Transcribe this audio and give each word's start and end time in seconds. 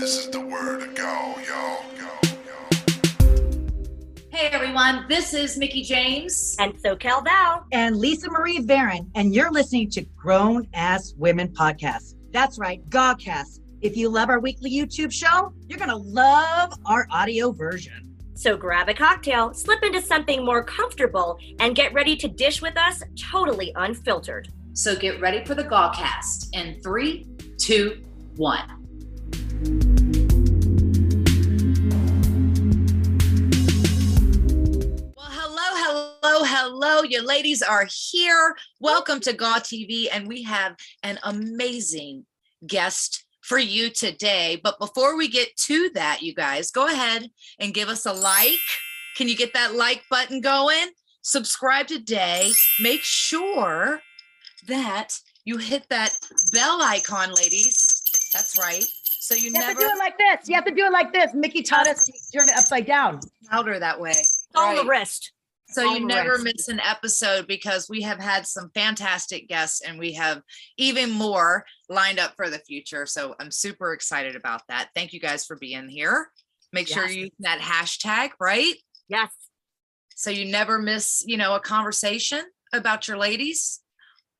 This 0.00 0.16
is 0.16 0.30
the 0.30 0.40
word 0.40 0.80
to 0.80 0.86
go, 0.94 1.34
y'all. 1.46 1.84
Go, 1.98 2.08
yo. 2.46 3.28
Hey 4.30 4.46
everyone, 4.46 5.04
this 5.10 5.34
is 5.34 5.58
Mickie 5.58 5.82
James. 5.82 6.56
And 6.58 6.72
SoCal 6.82 7.22
Val. 7.22 7.66
and 7.72 7.98
Lisa 7.98 8.30
Marie 8.30 8.60
Varon, 8.60 9.10
and 9.14 9.34
you're 9.34 9.52
listening 9.52 9.90
to 9.90 10.00
Grown 10.16 10.66
Ass 10.72 11.12
Women 11.18 11.48
Podcast. 11.48 12.14
That's 12.30 12.58
right, 12.58 12.80
Gawcast. 12.88 13.60
If 13.82 13.94
you 13.94 14.08
love 14.08 14.30
our 14.30 14.40
weekly 14.40 14.72
YouTube 14.72 15.12
show, 15.12 15.52
you're 15.68 15.78
going 15.78 15.90
to 15.90 15.96
love 15.96 16.72
our 16.86 17.06
audio 17.10 17.52
version. 17.52 18.16
So 18.32 18.56
grab 18.56 18.88
a 18.88 18.94
cocktail, 18.94 19.52
slip 19.52 19.82
into 19.82 20.00
something 20.00 20.46
more 20.46 20.64
comfortable, 20.64 21.38
and 21.58 21.76
get 21.76 21.92
ready 21.92 22.16
to 22.16 22.26
dish 22.26 22.62
with 22.62 22.78
us 22.78 23.02
totally 23.20 23.74
unfiltered. 23.76 24.48
So 24.72 24.96
get 24.96 25.20
ready 25.20 25.44
for 25.44 25.54
the 25.54 25.64
Gawcast 25.64 26.54
in 26.54 26.80
three, 26.80 27.26
two, 27.58 28.02
one. 28.36 28.80
Hello, 36.22 36.44
hello, 36.44 36.44
hello. 36.44 37.02
You 37.02 37.22
ladies 37.24 37.62
are 37.62 37.86
here. 38.10 38.54
Welcome 38.78 39.20
to 39.20 39.32
Gaw 39.32 39.58
TV, 39.60 40.06
and 40.12 40.26
we 40.28 40.42
have 40.42 40.76
an 41.02 41.18
amazing 41.22 42.26
guest 42.66 43.24
for 43.40 43.58
you 43.58 43.88
today. 43.90 44.60
But 44.62 44.78
before 44.78 45.16
we 45.16 45.28
get 45.28 45.56
to 45.56 45.90
that, 45.94 46.20
you 46.20 46.34
guys, 46.34 46.70
go 46.70 46.86
ahead 46.86 47.30
and 47.58 47.72
give 47.72 47.88
us 47.88 48.04
a 48.06 48.12
like. 48.12 48.58
Can 49.16 49.28
you 49.28 49.36
get 49.36 49.54
that 49.54 49.74
like 49.74 50.02
button 50.10 50.40
going? 50.40 50.90
Subscribe 51.22 51.86
today. 51.86 52.50
Make 52.80 53.02
sure 53.02 54.00
that 54.66 55.18
you 55.44 55.56
hit 55.56 55.86
that 55.88 56.16
bell 56.52 56.82
icon, 56.82 57.30
ladies. 57.32 58.30
That's 58.32 58.58
right. 58.58 58.84
So 59.04 59.34
you, 59.34 59.50
You 59.50 59.54
have 59.54 59.68
never 59.68 59.80
to 59.80 59.86
do 59.86 59.92
it 59.92 59.98
like 59.98 60.18
this. 60.18 60.48
You 60.48 60.54
have 60.54 60.64
to 60.66 60.74
do 60.74 60.84
it 60.84 60.92
like 60.92 61.12
this. 61.12 61.32
Mickie 61.34 61.62
taught 61.62 61.86
us 61.86 62.04
to 62.04 62.12
turn 62.38 62.48
it 62.48 62.58
upside 62.58 62.86
down. 62.86 63.20
louder 63.50 63.78
that 63.78 63.98
way. 63.98 64.12
On 64.54 64.74
the 64.74 64.82
Right. 64.82 65.00
wrist. 65.00 65.32
So 65.72 65.94
you 65.94 66.06
never 66.06 66.38
miss 66.38 66.68
an 66.68 66.80
episode 66.80 67.46
because 67.46 67.88
we 67.88 68.02
have 68.02 68.18
had 68.18 68.46
some 68.46 68.70
fantastic 68.74 69.48
guests 69.48 69.82
and 69.82 69.98
we 69.98 70.12
have 70.14 70.42
even 70.76 71.10
more 71.10 71.64
lined 71.88 72.18
up 72.18 72.34
for 72.36 72.50
the 72.50 72.58
future. 72.58 73.06
So 73.06 73.34
I'm 73.38 73.50
super 73.50 73.92
excited 73.92 74.36
about 74.36 74.62
that. 74.68 74.90
Thank 74.94 75.12
you 75.12 75.20
guys 75.20 75.46
for 75.46 75.56
being 75.56 75.88
here. 75.88 76.30
Make 76.72 76.88
sure 76.88 77.06
you 77.06 77.22
use 77.22 77.30
that 77.40 77.60
hashtag, 77.60 78.30
right? 78.40 78.74
Yes. 79.08 79.30
So 80.14 80.30
you 80.30 80.50
never 80.50 80.78
miss, 80.78 81.24
you 81.26 81.36
know, 81.36 81.54
a 81.54 81.60
conversation 81.60 82.42
about 82.72 83.08
your 83.08 83.16
ladies. 83.16 83.80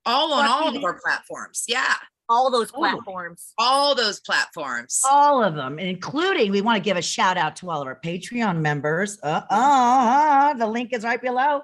All 0.06 0.32
on 0.32 0.46
all 0.46 0.76
of 0.76 0.84
our 0.84 0.98
platforms. 1.00 1.64
Yeah. 1.68 1.94
All 2.30 2.48
those 2.50 2.70
Oh. 2.72 2.78
platforms. 2.78 3.52
All 3.58 3.94
those 3.96 4.20
platforms. 4.20 5.00
All 5.04 5.42
of 5.42 5.56
them, 5.56 5.80
including 5.80 6.52
we 6.52 6.60
want 6.62 6.76
to 6.76 6.80
give 6.82 6.96
a 6.96 7.02
shout 7.02 7.36
out 7.36 7.56
to 7.56 7.68
all 7.68 7.82
of 7.82 7.88
our 7.88 7.98
Patreon 8.00 8.60
members. 8.60 9.18
Uh 9.22 9.42
uh 9.50 10.54
The 10.54 10.66
link 10.66 10.92
is 10.92 11.02
right 11.04 11.20
below. 11.20 11.62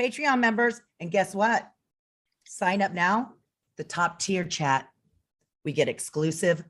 Patreon 0.00 0.40
members. 0.40 0.82
And 0.98 1.10
guess 1.12 1.32
what? 1.34 1.70
Sign 2.44 2.82
up 2.82 2.92
now. 2.92 3.34
The 3.76 3.84
top 3.84 4.18
tier 4.18 4.44
chat. 4.44 4.88
We 5.64 5.72
get 5.72 5.88
exclusive 5.88 6.64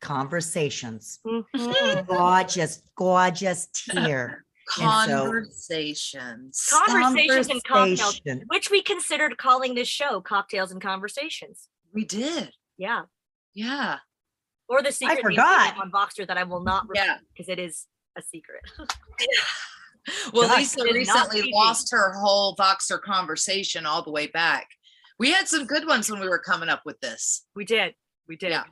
conversations. 0.00 1.20
Mhm. 1.24 2.06
Gorgeous, 2.06 2.82
gorgeous 2.96 3.68
tier. 3.72 4.44
And 4.80 5.10
so- 5.10 5.24
Conversations. 5.24 6.70
Conversations 6.88 7.48
and 7.50 7.62
cocktails, 7.64 8.18
which 8.46 8.70
we 8.70 8.80
considered 8.80 9.36
calling 9.36 9.74
this 9.74 9.88
show 9.88 10.22
Cocktails 10.22 10.72
and 10.72 10.80
Conversations. 10.80 11.68
We 11.94 12.04
did. 12.04 12.50
Yeah. 12.76 13.02
Yeah. 13.54 13.98
Or 14.68 14.82
the 14.82 14.92
secret 14.92 15.16
name 15.16 15.22
we 15.28 15.34
forgot. 15.36 15.78
on 15.78 15.90
Voxer 15.90 16.26
that 16.26 16.36
I 16.36 16.42
will 16.42 16.62
not 16.62 16.86
Yeah. 16.94 17.16
because 17.32 17.48
it 17.48 17.58
is 17.58 17.86
a 18.16 18.22
secret. 18.22 18.62
Well, 20.34 20.48
Gosh, 20.48 20.58
Lisa 20.58 20.80
it 20.84 20.96
is 20.96 21.08
not 21.08 21.28
recently 21.32 21.50
TV. 21.50 21.54
lost 21.54 21.90
her 21.90 22.12
whole 22.12 22.54
Voxer 22.56 23.00
conversation 23.00 23.86
all 23.86 24.02
the 24.02 24.10
way 24.10 24.26
back. 24.26 24.68
We 25.18 25.32
had 25.32 25.48
some 25.48 25.64
good 25.64 25.86
ones 25.86 26.10
when 26.10 26.20
we 26.20 26.28
were 26.28 26.38
coming 26.40 26.68
up 26.68 26.82
with 26.84 27.00
this. 27.00 27.46
We 27.56 27.64
did. 27.64 27.94
We 28.28 28.36
did. 28.36 28.50
Yeah. 28.50 28.64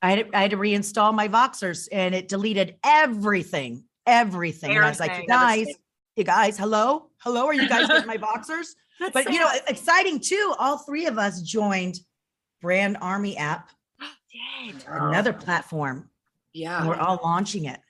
I 0.00 0.10
had, 0.12 0.26
to, 0.30 0.36
I 0.38 0.40
had 0.40 0.52
to 0.52 0.56
reinstall 0.56 1.12
my 1.14 1.28
Voxers 1.28 1.86
and 1.92 2.14
it 2.14 2.28
deleted 2.28 2.76
everything, 2.82 3.84
everything. 4.06 4.70
And 4.74 4.82
I 4.82 4.88
was 4.88 4.98
like, 5.00 5.10
you 5.10 5.26
Everything. 5.30 5.66
guys, 5.66 5.66
you 6.16 6.24
guys, 6.24 6.56
hello, 6.56 7.10
hello, 7.18 7.44
are 7.44 7.52
you 7.52 7.68
guys 7.68 7.86
getting 7.86 8.06
my 8.06 8.16
Voxers? 8.28 8.68
That's 9.00 9.12
But 9.12 9.30
you 9.30 9.38
know, 9.38 9.50
exciting 9.68 10.18
too. 10.18 10.54
All 10.58 10.78
three 10.78 11.04
of 11.04 11.18
us 11.18 11.42
joined 11.42 11.96
Brand 12.60 12.96
Army 13.00 13.36
app, 13.36 13.70
Did. 14.68 14.84
another 14.88 15.32
platform, 15.32 15.96
and 15.98 16.08
Yeah. 16.52 16.86
we're 16.86 16.96
all 16.96 17.20
launching 17.22 17.64
it. 17.66 17.80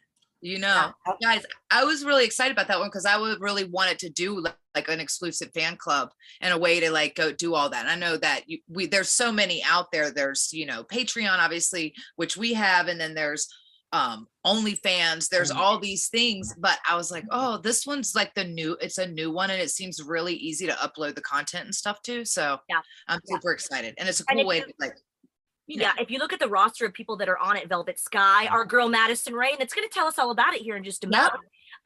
You 0.43 0.59
know, 0.59 0.93
guys, 1.23 1.45
I 1.71 1.85
was 1.85 2.03
really 2.03 2.25
excited 2.25 2.53
about 2.53 2.67
that 2.69 2.79
one 2.79 2.89
because 2.89 3.05
I 3.05 3.19
would 3.19 3.43
really 3.43 3.65
wanted 3.65 3.99
to 3.99 4.09
do 4.09 4.37
li- 4.41 4.51
like 4.75 4.89
an 4.89 4.99
exclusive 4.99 5.51
fan 5.53 5.77
club 5.77 6.09
and 6.41 6.55
a 6.55 6.59
way 6.59 6.81
to 6.81 6.91
like 6.91 7.15
go 7.15 7.31
do 7.31 7.55
all 7.55 7.69
that. 7.69 7.83
And 7.85 7.91
I 7.91 7.95
know 7.97 8.17
that 8.17 8.45
you, 8.49 8.59
we 8.67 8.87
there's 8.87 9.11
so 9.11 9.31
many 9.31 9.63
out 9.65 9.93
there. 9.93 10.11
There's 10.11 10.49
you 10.51 10.65
know 10.65 10.83
Patreon, 10.85 11.39
obviously, 11.39 11.93
which 12.17 12.39
we 12.39 12.55
have, 12.55 12.89
and 12.89 12.99
then 12.99 13.13
there's 13.13 13.49
um 13.93 14.27
OnlyFans. 14.47 15.29
There's 15.29 15.51
Mhm. 15.51 15.57
all 15.57 15.79
these 15.79 16.09
things, 16.09 16.55
but 16.59 16.79
I 16.89 16.97
was 16.97 17.11
like, 17.11 17.25
oh, 17.31 17.59
this 17.59 17.87
one's 17.87 18.15
like 18.15 18.35
the 18.35 18.45
new. 18.45 18.77
It's 18.81 18.99
a 18.99 19.07
new 19.07 19.31
one, 19.31 19.51
and 19.51 19.61
it 19.61 19.71
seems 19.71 20.03
really 20.03 20.35
easy 20.35 20.67
to 20.67 20.73
upload 20.75 21.15
the 21.15 21.23
content 21.23 21.65
and 21.67 21.75
stuff 21.75 22.01
too. 22.03 22.25
So 22.25 22.59
Yeah. 22.69 22.81
I'm 23.09 23.21
Yeah. 23.27 23.37
super 23.37 23.53
excited, 23.53 23.95
and 23.99 24.09
it's 24.09 24.21
a 24.21 24.25
cool 24.25 24.47
way 24.47 24.59
you- 24.59 24.65
to 24.67 24.75
like. 24.79 24.95
You 25.67 25.77
know, 25.77 25.85
Yeah, 25.85 26.03
if 26.03 26.11
you 26.11 26.19
look 26.19 26.33
at 26.33 26.41
the 26.41 26.49
roster 26.49 26.85
of 26.85 26.93
people 26.93 27.17
that 27.19 27.29
are 27.29 27.39
on 27.39 27.57
it, 27.57 27.69
Velvet 27.69 28.01
Sky, 28.01 28.47
our 28.49 28.65
girl 28.65 28.89
Madison 28.89 29.35
Rayne, 29.35 29.53
and 29.53 29.61
it's 29.63 29.73
going 29.73 29.87
to 29.89 29.93
tell 29.95 30.07
us 30.09 30.19
all 30.19 30.33
about 30.33 30.53
it 30.55 30.63
here 30.63 30.77
in 30.77 30.83
just 30.83 31.05
a 31.05 31.07
minute. 31.07 31.31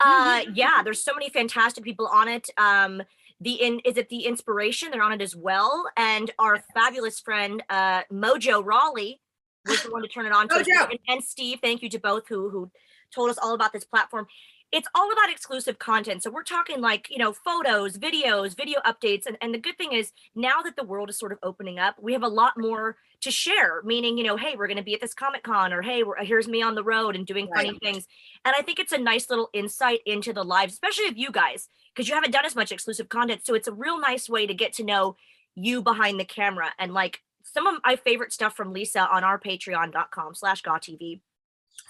Uh, 0.00 0.42
yeah, 0.54 0.82
there's 0.82 1.04
so 1.04 1.12
many 1.12 1.28
fantastic 1.28 1.84
people 1.84 2.06
on 2.06 2.26
it. 2.26 2.48
Um, 2.56 3.03
the 3.41 3.53
in 3.60 3.81
is 3.81 3.98
it 3.98 4.09
the 4.09 4.25
inspiration? 4.25 4.91
They're 4.91 5.03
on 5.03 5.12
it 5.12 5.21
as 5.21 5.36
well, 5.36 5.91
and 5.98 6.31
our 6.38 6.62
fabulous 6.72 7.21
friend 7.21 7.62
uh, 7.69 8.04
Mojo 8.10 8.65
Rawley 8.65 9.21
was 9.66 9.82
the 9.82 9.91
one 9.91 10.02
to 10.02 10.08
turn 10.08 10.26
it 10.26 10.32
on. 10.32 10.48
to 10.48 10.54
us. 10.56 10.66
Mojo. 10.69 10.91
And, 10.91 10.98
and 11.08 11.25
Steve, 11.25 11.58
thank 11.62 11.82
you 11.82 11.88
to 11.91 11.98
both 11.98 12.28
who 12.28 12.50
who 12.50 12.70
told 13.14 13.30
us 13.30 13.38
all 13.42 13.54
about 13.54 13.72
this 13.72 13.84
platform. 13.84 14.26
It's 14.72 14.88
all 14.92 15.12
about 15.12 15.30
exclusive 15.30 15.78
content. 15.78 16.22
So 16.25 16.30
we're 16.30 16.42
talking 16.42 16.80
like, 16.80 17.06
you 17.08 17.19
know, 17.19 17.32
photos, 17.32 17.97
videos, 17.97 18.56
video 18.56 18.80
updates. 18.80 19.24
And, 19.24 19.38
and 19.41 19.54
the 19.54 19.58
good 19.58 19.78
thing 19.78 19.92
is 19.92 20.10
now 20.34 20.62
that 20.62 20.74
the 20.74 20.82
world 20.82 21.08
is 21.10 21.19
sort 21.19 21.30
of 21.30 21.38
opening 21.44 21.78
up, 21.78 21.94
we 22.00 22.12
have 22.12 22.24
a 22.24 22.28
lot 22.28 22.54
more 22.56 22.97
to 23.20 23.30
share, 23.30 23.82
meaning, 23.84 24.19
you 24.19 24.24
know, 24.24 24.36
hey, 24.36 24.56
we're 24.56 24.66
going 24.66 24.78
to 24.78 24.82
be 24.82 24.94
at 24.94 25.00
this 25.00 25.14
Comic 25.14 25.44
Con 25.44 25.72
or 25.72 25.80
hey, 25.80 26.03
we're, 26.03 26.16
here's 26.24 26.48
me 26.48 26.60
on 26.60 26.74
the 26.74 26.82
road 26.82 27.14
and 27.14 27.24
doing 27.24 27.48
funny 27.54 27.70
Right. 27.70 27.80
things. 27.82 28.08
And 28.44 28.53
I 28.58 28.62
think 28.62 28.80
it's 28.80 28.91
a 28.92 28.98
nice 28.98 29.30
little 29.30 29.48
insight 29.53 30.00
into 30.06 30.32
the 30.32 30.42
lives, 30.44 30.72
especially 30.72 31.06
of 31.06 31.16
you 31.16 31.30
guys, 31.30 31.69
because 31.94 32.08
you 32.08 32.14
haven't 32.14 32.32
done 32.32 32.44
as 32.44 32.56
much 32.56 32.72
exclusive 32.72 33.08
content. 33.08 33.47
So 33.47 33.54
it's 33.54 33.69
a 33.69 33.72
real 33.72 34.00
nice 34.00 34.28
way 34.28 34.44
to 34.44 34.54
get 34.54 34.72
to 34.74 34.82
know 34.82 35.14
you 35.54 35.82
behind 35.82 36.19
the 36.19 36.24
camera. 36.24 36.72
And 36.80 36.92
like 36.92 37.20
some 37.44 37.66
of 37.66 37.81
my 37.84 37.97
favorite 37.97 38.32
stuff 38.32 38.56
from 38.56 38.72
Lisa 38.72 39.09
on 39.09 39.22
our 39.22 39.38
patreon.com 39.38 40.34
slash 40.34 40.62
TV. 40.62 41.21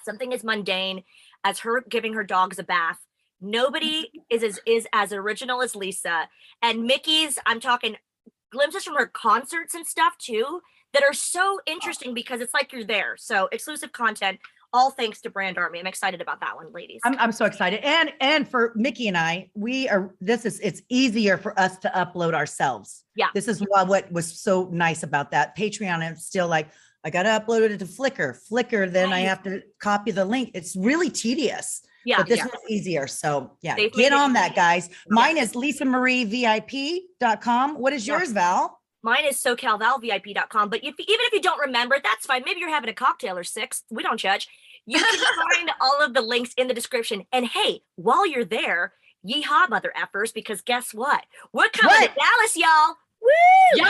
Something 0.04 0.32
as 0.32 0.44
mundane 0.44 1.04
as 1.44 1.60
her 1.60 1.82
giving 1.88 2.14
her 2.14 2.24
dogs 2.24 2.58
a 2.58 2.64
bath. 2.64 2.98
Nobody 3.40 4.10
is 4.30 4.42
as 4.42 4.60
is 4.66 4.86
as 4.92 5.12
original 5.12 5.62
as 5.62 5.74
Lisa. 5.74 6.28
And 6.60 6.84
Mickey's, 6.84 7.38
I'm 7.46 7.60
talking 7.60 7.96
glimpses 8.50 8.84
from 8.84 8.96
her 8.96 9.06
concerts 9.06 9.74
and 9.74 9.86
stuff 9.86 10.16
too 10.18 10.60
that 10.92 11.02
are 11.02 11.12
so 11.12 11.58
oh. 11.58 11.60
interesting 11.66 12.14
because 12.14 12.40
it's 12.40 12.54
like 12.54 12.72
you're 12.72 12.84
there. 12.84 13.16
So 13.18 13.48
exclusive 13.52 13.92
content, 13.92 14.38
all 14.74 14.90
thanks 14.90 15.22
to 15.22 15.30
Brand 15.30 15.56
Army. 15.56 15.78
I'm 15.80 15.86
excited 15.86 16.20
about 16.20 16.40
that 16.40 16.54
one, 16.56 16.70
ladies. 16.72 17.00
I'm, 17.04 17.16
I'm 17.18 17.32
so 17.32 17.46
excited. 17.46 17.80
And 17.82 18.12
and 18.20 18.46
for 18.46 18.72
Mickey 18.74 19.08
and 19.08 19.16
I, 19.16 19.48
we 19.54 19.88
are 19.88 20.14
this 20.20 20.44
is 20.44 20.60
it's 20.60 20.82
easier 20.90 21.38
for 21.38 21.58
us 21.58 21.78
to 21.78 21.88
upload 21.90 22.34
ourselves. 22.34 23.04
Yeah. 23.16 23.28
This 23.34 23.48
is 23.48 23.60
what 23.60 23.88
what 23.88 24.10
was 24.12 24.38
so 24.40 24.68
nice 24.72 25.02
about 25.04 25.30
that. 25.30 25.56
Patreon, 25.56 26.00
I'm 26.00 26.16
still 26.16 26.48
like, 26.48 26.68
I 27.04 27.10
gotta 27.10 27.28
upload 27.30 27.70
it 27.70 27.78
to 27.78 27.84
Flickr. 27.86 28.36
Flickr, 28.50 28.90
then 28.92 29.12
I 29.12 29.20
have 29.20 29.42
to 29.44 29.62
copy 29.80 30.10
the 30.10 30.24
link. 30.24 30.50
It's 30.54 30.74
really 30.76 31.08
tedious. 31.10 31.80
yeah. 32.04 32.16
But 32.18 32.26
this 32.26 32.38
Yeah. 32.38 32.46
one's 32.46 32.70
easier. 32.70 33.06
So 33.06 33.52
yeah, 33.62 33.76
They've 33.76 33.92
get 33.92 34.12
on 34.12 34.32
that, 34.34 34.54
guys. 34.56 34.90
Mine 35.08 35.38
is 35.38 35.52
lisamarievip.com. 35.54 37.78
What 37.78 37.92
is 37.92 38.04
Yeah. 38.06 38.16
yours, 38.18 38.32
Val? 38.32 38.80
Mine 39.04 39.26
is 39.26 39.36
SoCalValVIP.com. 39.36 40.70
But 40.70 40.80
if, 40.82 40.94
even 40.98 41.20
if 41.26 41.32
you 41.34 41.42
don't 41.42 41.60
remember, 41.60 41.98
that's 42.02 42.24
fine. 42.24 42.42
Maybe 42.46 42.60
you're 42.60 42.70
having 42.70 42.88
a 42.88 42.94
cocktail 42.94 43.36
or 43.36 43.44
six. 43.44 43.82
We 43.90 44.02
don't 44.02 44.18
judge. 44.18 44.48
You 44.86 44.98
can 44.98 45.18
find 45.54 45.70
all 45.78 46.00
of 46.00 46.14
the 46.14 46.22
links 46.22 46.54
in 46.56 46.68
the 46.68 46.74
description. 46.74 47.26
And 47.30 47.44
hey, 47.44 47.82
while 47.96 48.26
you're 48.26 48.46
there, 48.46 48.94
yeehaw, 49.28 49.68
mother 49.68 49.92
effers, 49.94 50.32
because 50.32 50.62
guess 50.62 50.94
what? 50.94 51.22
We're 51.52 51.68
coming 51.68 51.94
to 51.96 52.06
What? 52.06 52.16
Dallas, 52.16 52.56
y'all. 52.56 52.96
Woo! 53.20 53.84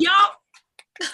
Yo, 0.00 0.10
yo. 1.00 1.06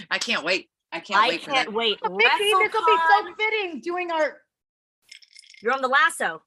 I 0.10 0.16
can't 0.18 0.42
wait. 0.44 0.70
I 0.90 1.00
can't 1.00 1.22
I 1.22 1.28
wait 1.28 1.42
for 1.42 1.50
can't 1.50 1.68
that. 1.68 1.74
wait. 1.74 1.98
Mickie, 2.02 2.18
this 2.38 2.72
will 2.72 2.86
be 2.86 2.96
so 3.10 3.34
fitting 3.38 3.80
doing 3.82 4.10
our 4.10 4.38
You're 5.62 5.74
on 5.74 5.82
the 5.82 5.88
lasso. 5.88 6.40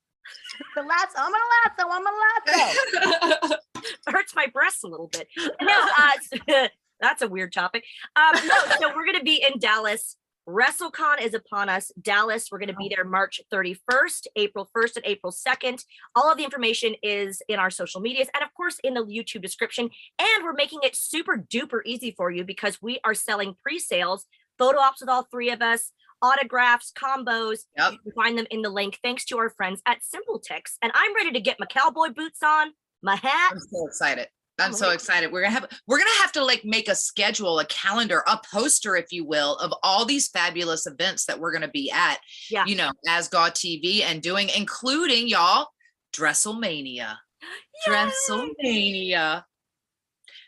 the 0.76 0.82
lasso. 0.82 1.18
I'm 1.18 1.32
gonna 1.32 1.44
lasso, 1.64 1.88
I'm 1.88 2.04
gonna 2.04 3.42
lasso. 3.48 3.56
hurts 4.08 4.36
my 4.36 4.48
breasts 4.48 4.84
a 4.84 4.88
little 4.88 5.08
bit. 5.08 5.28
No, 5.62 5.90
uh, 5.98 6.68
that's 7.00 7.22
a 7.22 7.28
weird 7.28 7.54
topic. 7.54 7.84
Um, 8.16 8.34
no, 8.48 8.56
so 8.80 8.88
we're 8.96 9.06
going 9.06 9.18
to 9.18 9.24
be 9.24 9.44
in 9.48 9.60
Dallas 9.60 10.18
WrestleCon 10.48 11.22
is 11.22 11.34
upon 11.34 11.70
us. 11.70 11.92
Dallas, 12.02 12.50
we're 12.52 12.58
going 12.58 12.70
to 12.70 12.76
be 12.76 12.92
there 12.94 13.06
March 13.06 13.42
31st, 13.54 14.28
April 14.36 14.70
1st, 14.76 14.98
and 14.98 15.06
April 15.06 15.32
2nd. 15.32 15.84
All 16.16 16.32
of 16.32 16.38
the 16.38 16.44
information 16.44 16.96
is 17.04 17.42
in 17.48 17.60
our 17.60 17.70
social 17.70 18.02
medias 18.02 18.28
and, 18.34 18.44
of 18.44 18.54
course, 18.56 18.80
in 18.84 18.96
the 18.96 19.06
YouTube 19.06 19.42
description. 19.42 19.90
And 20.20 20.44
we're 20.44 20.54
making 20.54 20.80
it 20.84 20.96
super 20.96 21.38
duper 21.38 21.82
easy 21.86 22.12
for 22.12 22.32
you 22.32 22.44
because 22.44 22.82
we 22.82 23.00
are 23.04 23.14
selling 23.14 23.56
pre 23.62 23.80
sales, 23.80 24.26
photo 24.58 24.80
ops 24.80 25.02
with 25.02 25.10
all 25.10 25.28
three 25.32 25.52
of 25.52 25.62
us, 25.62 25.92
autographs, 26.22 26.92
combos. 26.92 27.60
Yep. 27.78 27.94
You 27.94 28.00
can 28.00 28.12
find 28.14 28.38
them 28.38 28.48
in 28.50 28.62
the 28.62 28.70
link 28.70 29.00
thanks 29.04 29.26
to 29.26 29.38
our 29.38 29.50
friends 29.50 29.82
at 29.86 30.00
SimpleTix. 30.00 30.78
And 30.82 30.92
I'm 30.96 31.16
ready 31.16 31.32
to 31.32 31.40
get 31.40 31.60
my 31.60 31.68
cowboy 31.68 32.10
boots 32.10 32.40
on, 32.44 32.72
my 33.02 33.16
hat. 33.16 33.52
I'm 33.52 33.60
so 33.60 33.88
excited. 33.88 34.28
I'm 34.60 34.72
Oh, 34.74 34.76
so 34.76 34.90
excited. 34.92 35.32
We're 35.32 35.42
gonna 35.42 35.54
have 35.54 35.68
we're 35.88 35.98
gonna 35.98 36.10
have 36.22 36.32
to 36.34 36.44
like 36.46 36.64
make 36.64 36.88
a 36.88 36.94
schedule, 36.96 37.60
a 37.60 37.66
calendar, 37.66 38.24
a 38.28 38.40
poster, 38.54 38.96
if 38.96 39.12
you 39.12 39.26
will, 39.26 39.56
of 39.56 39.74
all 39.82 40.06
these 40.06 40.28
fabulous 40.28 40.86
events 40.86 41.26
that 41.26 41.40
we're 41.40 41.52
gonna 41.52 41.68
be 41.70 41.90
at. 41.92 42.20
Yeah. 42.50 42.66
You 42.66 42.76
know, 42.76 42.92
as 43.08 43.28
Gaw 43.28 43.50
TV 43.50 44.02
and 44.04 44.22
doing, 44.22 44.50
including 44.56 45.28
y'all, 45.28 45.68
Dresselmania. 46.14 47.16
Dresselmania. 47.88 49.44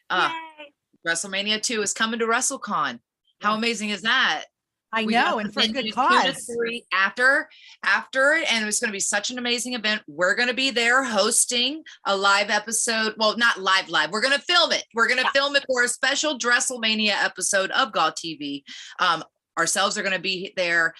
Uh, 0.09 0.29
Yay. 0.31 0.73
WrestleMania 1.07 1.61
2 1.61 1.81
is 1.81 1.93
coming 1.93 2.19
to 2.19 2.25
WrestleCon. 2.25 2.99
How 3.41 3.55
amazing 3.55 3.89
is 3.89 4.03
that? 4.03 4.45
I 4.93 5.05
We 5.05 5.13
know, 5.13 5.39
and 5.39 5.51
for 5.53 5.61
a 5.61 5.67
good 5.67 5.91
cause. 5.93 6.47
After, 6.93 7.49
after 7.83 8.33
and 8.33 8.67
it's 8.67 8.79
going 8.79 8.89
to 8.89 8.93
be 8.95 8.99
such 8.99 9.31
an 9.31 9.39
amazing 9.39 9.73
event. 9.73 10.03
We're 10.07 10.35
going 10.35 10.49
to 10.49 10.53
be 10.53 10.69
there 10.69 11.03
hosting 11.03 11.83
a 12.05 12.15
live 12.15 12.49
episode. 12.51 13.15
Well, 13.17 13.35
not 13.37 13.59
live, 13.59 13.89
live. 13.89 14.11
We're 14.11 14.21
going 14.21 14.35
to 14.37 14.41
film 14.41 14.71
it. 14.71 14.85
We're 14.93 15.07
going 15.07 15.17
to 15.19 15.23
Yeah. 15.25 15.31
film 15.31 15.55
it 15.55 15.65
for 15.67 15.83
a 15.83 15.87
special 15.87 16.37
Dresselmania 16.37 17.13
episode 17.23 17.71
of 17.71 17.91
Gaw 17.91 18.11
TV. 18.11 18.63
Um, 18.99 19.23
ourselves 19.57 19.97
are 19.97 20.03
going 20.03 20.15
to 20.15 20.21
be 20.21 20.53
there. 20.55 20.93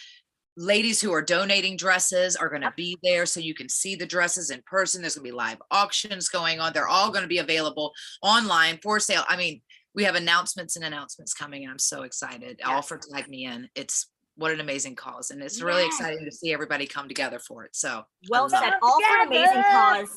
Ladies 0.55 1.01
who 1.01 1.11
are 1.13 1.21
donating 1.23 1.77
dresses 1.77 2.35
are 2.35 2.49
going 2.49 2.61
to 2.61 2.73
be 2.77 2.97
there 3.01 3.25
so 3.25 3.39
you 3.39 3.55
can 3.55 3.67
see 3.69 3.95
the 3.95 4.05
dresses 4.05 4.51
in 4.51 4.61
person. 4.67 5.01
There's 5.01 5.15
going 5.15 5.25
to 5.25 5.31
be 5.31 5.35
live 5.35 5.57
auctions 5.71 6.29
going 6.29 6.59
on. 6.59 6.73
They're 6.73 6.87
all 6.87 7.09
going 7.09 7.23
to 7.23 7.27
be 7.27 7.39
available 7.39 7.91
online 8.21 8.79
for 8.83 8.99
sale. 8.99 9.23
I 9.27 9.35
mean, 9.35 9.61
we 9.95 10.03
have 10.03 10.15
announcements 10.15 10.75
and 10.75 10.83
announcements 10.85 11.33
coming, 11.33 11.63
and 11.63 11.71
I'm 11.71 11.79
so 11.79 12.03
excited. 12.03 12.59
All 12.65 12.81
for 12.81 12.97
Tag 12.97 13.27
Me 13.29 13.45
In. 13.45 13.69
It's 13.75 14.07
what 14.35 14.51
an 14.51 14.59
amazing 14.59 14.95
cause, 14.95 15.29
and 15.31 15.41
it's 15.41 15.61
really 15.61 15.83
Yes. 15.83 15.99
exciting 15.99 16.25
to 16.25 16.31
see 16.31 16.51
everybody 16.53 16.87
come 16.87 17.07
together 17.07 17.39
for 17.39 17.63
it. 17.65 17.75
So, 17.75 18.03
Well 18.29 18.49
said. 18.49 18.69
it. 18.69 18.73
All 18.81 18.99
for 19.01 19.17
an 19.21 19.27
amazing 19.27 19.63
cause. 19.63 20.09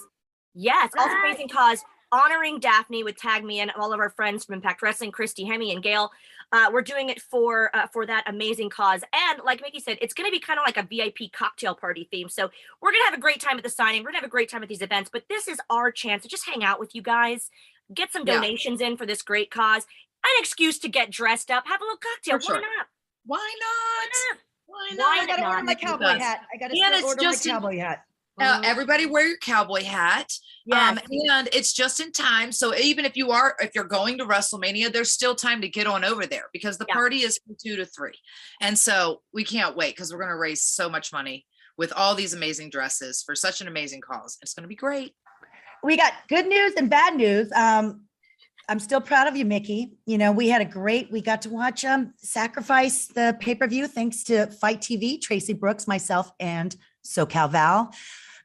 Yes, 0.54 0.90
all 0.96 1.06
for 1.08 1.14
an 1.16 1.24
amazing 1.26 1.48
cause. 1.48 1.82
Honoring 2.12 2.60
Daffney 2.60 3.02
with 3.02 3.16
Tag 3.16 3.44
Me 3.44 3.58
and 3.60 3.70
all 3.72 3.92
of 3.92 3.98
our 4.00 4.10
friends 4.10 4.44
from 4.44 4.54
Impact 4.54 4.80
Wrestling, 4.80 5.10
Christy, 5.10 5.44
Hemme, 5.44 5.72
and 5.72 5.82
Gail. 5.82 6.10
Uh, 6.52 6.70
we're 6.72 6.80
doing 6.80 7.08
it 7.10 7.20
for 7.20 7.74
uh, 7.76 7.88
for 7.88 8.06
that 8.06 8.22
amazing 8.28 8.70
cause. 8.70 9.02
And 9.12 9.40
like 9.44 9.60
Mickie 9.60 9.80
said, 9.80 9.98
it's 10.00 10.14
going 10.14 10.26
to 10.28 10.30
be 10.30 10.38
kind 10.38 10.60
of 10.60 10.64
like 10.64 10.76
a 10.76 10.84
VIP 10.84 11.30
cocktail 11.32 11.74
party 11.74 12.08
theme. 12.10 12.28
So 12.28 12.48
we're 12.80 12.92
going 12.92 13.02
to 13.02 13.10
have 13.10 13.18
a 13.18 13.20
great 13.20 13.40
time 13.40 13.58
at 13.58 13.64
the 13.64 13.68
signing. 13.70 14.02
We're 14.02 14.10
going 14.12 14.20
to 14.20 14.20
have 14.20 14.28
a 14.28 14.30
great 14.30 14.48
time 14.48 14.62
at 14.62 14.68
these 14.68 14.82
events. 14.82 15.10
But 15.12 15.24
this 15.28 15.48
is 15.48 15.58
our 15.68 15.90
chance 15.90 16.22
to 16.22 16.28
just 16.28 16.46
hang 16.48 16.62
out 16.62 16.78
with 16.78 16.94
you 16.94 17.02
guys, 17.02 17.50
get 17.94 18.12
some 18.12 18.24
Yeah. 18.26 18.34
donations 18.34 18.80
in 18.80 18.96
for 18.96 19.06
this 19.06 19.22
great 19.22 19.50
cause, 19.50 19.84
an 20.24 20.30
excuse 20.38 20.78
to 20.80 20.88
get 20.88 21.10
dressed 21.10 21.50
up, 21.50 21.66
have 21.66 21.80
a 21.80 21.84
little 21.84 21.98
cocktail. 21.98 22.40
For 22.40 22.54
Why 22.54 22.60
not? 22.60 22.86
why 23.24 23.36
Why 23.38 23.54
not? 23.60 24.08
not? 24.36 24.42
Why 24.66 24.86
Why 24.90 24.96
not? 24.96 25.18
I 25.22 25.26
gotta 25.26 25.46
order 25.48 25.62
my 25.62 25.74
cowboy 25.74 26.18
hat. 26.18 26.40
I 26.52 26.56
gotta 26.58 26.74
And 26.74 27.04
order 27.04 27.20
just 27.22 27.46
my 27.46 27.50
in- 27.50 27.56
cowboy 27.60 27.78
hat. 27.78 28.02
Uh, 28.38 28.60
Mhm. 28.60 28.64
everybody 28.66 29.06
wear 29.06 29.26
your 29.26 29.38
cowboy 29.38 29.82
hat. 29.82 30.30
Yes. 30.66 30.90
Um, 30.90 30.98
and 31.30 31.48
it's 31.54 31.72
just 31.72 32.00
in 32.00 32.12
time. 32.12 32.52
So 32.52 32.74
even 32.76 33.06
if 33.06 33.16
you 33.16 33.30
are, 33.30 33.56
if 33.60 33.74
you're 33.74 33.84
going 33.84 34.18
to 34.18 34.26
WrestleMania, 34.26 34.92
there's 34.92 35.10
still 35.10 35.34
time 35.34 35.62
to 35.62 35.68
get 35.68 35.86
on 35.86 36.04
over 36.04 36.26
there 36.26 36.50
because 36.52 36.76
the 36.76 36.84
Yeah. 36.86 36.94
party 36.96 37.22
is 37.22 37.38
from 37.46 37.56
two 37.58 37.76
to 37.76 37.86
three. 37.86 38.20
And 38.60 38.78
so 38.78 39.22
we 39.32 39.42
can't 39.42 39.74
wait 39.74 39.94
because 39.96 40.12
we're 40.12 40.18
going 40.18 40.28
to 40.32 40.36
raise 40.36 40.62
so 40.62 40.86
much 40.90 41.12
money 41.14 41.46
with 41.78 41.92
all 41.94 42.14
these 42.14 42.34
amazing 42.34 42.68
dresses 42.68 43.22
for 43.22 43.34
such 43.34 43.62
an 43.62 43.68
amazing 43.68 44.02
cause. 44.02 44.36
It's 44.42 44.52
going 44.52 44.64
to 44.64 44.68
be 44.68 44.74
great. 44.76 45.14
We 45.82 45.96
got 45.96 46.12
good 46.28 46.46
news 46.46 46.74
and 46.76 46.90
bad 46.90 47.16
news. 47.16 47.50
Um, 47.52 48.02
I'm 48.68 48.80
still 48.80 49.00
proud 49.00 49.28
of 49.28 49.36
you, 49.36 49.44
Mickie. 49.44 49.92
You 50.06 50.18
know, 50.18 50.32
we 50.32 50.48
had 50.48 50.60
a 50.60 50.64
great, 50.64 51.10
we 51.12 51.20
got 51.20 51.42
to 51.42 51.50
watch 51.50 51.84
um 51.84 52.12
sacrifice 52.16 53.06
the 53.06 53.36
pay-per-view 53.40 53.86
thanks 53.86 54.24
to 54.24 54.46
FITE 54.48 54.80
TV, 54.80 55.20
Traci 55.20 55.58
Brooks, 55.58 55.86
myself, 55.86 56.32
and 56.40 56.74
SoCal 57.04 57.50
Val. 57.50 57.92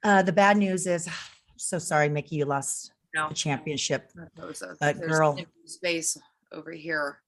Uh, 0.04 0.22
the 0.22 0.32
bad 0.32 0.58
news 0.58 0.86
is 0.86 1.10
so 1.58 1.80
sorry, 1.80 2.10
Mickie, 2.10 2.36
you 2.36 2.46
lost 2.46 2.92
No. 3.16 3.30
the 3.30 3.36
championship. 3.36 4.12
That 4.36 4.48
was 4.48 4.62
a- 4.62 4.76
But 4.80 4.98
there's 4.98 5.12
girl- 5.12 5.36
empty 5.40 5.48
Space 5.66 6.18
over 6.52 6.72
here. 6.72 7.22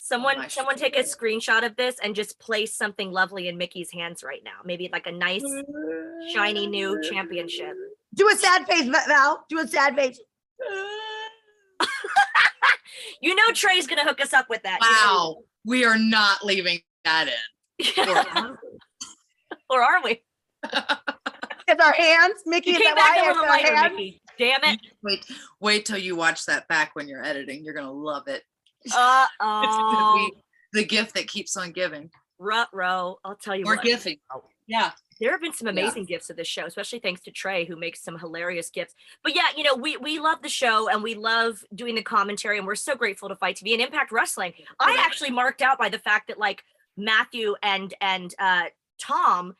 Someone, 0.00 0.38
my 0.38 0.48
someone 0.48 0.76
take 0.76 0.96
a 0.96 1.02
screenshot 1.02 1.66
of 1.66 1.74
this 1.76 1.96
and 2.02 2.14
just 2.14 2.38
place 2.38 2.72
something 2.74 3.10
lovely 3.10 3.48
in 3.48 3.58
Mickie's 3.58 3.90
hands 3.92 4.22
right 4.22 4.40
now. 4.44 4.60
Maybe 4.64 4.88
like 4.92 5.06
a 5.06 5.12
nice, 5.12 5.44
shiny 6.32 6.66
new 6.66 7.02
championship. 7.02 7.74
Do 8.18 8.28
a 8.28 8.36
sad 8.36 8.66
face, 8.66 8.84
Val. 9.06 9.44
Do 9.48 9.58
a 9.60 9.66
sad 9.66 9.94
face. 9.96 10.20
You 13.20 13.34
know 13.34 13.50
Trey's 13.52 13.86
gonna 13.86 14.04
hook 14.04 14.20
us 14.20 14.32
up 14.32 14.48
with 14.48 14.62
that. 14.62 14.78
You 14.80 14.88
know 14.88 14.94
Wow. 15.34 15.36
We 15.64 15.84
are 15.84 15.98
not 15.98 16.44
leaving 16.44 16.80
that 17.04 17.26
in. 17.28 17.84
he 17.84 17.92
Or- 19.70 19.82
are 19.82 20.02
we? 20.04 20.22
It's 20.62 21.84
our 21.84 21.92
hands, 21.92 22.42
Mickie. 22.46 22.70
You 22.70 22.76
is 22.76 22.82
came 22.82 22.94
that 22.94 22.96
back 22.96 23.16
why 23.16 23.26
a 23.26 23.28
it's 23.30 23.36
little 23.36 23.42
our 23.44 23.48
lighter, 23.50 23.76
hands? 23.76 23.92
Mickie. 23.94 24.22
Damn 24.38 24.64
it. 24.64 24.80
wait, 25.02 25.24
wait 25.60 25.84
till 25.84 25.98
you 25.98 26.14
watch 26.16 26.46
that 26.46 26.66
back 26.68 26.90
when 26.94 27.08
you're 27.08 27.24
editing. 27.24 27.64
You're 27.64 27.74
going 27.74 27.86
to 27.86 27.92
love 27.92 28.28
it. 28.28 28.42
Uh 28.94 29.26
It's 29.26 29.76
going 29.76 29.96
oh. 29.96 30.28
to 30.30 30.36
be 30.36 30.80
the 30.80 30.86
gift 30.86 31.14
that 31.14 31.26
keeps 31.28 31.56
on 31.56 31.72
giving. 31.72 32.10
Rut 32.38 32.68
row. 32.72 33.18
I'll 33.24 33.34
tell 33.36 33.56
you 33.56 33.64
More 33.64 33.76
what. 33.76 33.84
gifting. 33.84 34.18
Yeah. 34.66 34.92
There 35.20 35.30
have 35.32 35.40
been 35.40 35.52
some 35.52 35.66
Yeah. 35.66 35.82
amazing 35.82 36.04
gifts 36.04 36.30
of 36.30 36.36
this 36.36 36.48
show, 36.48 36.64
especially 36.64 37.00
thanks 37.00 37.20
to 37.22 37.30
Trey, 37.30 37.64
who 37.64 37.76
makes 37.76 38.00
some 38.02 38.18
hilarious 38.18 38.70
gifts. 38.70 38.94
But 39.22 39.34
yeah, 39.34 39.48
you 39.56 39.64
know, 39.64 39.74
we 39.74 39.96
we 39.96 40.18
love 40.18 40.42
the 40.42 40.48
show 40.48 40.88
and 40.88 41.02
we 41.02 41.14
love 41.14 41.64
doing 41.74 41.94
the 41.94 42.02
commentary, 42.02 42.58
and 42.58 42.66
we're 42.66 42.74
so 42.76 42.94
grateful 42.94 43.28
to 43.28 43.36
FITE 43.36 43.56
TV 43.56 43.72
and 43.72 43.82
Impact 43.82 44.12
Wrestling. 44.12 44.52
I 44.80 44.96
actually 45.00 45.30
marked 45.30 45.62
out 45.62 45.78
by 45.78 45.88
the 45.88 45.98
fact 45.98 46.28
that 46.28 46.38
like 46.38 46.64
Matthew 46.96 47.54
and 47.62 47.94
and 48.00 48.34
uh 48.38 48.64
Tom 49.00 49.56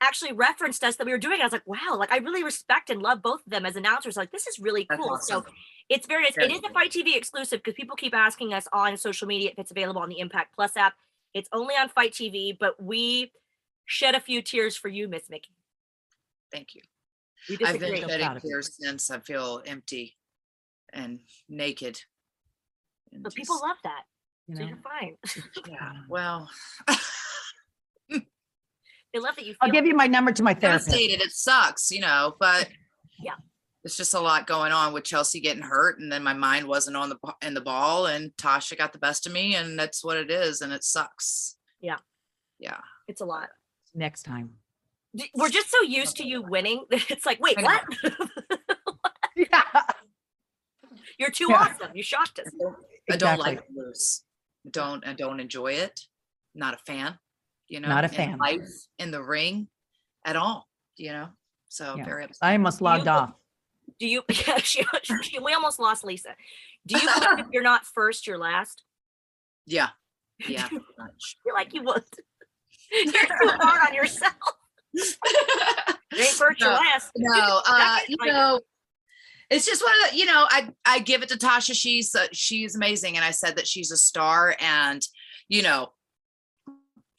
actually 0.00 0.32
referenced 0.32 0.82
us 0.82 0.96
that 0.96 1.04
we 1.06 1.12
were 1.12 1.18
doing. 1.18 1.40
I 1.40 1.44
was 1.44 1.52
like, 1.52 1.66
wow, 1.66 1.96
like 1.98 2.10
I 2.10 2.18
really 2.18 2.42
respect 2.42 2.88
and 2.90 3.02
love 3.02 3.20
both 3.22 3.40
of 3.44 3.50
them 3.50 3.66
as 3.66 3.76
announcers. 3.76 4.16
Like 4.16 4.30
this 4.30 4.46
is 4.46 4.58
really 4.58 4.86
cool. 4.86 5.10
awesome. 5.10 5.44
So 5.44 5.52
it's 5.88 6.06
very 6.06 6.22
nice. 6.22 6.36
It 6.38 6.48
Very 6.48 6.54
a. 6.56 6.72
FITE 6.72 6.90
TV 6.92 7.16
exclusive 7.16 7.60
because 7.62 7.74
people 7.74 7.96
keep 7.96 8.14
asking 8.14 8.54
us 8.54 8.66
on 8.72 8.96
social 8.96 9.26
media 9.26 9.50
if 9.50 9.58
it's 9.58 9.70
available 9.70 10.00
on 10.00 10.08
the 10.08 10.18
Impact 10.20 10.54
Plus 10.54 10.76
app. 10.76 10.94
It's 11.34 11.48
only 11.52 11.74
on 11.74 11.88
FITE 11.88 12.12
TV, 12.12 12.56
but 12.58 12.82
we 12.82 13.32
shed 13.90 14.14
a 14.14 14.20
few 14.20 14.40
tears 14.40 14.76
for 14.76 14.88
you, 14.88 15.08
Miss 15.08 15.28
Mickie. 15.28 15.50
Thank 16.52 16.74
you. 16.74 16.82
We 17.48 17.54
I've 17.56 17.78
been 17.80 17.92
disagree. 17.92 18.00
So 18.02 18.08
shedding 18.08 18.26
proud 18.26 18.36
of 18.36 18.44
you. 18.44 18.50
tears 18.50 18.76
since 18.80 19.10
I 19.10 19.18
feel 19.20 19.62
empty 19.66 20.16
and 20.92 21.20
naked. 21.48 22.00
and 23.12 23.22
But 23.22 23.34
people 23.34 23.56
just- 23.56 23.64
love 23.64 23.76
that. 23.84 24.04
You 24.46 24.56
So 24.56 24.62
know? 24.62 24.68
you're 24.68 24.78
fine. 24.78 25.16
Yeah, 25.68 25.92
well, 26.08 26.48
They 29.12 29.18
love 29.18 29.34
that 29.34 29.44
you 29.44 29.52
feel 29.54 29.58
I'll 29.62 29.70
give 29.72 29.86
you 29.86 29.94
my 29.96 30.06
number 30.06 30.30
to 30.30 30.42
my 30.44 30.54
therapist. 30.54 30.86
devastated. 30.90 31.20
It 31.20 31.32
sucks, 31.32 31.90
you 31.90 32.00
know, 32.00 32.36
but 32.38 32.70
Yeah. 33.18 33.34
it's 33.82 33.96
just 33.96 34.14
a 34.14 34.20
lot 34.20 34.46
going 34.46 34.70
on 34.70 34.92
with 34.92 35.02
Chelsea 35.02 35.40
getting 35.40 35.64
hurt, 35.64 35.98
and 35.98 36.12
then 36.12 36.22
my 36.22 36.32
mind 36.32 36.68
wasn't 36.68 36.96
on 36.96 37.08
the 37.08 37.16
b- 37.16 37.32
in 37.42 37.54
the 37.54 37.60
ball, 37.60 38.06
and 38.06 38.30
Tasha 38.36 38.78
got 38.78 38.92
the 38.92 39.00
best 39.00 39.26
of 39.26 39.32
me, 39.32 39.56
and 39.56 39.76
that's 39.76 40.04
what 40.04 40.16
it 40.16 40.30
is, 40.30 40.60
and 40.60 40.72
it 40.72 40.84
sucks. 40.84 41.56
Yeah. 41.80 41.98
yeah. 42.60 42.80
it's 43.08 43.20
a 43.20 43.24
lot. 43.24 43.48
Next 43.94 44.22
time. 44.22 44.54
We're 45.34 45.48
just 45.48 45.70
so 45.70 45.82
used 45.82 46.16
to 46.18 46.24
you 46.24 46.42
winning 46.42 46.84
that 46.90 47.10
it's 47.10 47.26
like, 47.26 47.40
wait, 47.40 47.60
what? 47.60 47.82
Yeah. 49.36 49.62
You're 51.18 51.30
too 51.30 51.46
Yeah. 51.48 51.56
awesome. 51.56 51.92
You 51.94 52.02
shocked 52.02 52.38
us. 52.40 52.46
I 53.10 53.16
don't 53.16 53.34
Exactly. 53.34 53.44
like 53.44 53.66
to 53.66 53.72
lose. 53.74 54.22
I 54.66 54.70
Don't 54.70 55.06
I 55.06 55.12
don't 55.14 55.40
enjoy 55.40 55.72
it. 55.72 55.98
Not 56.54 56.74
a 56.74 56.78
fan. 56.78 57.18
You 57.68 57.80
know, 57.80 57.88
Not 57.88 58.04
a 58.04 58.08
in 58.08 58.14
fan. 58.14 58.38
life 58.38 58.68
in 58.98 59.10
the 59.10 59.22
ring 59.22 59.68
at 60.24 60.36
all. 60.36 60.68
You 60.96 61.12
know, 61.12 61.28
so 61.68 61.94
Yeah. 61.96 62.04
very 62.04 62.24
upset. 62.24 62.38
I 62.42 62.52
almost 62.52 62.80
logged 62.82 63.06
You- 63.06 63.10
off. 63.12 63.32
Do 63.98 64.06
you? 64.06 64.22
Yeah, 64.46 64.58
she, 64.58 64.84
she, 65.22 65.38
we 65.38 65.52
almost 65.54 65.78
lost 65.80 66.04
Lisa. 66.04 66.34
Do 66.86 66.98
you 66.98 67.08
believe 67.14 67.38
if 67.40 67.46
you're 67.52 67.62
not 67.62 67.84
first, 67.86 68.26
you're 68.26 68.38
last? 68.38 68.82
Yeah, 69.66 69.90
yeah. 70.46 70.68
pretty 70.68 70.84
much. 70.98 71.36
I 71.38 71.42
feel 71.44 71.54
like 71.54 71.74
you 71.74 71.82
would. 71.84 72.04
You're 72.92 73.12
too 73.12 73.56
hard 73.60 73.88
on 73.88 73.94
yourself. 73.94 74.34
You 76.12 76.24
ain't 76.24 76.30
first, 76.30 76.60
you're 76.60 76.70
No. 76.70 77.32
no, 77.32 77.60
uh, 77.64 77.98
you 78.08 78.16
know, 78.26 78.60
it's 79.48 79.64
just 79.64 79.82
one 79.82 79.92
of 80.04 80.10
the, 80.10 80.16
you 80.16 80.26
know, 80.26 80.44
I 80.48 80.68
I 80.84 80.98
give 80.98 81.22
it 81.22 81.28
to 81.28 81.38
Tasha. 81.38 81.72
She's 81.72 82.14
uh, 82.14 82.26
she's 82.32 82.74
amazing, 82.74 83.16
and 83.16 83.24
I 83.24 83.30
said 83.30 83.56
that 83.56 83.68
she's 83.68 83.92
a 83.92 83.96
star, 83.96 84.56
and 84.58 85.00
you 85.48 85.62
know, 85.62 85.92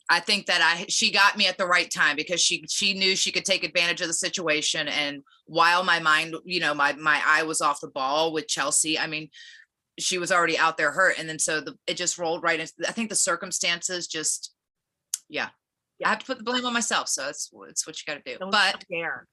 I 0.09 0.19
think 0.19 0.47
that 0.47 0.61
I 0.61 0.85
she 0.89 1.09
got 1.11 1.37
me 1.37 1.47
at 1.47 1.57
the 1.57 1.65
right 1.65 1.89
time 1.89 2.17
because 2.17 2.41
she 2.41 2.65
she 2.69 2.93
knew 2.93 3.15
she 3.15 3.31
could 3.31 3.45
take 3.45 3.63
advantage 3.63 4.01
of 4.01 4.07
the 4.07 4.13
situation, 4.13 4.89
and 4.89 5.23
while 5.45 5.83
my 5.83 5.99
mind, 5.99 6.35
you 6.43 6.59
know, 6.59 6.73
my 6.73 6.91
my 6.93 7.21
eye 7.25 7.43
was 7.43 7.61
off 7.61 7.79
the 7.81 7.87
ball 7.87 8.33
with 8.33 8.47
Chelsea. 8.47 8.99
I 8.99 9.07
mean, 9.07 9.29
she 9.99 10.17
was 10.17 10.31
already 10.31 10.57
out 10.57 10.75
there 10.77 10.91
hurt, 10.91 11.17
and 11.17 11.29
then 11.29 11.39
so 11.39 11.61
the 11.61 11.77
it 11.87 11.95
just 11.95 12.17
rolled 12.17 12.43
right 12.43 12.59
into. 12.59 12.73
I 12.87 12.91
think 12.91 13.09
the 13.09 13.15
circumstances 13.15 14.07
just 14.07 14.53
Yeah. 15.31 15.49
Yeah. 15.99 16.07
I 16.07 16.09
have 16.11 16.19
to 16.19 16.25
put 16.25 16.37
the 16.37 16.43
blame 16.43 16.65
on 16.65 16.73
myself. 16.73 17.07
So 17.07 17.25
that's, 17.25 17.49
wh- 17.51 17.65
that's 17.67 17.87
what 17.87 17.95
you 17.99 18.03
got 18.13 18.23
to 18.23 18.31
do. 18.31 18.37
Don't 18.37 18.51
But 18.51 18.83
dare. 18.91 19.27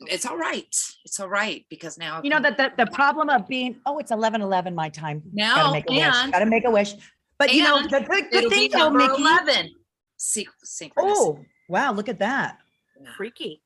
it's 0.00 0.26
all 0.26 0.36
right. 0.36 0.66
It's 1.04 1.18
all 1.20 1.28
right 1.28 1.64
because 1.70 1.96
now. 1.98 2.20
You 2.22 2.30
know 2.30 2.40
that 2.40 2.56
the, 2.58 2.72
the 2.84 2.90
problem 2.90 3.30
of 3.30 3.46
being, 3.48 3.76
oh, 3.86 3.98
it's 3.98 4.10
eleven 4.10 4.42
eleven 4.42 4.74
my 4.74 4.88
time. 4.88 5.22
Gotta 5.36 5.62
Now, 5.62 5.72
make 5.72 5.84
a 5.88 5.92
wish. 5.92 6.02
and 6.14 6.32
Gotta 6.32 6.46
make 6.46 6.64
a 6.66 6.70
wish. 6.70 6.92
But 7.38 7.54
you 7.54 7.62
know, 7.62 7.80
the 7.82 7.88
good, 8.00 8.24
it'll 8.32 8.50
good 8.50 8.50
thing 8.50 8.70
though, 8.72 8.90
Mickie. 8.90 9.22
11. 9.22 9.74
Syn- 10.16 10.90
Oh, 10.96 11.38
wow, 11.68 11.92
look 11.92 12.08
at 12.08 12.18
that. 12.18 12.58
Freaky. 13.16 13.62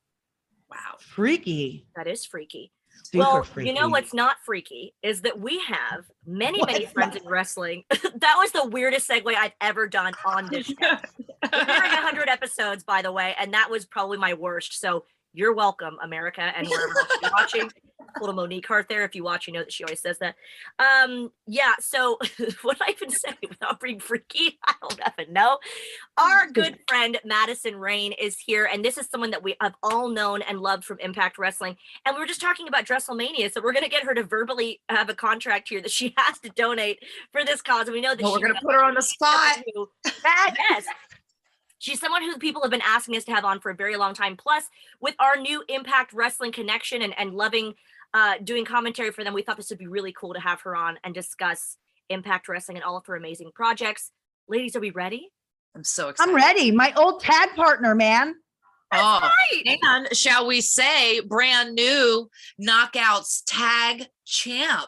Wow. 0.69 0.97
Freaky. 0.99 1.87
That 1.95 2.07
is 2.07 2.23
freaky. 2.25 2.71
Super 3.13 3.23
well, 3.25 3.43
freaky. 3.43 3.69
you 3.69 3.75
know 3.75 3.89
what's 3.89 4.11
not 4.11 4.37
freaky 4.43 4.95
is 5.03 5.21
that 5.21 5.39
we 5.39 5.61
have 5.67 6.05
many, 6.25 6.59
What's 6.59 6.73
many 6.73 6.85
friends 6.87 7.15
in 7.15 7.23
wrestling. 7.27 7.83
that 7.89 8.35
was 8.39 8.51
the 8.51 8.67
weirdest 8.67 9.07
segue 9.07 9.35
I've 9.35 9.51
ever 9.61 9.87
done 9.87 10.13
on 10.25 10.49
this 10.49 10.65
show. 10.81 10.97
We're 11.43 11.65
nearing 11.65 11.91
100 11.91 12.27
episodes, 12.27 12.83
by 12.83 13.03
the 13.03 13.11
way, 13.11 13.35
and 13.37 13.53
that 13.53 13.69
was 13.69 13.85
probably 13.85 14.17
my 14.17 14.33
worst. 14.33 14.81
So 14.81 15.05
you're 15.33 15.53
welcome, 15.53 15.97
America, 16.03 16.41
and 16.41 16.67
wherever 16.67 16.97
else 16.99 17.17
you're 17.21 17.31
watching. 17.31 17.71
Little 18.19 18.35
Monique 18.35 18.67
Hart 18.67 18.87
there. 18.89 19.03
If 19.03 19.15
you 19.15 19.23
watch, 19.23 19.47
you 19.47 19.53
know 19.53 19.61
that 19.61 19.71
she 19.73 19.83
always 19.83 19.99
says 20.01 20.19
that. 20.19 20.35
Um, 20.77 21.31
yeah. 21.47 21.73
So 21.79 22.19
what 22.61 22.77
I 22.81 22.91
even 22.91 23.09
say 23.09 23.33
without 23.47 23.79
being 23.79 23.99
freaky? 23.99 24.59
I 24.67 24.73
don't 24.81 24.99
even 25.19 25.33
know. 25.33 25.57
Our 26.17 26.49
good 26.51 26.77
friend 26.87 27.19
Madison 27.25 27.75
Rayne 27.75 28.11
is 28.13 28.37
here, 28.37 28.69
and 28.71 28.85
this 28.85 28.97
is 28.97 29.07
someone 29.09 29.31
that 29.31 29.41
we 29.41 29.55
have 29.61 29.73
all 29.81 30.09
known 30.09 30.43
and 30.43 30.59
loved 30.59 30.85
from 30.85 30.99
Impact 30.99 31.37
Wrestling. 31.39 31.75
And 32.05 32.15
we 32.15 32.19
were 32.19 32.27
just 32.27 32.41
talking 32.41 32.67
about 32.67 32.85
WrestleMania, 32.85 33.51
so 33.51 33.61
we're 33.63 33.73
gonna 33.73 33.89
get 33.89 34.03
her 34.03 34.13
to 34.13 34.23
verbally 34.23 34.81
have 34.89 35.09
a 35.09 35.15
contract 35.15 35.69
here 35.69 35.81
that 35.81 35.91
she 35.91 36.13
has 36.17 36.37
to 36.39 36.49
donate 36.49 36.99
for 37.31 37.43
this 37.43 37.61
cause. 37.61 37.87
And 37.87 37.95
we 37.95 38.01
know 38.01 38.13
that 38.15 38.21
Well, 38.21 38.33
we're 38.33 38.39
going 38.47 38.53
to 38.53 38.61
put 38.61 38.73
her 38.73 38.83
on 38.83 38.93
the 38.93 39.01
spot. 39.01 39.57
yes. 40.69 40.85
She's 41.83 41.99
someone 41.99 42.21
who 42.23 42.37
people 42.37 42.61
have 42.61 42.71
been 42.71 42.79
asking 42.81 43.17
us 43.17 43.25
to 43.25 43.33
have 43.33 43.43
on 43.43 43.59
for 43.59 43.69
a 43.69 43.75
very 43.75 43.97
long 43.97 44.13
time. 44.13 44.37
Plus, 44.37 44.63
with 45.01 45.15
our 45.19 45.35
new 45.35 45.65
Impact 45.67 46.13
Wrestling 46.13 46.53
connection 46.53 47.01
and, 47.01 47.13
and 47.19 47.33
loving 47.33 47.73
uh, 48.13 48.35
doing 48.41 48.63
commentary 48.63 49.11
for 49.11 49.25
them, 49.25 49.33
we 49.33 49.41
thought 49.41 49.57
this 49.57 49.69
would 49.69 49.79
be 49.79 49.87
really 49.87 50.13
cool 50.13 50.33
to 50.33 50.39
have 50.39 50.61
her 50.61 50.77
on 50.77 50.97
and 51.03 51.13
discuss 51.13 51.75
Impact 52.07 52.47
Wrestling 52.47 52.77
and 52.77 52.85
all 52.85 52.95
of 52.95 53.05
her 53.07 53.17
amazing 53.17 53.51
projects. 53.53 54.11
Ladies, 54.47 54.77
are 54.77 54.79
we 54.79 54.91
ready? 54.91 55.27
I'm 55.75 55.83
so 55.83 56.07
excited. 56.07 56.29
I'm 56.29 56.35
ready. 56.37 56.71
My 56.71 56.93
old 56.95 57.19
tag 57.19 57.49
partner, 57.53 57.93
man. 57.95 58.35
Oh, 58.93 59.19
Right. 59.51 59.77
and 59.83 60.15
shall 60.15 60.47
we 60.47 60.61
say, 60.61 61.19
brand 61.19 61.75
new 61.75 62.29
knockouts 62.61 63.41
tag 63.45 64.07
champ. 64.23 64.87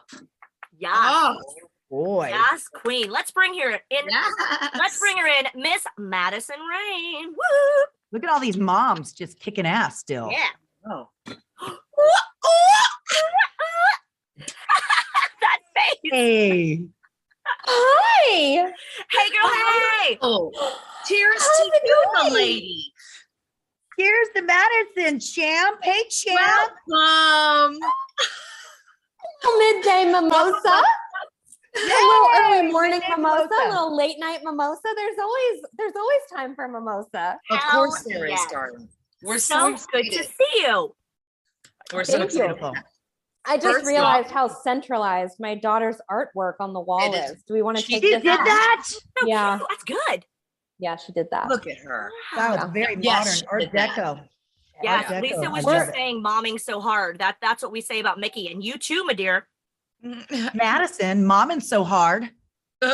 Yeah. 0.78 0.94
Oh, 0.94 1.36
Boy. 1.96 2.28
Yes, 2.28 2.68
Queen. 2.68 3.10
Let's 3.10 3.30
bring 3.30 3.58
her 3.58 3.70
in. 3.70 3.80
yes. 3.88 4.32
Let's 4.74 4.98
bring 4.98 5.16
her 5.16 5.26
in, 5.26 5.46
Miss 5.62 5.82
Madison 5.96 6.56
Rayne. 6.60 7.28
Woo! 7.28 7.84
Look 8.12 8.22
at 8.22 8.28
all 8.28 8.38
these 8.38 8.58
moms 8.58 9.14
just 9.14 9.40
kicking 9.40 9.64
ass 9.64 9.98
still. 9.98 10.30
Yeah. 10.30 10.44
Oh. 10.86 11.08
that 11.26 11.36
face. 15.74 16.12
Hey. 16.12 16.84
Hi. 17.64 18.26
Hey, 18.28 19.30
girl. 19.30 19.50
Hey. 20.02 20.18
Oh, 20.20 20.52
cheers 21.06 21.38
How's 21.38 21.66
to 21.66 21.72
it 21.76 21.82
you, 21.82 22.04
my 22.12 22.20
going? 22.24 22.34
lady. 22.34 22.92
Here's 23.96 24.28
the 24.34 24.42
Madison 24.42 25.18
champ. 25.18 25.78
Hey, 25.82 26.02
champ. 26.10 26.72
Welcome. 26.86 27.78
Midday 29.58 30.04
mimosa. 30.12 30.82
A 31.76 31.86
little 31.86 32.28
early 32.36 32.72
morning 32.72 32.90
midday 33.00 33.08
mimosa, 33.16 33.48
mimosa. 33.50 33.68
a 33.68 33.70
little 33.70 33.96
late 33.96 34.18
night 34.18 34.40
mimosa. 34.44 34.80
There's 34.96 35.18
always 35.20 35.60
there's 35.76 35.92
always 35.96 36.20
time 36.34 36.54
for 36.54 36.68
mimosa. 36.68 37.38
Of 37.50 37.58
Hell 37.58 37.86
course 37.86 38.02
there 38.04 38.24
is, 38.26 38.30
yes. 38.32 38.50
darling. 38.50 38.88
We're 39.22 39.38
so, 39.38 39.76
So 39.76 39.86
good 39.92 40.04
to 40.10 40.24
see 40.24 40.62
you. 40.62 40.94
We're 41.92 42.04
so 42.04 42.18
Thank 42.18 42.32
you. 42.34 42.38
excited. 42.44 42.46
Beautiful. 42.58 42.72
I 43.48 43.56
just 43.56 43.66
First 43.66 43.78
off- 43.80 43.86
realized 43.86 44.30
how 44.30 44.48
centralized 44.48 45.36
my 45.38 45.54
daughter's 45.54 45.96
artwork 46.10 46.54
on 46.60 46.72
the 46.72 46.80
wall 46.80 47.12
It 47.14 47.16
is. 47.16 47.30
is. 47.32 47.42
Do 47.44 47.54
we 47.54 47.62
want 47.62 47.76
to 47.78 47.82
She 47.82 47.94
take 47.94 48.02
She 48.02 48.10
this 48.14 48.22
did 48.22 48.38
that? 48.38 48.82
So 48.86 48.98
Yeah. 49.26 49.58
That's 49.68 49.84
good. 49.84 50.26
Yeah, 50.78 50.96
she 50.96 51.12
did 51.12 51.28
that. 51.30 51.48
Look 51.48 51.66
at 51.66 51.78
her. 51.78 52.10
Wow, 52.36 52.54
Yeah. 52.54 52.64
it's 52.64 52.72
very 52.72 52.96
Yes, 53.00 53.42
modern. 53.42 53.48
Art 53.52 53.62
she 53.62 53.66
did 53.68 53.76
that. 53.76 53.90
Deco. 53.90 54.28
Yes, 54.82 55.10
Art 55.10 55.22
Lisa 55.22 55.50
was 55.50 55.64
I 55.64 55.78
just 55.78 55.92
saying 55.94 56.22
momming 56.22 56.60
so 56.60 56.80
hard. 56.80 57.18
That 57.20 57.36
that's 57.40 57.62
what 57.62 57.72
we 57.72 57.80
say 57.80 58.00
about 58.00 58.18
Mickie 58.18 58.50
and 58.50 58.62
you 58.62 58.76
too, 58.78 59.04
my 59.04 59.14
dear. 59.14 59.46
Madison, 60.54 61.24
momming 61.24 61.62
so 61.62 61.84
hard. 61.84 62.30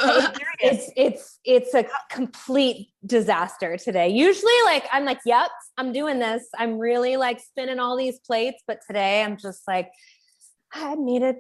It's 0.65 0.93
it's 0.97 1.41
it's 1.45 1.75
a 1.75 1.85
complete 2.09 2.91
disaster 3.05 3.77
today. 3.77 4.11
Usually, 4.11 4.53
like 4.65 4.85
I'm 4.93 5.05
like, 5.05 5.19
yep, 5.27 5.51
I'm 5.77 5.93
doing 5.93 6.21
this. 6.21 6.47
I'm 6.57 6.79
really 6.79 7.17
like 7.17 7.41
spinning 7.41 7.81
all 7.81 7.97
these 7.97 8.21
plates, 8.21 8.63
but 8.69 8.79
today 8.87 9.25
I'm 9.25 9.37
just 9.37 9.67
like, 9.67 9.91
I 10.73 10.95
need 10.95 11.25
a 11.25 11.35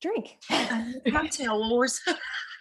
drink. 0.00 0.38
Cocktail 1.12 1.68
wars. 1.68 2.00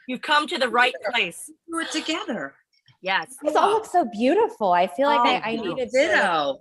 You've 0.09 0.21
come 0.21 0.47
to 0.47 0.57
the 0.57 0.67
right 0.67 0.93
place. 1.11 1.49
Do 1.71 1.79
it 1.79 1.91
together. 1.91 2.55
Yes. 3.01 3.33
These 3.41 3.55
all 3.55 3.69
look 3.69 3.85
so 3.85 4.05
beautiful. 4.11 4.73
I 4.73 4.87
feel 4.87 5.07
like 5.07 5.21
Oh, 5.21 5.47
I, 5.47 5.51
I 5.51 5.55
needed 5.55 5.89
to. 5.91 5.97
Ditto. 5.97 6.57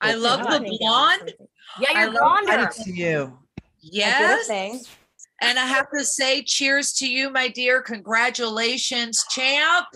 I 0.00 0.14
love 0.14 0.40
the 0.40 0.76
blonde. 0.80 1.34
Yeah, 1.78 2.00
you're 2.00 2.10
love- 2.10 2.44
blonder. 2.44 2.70
You. 2.84 3.38
Yes. 3.92 4.48
And 5.42 5.58
I 5.58 5.66
have 5.66 5.86
to 5.96 6.04
say, 6.04 6.42
cheers 6.42 6.92
to 6.94 7.08
you, 7.08 7.30
my 7.30 7.48
dear. 7.48 7.82
Congratulations, 7.82 9.24
champ. 9.30 9.86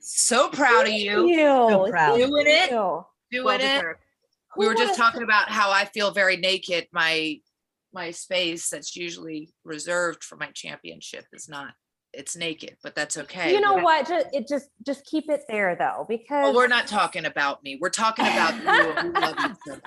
So 0.00 0.48
proud 0.48 0.82
of 0.82 0.86
Thank 0.88 1.02
you. 1.02 1.34
So 1.36 1.90
proud. 1.90 2.16
Thank 2.18 2.30
Doing 2.30 2.46
it. 2.46 2.70
you. 2.70 3.04
Doing 3.30 3.44
Well 3.44 3.54
it. 3.56 3.58
deserved. 3.58 4.00
We 4.56 4.66
were 4.66 4.74
just 4.74 4.96
talking 4.96 5.22
about 5.22 5.48
how 5.48 5.70
I 5.70 5.84
feel 5.86 6.10
very 6.10 6.36
naked. 6.36 6.86
My 6.92 7.40
my 7.94 8.10
space 8.10 8.70
that's 8.70 8.96
usually 8.96 9.50
reserved 9.64 10.24
for 10.24 10.36
my 10.36 10.50
championship 10.54 11.24
is 11.32 11.48
not. 11.48 11.72
It's 12.14 12.36
naked, 12.36 12.76
but 12.82 12.94
that's 12.94 13.16
okay. 13.16 13.54
You 13.54 13.60
know 13.62 13.76
what? 13.76 14.06
Just, 14.06 14.26
it 14.34 14.46
just 14.46 14.68
just 14.84 15.06
keep 15.06 15.30
it 15.30 15.44
there 15.48 15.74
though, 15.76 16.04
because 16.06 16.44
Well, 16.44 16.54
we're 16.54 16.66
not 16.66 16.86
talking 16.86 17.24
about 17.24 17.62
me. 17.62 17.78
We're 17.80 17.88
talking 17.88 18.26
about 18.26 18.54
you. 18.54 19.76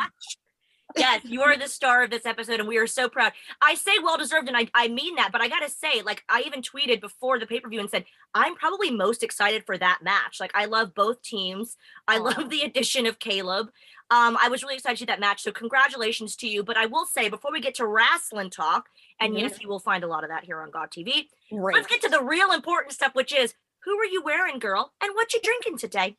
Yes, 0.97 1.21
you 1.25 1.41
are 1.41 1.57
the 1.57 1.67
star 1.67 2.03
of 2.03 2.09
this 2.09 2.25
episode, 2.25 2.59
and 2.59 2.69
we 2.69 2.77
are 2.77 2.87
so 2.87 3.09
proud. 3.09 3.33
I 3.61 3.75
say 3.75 3.91
well 4.01 4.17
deserved, 4.17 4.47
and 4.47 4.55
I, 4.55 4.67
I 4.73 4.87
mean 4.87 5.15
that, 5.15 5.31
but 5.31 5.41
I 5.41 5.47
gotta 5.49 5.69
say, 5.69 6.01
like, 6.01 6.23
I 6.29 6.43
even 6.45 6.61
tweeted 6.61 7.01
before 7.01 7.37
the 7.39 7.45
pay 7.45 7.59
per 7.59 7.69
view 7.69 7.79
and 7.81 7.89
said, 7.89 8.05
I'm 8.33 8.55
probably 8.55 8.91
most 8.91 9.21
excited 9.23 9.65
for 9.65 9.77
that 9.77 9.99
match. 10.03 10.39
Like, 10.39 10.51
I 10.55 10.65
love 10.65 10.93
both 10.95 11.21
teams. 11.21 11.75
I 12.07 12.17
Aw. 12.17 12.23
love 12.23 12.49
the 12.49 12.61
addition 12.61 13.05
of 13.05 13.19
Caleb. 13.19 13.67
Um, 14.11 14.37
I 14.41 14.47
was 14.49 14.61
really 14.63 14.75
excited 14.75 14.95
to 14.97 14.99
see 14.99 15.05
that 15.05 15.19
match. 15.19 15.41
So, 15.43 15.51
congratulations 15.51 16.35
to 16.37 16.47
you. 16.47 16.63
But 16.63 16.77
I 16.77 16.85
will 16.85 17.05
say, 17.05 17.27
before 17.29 17.51
we 17.51 17.59
get 17.59 17.75
to 17.75 17.87
wrestling 17.87 18.49
talk, 18.49 18.85
and 19.19 19.33
Mhm. 19.33 19.39
yes, 19.39 19.61
you 19.61 19.67
will 19.67 19.79
find 19.79 20.03
a 20.03 20.07
lot 20.07 20.23
of 20.23 20.29
that 20.29 20.43
here 20.45 20.61
on 20.61 20.71
Gaw 20.71 20.85
TV, 20.85 21.29
great. 21.51 21.75
let's 21.75 21.87
get 21.87 22.01
to 22.03 22.09
the 22.09 22.23
real 22.23 22.51
important 22.51 22.93
stuff, 22.93 23.15
which 23.15 23.33
is 23.33 23.53
who 23.83 23.97
are 23.99 24.05
you 24.05 24.21
wearing, 24.23 24.59
girl, 24.59 24.93
and 25.01 25.13
what 25.13 25.33
you 25.33 25.41
drinking 25.41 25.77
today? 25.77 26.17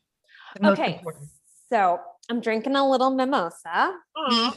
Okay, 0.62 0.94
important. 0.98 1.28
so 1.70 2.00
I'm 2.30 2.40
drinking 2.40 2.76
a 2.76 2.88
little 2.88 3.10
mimosa 3.10 3.98
Mm, 4.16 4.56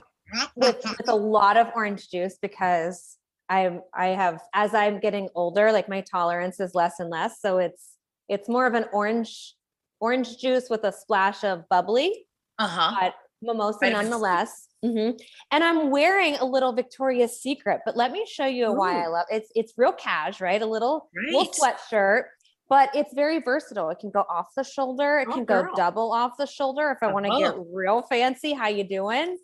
with, 0.55 0.77
with 0.97 1.07
a 1.09 1.15
lot 1.15 1.57
of 1.57 1.67
orange 1.75 2.09
juice 2.09 2.37
because 2.41 3.17
I'm 3.49 3.81
I 3.95 4.07
have 4.09 4.41
as 4.53 4.73
I'm 4.75 4.99
getting 4.99 5.29
older, 5.35 5.71
like 5.71 5.89
my 5.89 6.01
tolerance 6.01 6.59
is 6.59 6.75
less 6.75 6.99
and 6.99 7.09
less. 7.09 7.41
So 7.41 7.57
it's 7.57 7.95
it's 8.27 8.47
more 8.47 8.67
of 8.67 8.75
an 8.75 8.85
orange 8.93 9.55
orange 9.99 10.37
juice 10.37 10.69
with 10.69 10.83
a 10.83 10.91
splash 10.91 11.43
of 11.43 11.67
bubbly, 11.69 12.27
Uh-huh. 12.59 12.95
but 12.99 13.15
mimosa 13.41 13.79
Vitamins. 13.81 14.09
nonetheless. 14.09 14.67
Mhm. 14.85 15.19
And 15.51 15.63
I'm 15.63 15.89
wearing 15.89 16.35
a 16.35 16.45
little 16.45 16.73
Victoria's 16.73 17.41
Secret, 17.41 17.81
but 17.85 17.97
let 17.97 18.11
me 18.11 18.25
show 18.25 18.45
you 18.45 18.71
why 18.71 19.03
I 19.03 19.07
love 19.07 19.25
it's 19.29 19.51
it's 19.55 19.73
real 19.77 19.93
cash, 19.93 20.39
right? 20.39 20.61
A 20.61 20.65
little 20.67 21.09
little 21.15 21.41
Right. 21.41 21.75
sweatshirt, 21.75 22.23
but 22.69 22.95
it's 22.95 23.13
very 23.15 23.39
versatile. 23.39 23.89
It 23.89 23.97
can 23.99 24.11
go 24.11 24.25
off 24.29 24.49
the 24.55 24.63
shoulder, 24.63 25.17
it 25.19 25.27
Oh, 25.29 25.33
can 25.33 25.45
go 25.45 25.63
double 25.75 26.11
off 26.13 26.37
the 26.37 26.45
shoulder 26.45 26.91
if 26.91 26.99
I 27.01 27.07
want 27.11 27.25
to 27.25 27.31
get 27.31 27.55
real 27.73 28.03
fancy. 28.03 28.53
How 28.53 28.67
you 28.67 28.83
doing? 28.83 29.37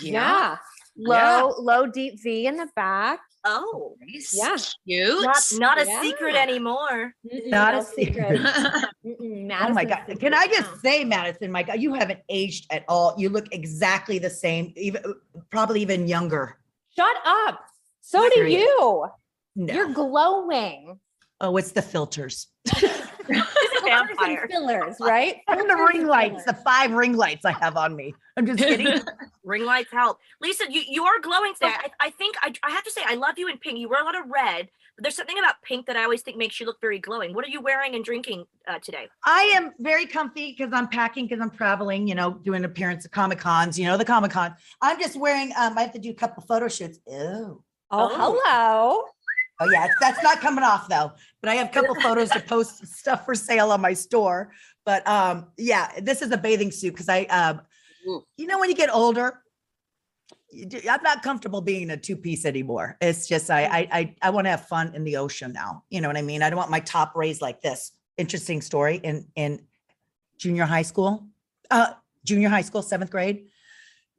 Yeah. 0.00 0.56
Low, 0.96 1.14
Yeah. 1.16 1.42
low, 1.58 1.86
deep 1.86 2.20
V 2.22 2.46
in 2.46 2.56
the 2.56 2.68
back. 2.76 3.20
Oh, 3.44 3.96
Nice. 4.00 4.32
Yeah. 4.38 4.56
Cute. 4.86 5.24
not, 5.24 5.42
not 5.54 5.80
a 5.80 5.86
secret 6.00 6.36
anymore. 6.36 7.12
Mm-mm, 7.26 7.46
Not 7.48 7.74
no 7.74 7.80
a 7.80 7.84
secret. 7.84 8.40
Oh 9.04 9.68
my 9.70 9.84
God. 9.84 10.04
Can 10.20 10.32
I 10.32 10.46
just 10.46 10.80
say, 10.80 11.02
Madison, 11.04 11.50
my 11.50 11.62
God, 11.64 11.80
you 11.80 11.92
haven't 11.94 12.20
aged 12.28 12.66
at 12.70 12.84
all. 12.88 13.14
You 13.18 13.30
look 13.30 13.46
exactly 13.52 14.18
the 14.18 14.30
same, 14.30 14.72
even 14.76 15.02
probably 15.50 15.80
even 15.82 16.06
younger. 16.06 16.56
Shut 16.94 17.16
up. 17.26 17.60
So 18.00 18.28
do 18.32 18.46
you. 18.46 19.06
No. 19.56 19.74
You're 19.74 19.92
glowing. 19.92 21.00
oh, 21.40 21.56
it's 21.56 21.72
the 21.72 21.82
filters. 21.82 22.46
He's 23.82 23.92
a 23.92 23.96
Filters 23.96 24.10
and 24.10 24.18
vampire. 24.18 24.48
Fillers, 24.48 24.96
right? 25.00 25.36
And 25.48 25.68
the 25.68 25.76
ring 25.76 26.06
lights, 26.06 26.44
the 26.44 26.54
five 26.54 26.92
ring 26.92 27.16
lights 27.16 27.44
I 27.44 27.52
have 27.52 27.76
on 27.76 27.94
me. 27.96 28.14
I'm 28.36 28.46
just 28.46 28.58
kidding. 28.60 29.00
Ring 29.44 29.64
lights 29.66 29.90
help. 29.92 30.18
Lisa, 30.40 30.64
you, 30.70 30.80
you 30.88 31.04
are 31.04 31.20
glowing 31.20 31.52
today. 31.52 31.66
I, 31.76 31.88
I 32.00 32.10
think 32.10 32.36
I, 32.40 32.52
I 32.62 32.70
have 32.70 32.84
to 32.84 32.90
say 32.90 33.02
I 33.04 33.14
love 33.16 33.34
you 33.36 33.48
in 33.48 33.58
pink. 33.58 33.78
You 33.78 33.88
wear 33.90 34.00
a 34.00 34.04
lot 34.04 34.14
of 34.18 34.30
red. 34.30 34.70
But 34.96 35.02
there's 35.02 35.16
something 35.16 35.38
about 35.38 35.56
pink 35.62 35.86
that 35.86 35.96
I 35.96 36.04
always 36.04 36.22
think 36.22 36.36
makes 36.36 36.58
you 36.60 36.64
look 36.64 36.80
very 36.80 36.98
glowing. 36.98 37.34
What 37.34 37.44
are 37.44 37.48
you 37.48 37.60
wearing 37.60 37.94
and 37.94 38.04
drinking 38.04 38.44
uh, 38.68 38.78
today? 38.78 39.08
I 39.26 39.52
am 39.54 39.72
very 39.80 40.06
comfy 40.06 40.54
because 40.56 40.72
I'm 40.72 40.88
packing 40.88 41.26
because 41.26 41.42
I'm 41.42 41.50
traveling, 41.50 42.06
you 42.06 42.14
know, 42.14 42.30
doing 42.44 42.64
appearance 42.64 43.04
at 43.04 43.10
Comic 43.10 43.38
Cons, 43.38 43.78
you 43.78 43.84
know, 43.86 43.96
the 43.98 44.04
Comic 44.04 44.30
Con. 44.30 44.54
I'm 44.80 44.98
just 45.00 45.18
wearing, 45.18 45.52
um, 45.58 45.76
I 45.76 45.82
have 45.82 45.92
to 45.92 45.98
do 45.98 46.10
a 46.10 46.14
couple 46.14 46.42
photo 46.44 46.68
shoots. 46.68 47.00
Ew. 47.06 47.16
Oh, 47.18 47.62
Oh. 47.90 48.40
hello. 48.46 49.02
Oh 49.62 49.70
yeah, 49.70 49.88
that's 50.00 50.22
not 50.22 50.40
coming 50.40 50.64
off 50.64 50.88
though. 50.88 51.12
But 51.40 51.50
I 51.50 51.54
have 51.54 51.68
a 51.68 51.70
couple 51.70 51.94
photos 51.96 52.30
to 52.30 52.40
post 52.40 52.86
stuff 52.98 53.24
for 53.24 53.34
sale 53.34 53.70
on 53.70 53.80
my 53.80 53.92
store. 53.92 54.52
But 54.84 55.06
um, 55.06 55.46
yeah, 55.56 56.00
this 56.00 56.22
is 56.22 56.30
a 56.32 56.36
bathing 56.36 56.72
suit 56.72 56.92
because 56.92 57.08
I, 57.08 57.22
um, 57.24 57.60
you 58.36 58.46
know, 58.46 58.58
when 58.58 58.68
you 58.68 58.74
get 58.74 58.92
older, 58.92 59.40
I'm 60.90 61.02
not 61.02 61.22
comfortable 61.22 61.60
being 61.60 61.90
a 61.90 61.96
two 61.96 62.16
piece 62.16 62.44
anymore. 62.44 62.96
It's 63.00 63.28
just 63.28 63.50
I 63.50 63.64
I 63.64 63.88
I, 63.92 64.16
I 64.22 64.30
want 64.30 64.46
to 64.46 64.50
have 64.50 64.66
fun 64.66 64.94
in 64.94 65.04
the 65.04 65.16
ocean 65.16 65.52
now. 65.52 65.84
You 65.90 66.00
know 66.00 66.08
what 66.08 66.16
I 66.16 66.22
mean? 66.22 66.42
I 66.42 66.50
don't 66.50 66.58
want 66.58 66.70
my 66.70 66.80
top 66.80 67.14
raised 67.14 67.40
like 67.40 67.60
this. 67.62 67.92
Interesting 68.16 68.60
story 68.60 68.96
in 68.96 69.26
in 69.36 69.62
junior 70.38 70.64
high 70.64 70.82
school, 70.82 71.28
uh, 71.70 71.92
junior 72.24 72.48
high 72.48 72.62
school, 72.62 72.82
seventh 72.82 73.10
grade. 73.10 73.46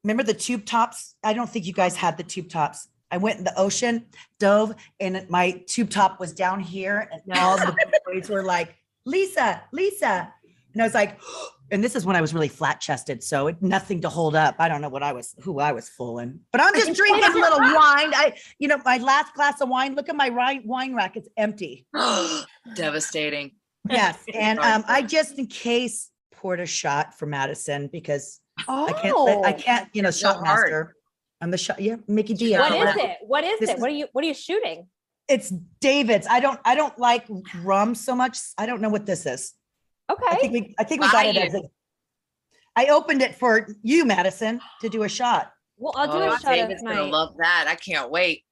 Remember 0.03 0.23
the 0.23 0.33
tube 0.33 0.65
tops? 0.65 1.15
I 1.23 1.33
don't 1.33 1.49
think 1.49 1.65
you 1.65 1.73
guys 1.73 1.95
had 1.95 2.17
the 2.17 2.23
tube 2.23 2.49
tops. 2.49 2.87
I 3.13 3.17
went 3.17 3.37
in 3.37 3.43
the 3.43 3.55
ocean, 3.59 4.07
dove, 4.39 4.73
and 4.99 5.23
my 5.29 5.51
tube 5.67 5.91
top 5.91 6.19
was 6.19 6.33
down 6.33 6.59
here, 6.59 7.07
and 7.11 7.37
all 7.37 7.57
the 7.57 7.75
boys 8.07 8.27
were 8.27 8.41
like, 8.41 8.75
"Lisa, 9.05 9.61
Lisa," 9.71 10.33
and 10.73 10.81
I 10.81 10.85
was 10.85 10.95
like, 10.95 11.21
and 11.71 11.83
this 11.83 11.95
is 11.95 12.07
when 12.07 12.15
I 12.15 12.21
was 12.21 12.33
really 12.33 12.47
flat 12.47 12.81
chested, 12.81 13.23
so 13.23 13.47
it, 13.47 13.61
nothing 13.61 14.01
to 14.01 14.09
hold 14.09 14.35
up. 14.35 14.55
I 14.57 14.67
don't 14.67 14.81
know 14.81 14.89
what 14.89 15.03
I 15.03 15.13
was, 15.13 15.35
who 15.41 15.59
I 15.59 15.73
was 15.73 15.89
fooling, 15.89 16.39
but 16.51 16.59
I'm 16.59 16.73
just 16.73 16.91
drinking 16.97 17.23
a 17.23 17.35
little 17.35 17.59
wine. 17.59 18.13
I, 18.15 18.33
you 18.57 18.67
know, 18.67 18.79
my 18.83 18.97
last 18.97 19.35
glass 19.35 19.61
of 19.61 19.69
wine. 19.69 19.93
Look 19.93 20.09
at 20.09 20.15
my 20.15 20.31
wine 20.65 20.95
rack; 20.95 21.15
it's 21.15 21.29
empty. 21.37 21.85
Devastating. 22.73 23.51
Yes, 23.87 24.17
and 24.33 24.57
um, 24.57 24.83
I 24.87 25.03
just 25.03 25.37
in 25.37 25.45
case 25.45 26.09
poured 26.31 26.61
a 26.61 26.65
shot 26.65 27.13
for 27.19 27.27
Madison 27.27 27.89
because 27.93 28.39
Oh, 28.67 28.87
I 28.87 28.93
can't, 28.93 29.45
I 29.45 29.53
can't, 29.53 29.89
you 29.93 30.01
know, 30.01 30.11
shot 30.11 30.41
master. 30.43 30.95
I'm 31.43 31.51
the 31.51 31.57
shot. 31.57 31.81
Yeah, 31.81 31.97
Mickey 32.07 32.33
D. 32.33 32.53
What 32.57 32.71
is 32.71 32.77
can't 32.77 32.89
is 32.89 32.95
let- 32.95 33.05
it? 33.09 33.17
What 33.27 33.43
is 33.43 33.59
This 33.59 33.69
it? 33.69 33.75
is- 33.75 33.81
What 33.81 33.89
are 33.89 33.93
you 33.93 34.07
what 34.13 34.23
are 34.23 34.27
you 34.27 34.33
shooting? 34.33 34.87
It's 35.27 35.49
David's. 35.81 36.25
I 36.29 36.39
don't. 36.39 36.59
I 36.65 36.73
don't 36.75 36.97
like 36.97 37.25
rum 37.61 37.95
so 37.95 38.15
much. 38.15 38.37
I 38.57 38.65
don't 38.65 38.81
know 38.81 38.89
what 38.89 39.05
this 39.05 39.25
is. 39.25 39.53
Okay. 40.09 40.23
I 40.25 40.31
Okay. 40.33 40.41
think 40.41 40.53
we. 40.53 40.75
I 40.79 40.83
think 40.85 41.01
we 41.01 41.11
got 41.11 41.25
it 41.25 41.35
as 41.37 41.53
a. 41.53 41.61
I 42.75 42.87
opened 42.87 43.21
it 43.21 43.35
for 43.35 43.67
you, 43.83 44.05
Madison, 44.05 44.59
to 44.81 44.89
do 44.89 45.03
a 45.03 45.09
shot. 45.09 45.51
Well, 45.77 45.93
I'll 45.95 46.07
do 46.11 46.17
Oh, 46.23 46.33
a 46.33 46.39
shot 46.39 46.53
David's 46.55 46.81
of 46.81 46.87
gonna 46.87 47.03
love 47.03 47.35
that. 47.39 47.65
I 47.67 47.75
can't 47.75 48.09
wait. 48.09 48.43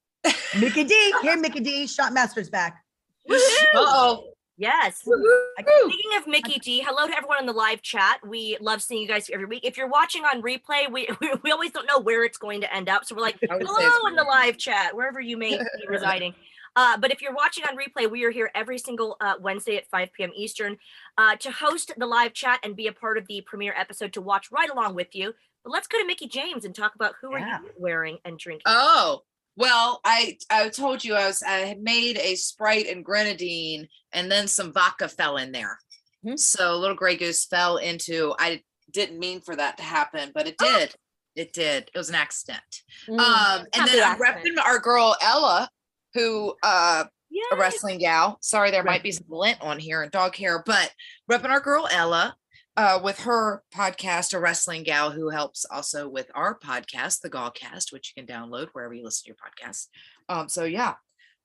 Mickey 0.60 0.84
D. 0.84 1.14
Here, 1.22 1.38
Mickey 1.38 1.60
D. 1.62 1.88
Shot 1.88 2.14
master's 2.14 2.50
back. 2.50 2.84
Uh 3.30 3.36
oh, 3.76 4.31
Yes. 4.62 5.02
I- 5.08 5.64
Speaking 5.88 6.18
of 6.18 6.28
Mickey 6.28 6.60
D, 6.60 6.82
hello 6.86 7.08
to 7.08 7.18
everyone 7.18 7.40
in 7.40 7.48
the 7.48 7.52
live 7.54 7.82
chat. 7.82 8.20
We 8.26 8.58
love 8.62 8.84
seeing 8.84 9.02
you 9.02 9.08
guys 9.08 9.28
every 9.34 9.48
week. 9.48 9.66
If 9.66 9.76
you're 9.76 9.88
watching 9.88 10.24
on 10.24 10.42
replay, 10.44 10.90
we 10.92 11.08
we, 11.20 11.32
we 11.44 11.52
always 11.52 11.72
don't 11.72 11.88
know 11.88 12.00
where 12.00 12.24
it's 12.24 12.38
going 12.38 12.62
to 12.62 12.72
end 12.74 12.88
up. 12.88 13.04
So 13.06 13.16
we're 13.16 13.22
like, 13.24 13.38
I 13.50 13.58
would 13.58 13.68
say 13.68 13.74
hello 13.80 14.08
in 14.08 14.16
the 14.16 14.24
live 14.24 14.58
chat, 14.58 14.96
wherever 14.96 15.20
you 15.20 15.36
may 15.36 15.58
be 15.58 15.64
residing. 15.88 16.36
Uh, 16.76 16.96
but 16.98 17.12
if 17.12 17.22
you're 17.24 17.34
watching 17.34 17.64
on 17.66 17.76
replay, 17.76 18.10
we 18.10 18.24
are 18.24 18.30
here 18.32 18.52
every 18.56 18.78
single 18.78 19.18
uh, 19.20 19.34
Wednesday 19.42 19.76
at 19.78 19.88
5 19.88 20.14
p.m. 20.14 20.30
Eastern 20.36 20.78
uh, 21.18 21.36
to 21.38 21.52
host 21.52 21.92
the 21.98 22.06
live 22.06 22.34
chat 22.34 22.60
and 22.64 22.76
be 22.76 22.86
a 22.88 22.94
part 22.94 23.18
of 23.18 23.26
the 23.28 23.42
premiere 23.42 23.74
episode 23.76 24.14
to 24.14 24.22
watch 24.22 24.52
right 24.52 24.70
along 24.70 24.94
with 24.96 25.14
you. 25.16 25.34
But 25.66 25.72
let's 25.72 25.88
go 25.88 26.00
to 26.00 26.06
Mickie 26.06 26.28
James 26.28 26.64
and 26.64 26.74
talk 26.74 26.96
about 26.96 27.16
who 27.20 27.32
Yeah. 27.36 27.58
are 27.58 27.62
you 27.64 27.72
wearing 27.78 28.20
and 28.24 28.38
drinking. 28.40 28.64
Oh, 28.68 29.24
well, 29.62 30.02
I 30.04 30.38
I 30.50 30.70
told 30.70 31.04
you 31.04 31.16
I 31.16 31.28
was 31.28 31.42
I 31.44 31.60
had 31.60 31.82
made 31.82 32.18
a 32.18 32.36
Sprite 32.36 32.88
and 32.88 33.06
grenadine, 33.06 33.88
and 34.12 34.30
then 34.32 34.48
some 34.48 34.74
vodka 34.74 35.08
fell 35.08 35.38
in 35.38 35.52
there. 35.52 35.80
Mhm. 36.26 36.38
So 36.40 36.78
little 36.78 36.96
Grey 36.96 37.16
Goose 37.16 37.46
fell 37.46 37.78
into. 37.78 38.36
I 38.40 38.64
didn't 38.92 39.20
mean 39.20 39.40
for 39.42 39.56
that 39.56 39.78
to 39.78 39.84
happen, 39.84 40.32
but 40.34 40.48
it 40.48 40.56
Oh. 40.62 40.80
did. 40.80 40.96
It 41.36 41.54
did. 41.54 41.90
It 41.94 41.98
was 41.98 42.10
an 42.10 42.16
accident. 42.16 42.82
Mm. 43.08 43.20
Um, 43.20 43.66
and 43.74 43.88
then 43.88 44.04
I'm 44.04 44.20
repping 44.20 44.58
our 44.64 44.80
girl 44.80 45.16
Ella, 45.22 45.70
who 46.14 46.56
uh 46.64 47.06
a 47.54 47.56
wrestling 47.56 48.00
gal. 48.00 48.38
Sorry, 48.42 48.72
there 48.72 48.84
might 48.84 49.04
be 49.04 49.12
some 49.14 49.26
lint 49.30 49.62
on 49.62 49.80
here 49.80 50.02
and 50.02 50.12
dog 50.12 50.36
hair, 50.36 50.62
but 50.66 50.92
repping 51.32 51.50
our 51.50 51.62
girl 51.62 51.88
Ella 51.90 52.36
uh, 52.78 53.00
with 53.04 53.20
her 53.20 53.64
podcast, 53.76 54.34
a 54.34 54.40
wrestling 54.40 54.84
gal 54.84 55.12
who 55.12 55.30
helps 55.30 55.66
also 55.66 56.08
with 56.08 56.30
our 56.36 56.58
podcast, 56.58 57.22
the 57.22 57.30
Gawcast, 57.30 57.92
which 57.92 58.14
you 58.16 58.24
can 58.24 58.34
download 58.34 58.68
wherever 58.74 58.94
you 58.94 59.04
listen 59.04 59.26
to 59.26 59.30
your 59.30 59.38
podcast. 59.38 59.88
Um, 60.30 60.48
so 60.50 60.64
yeah, 60.64 60.96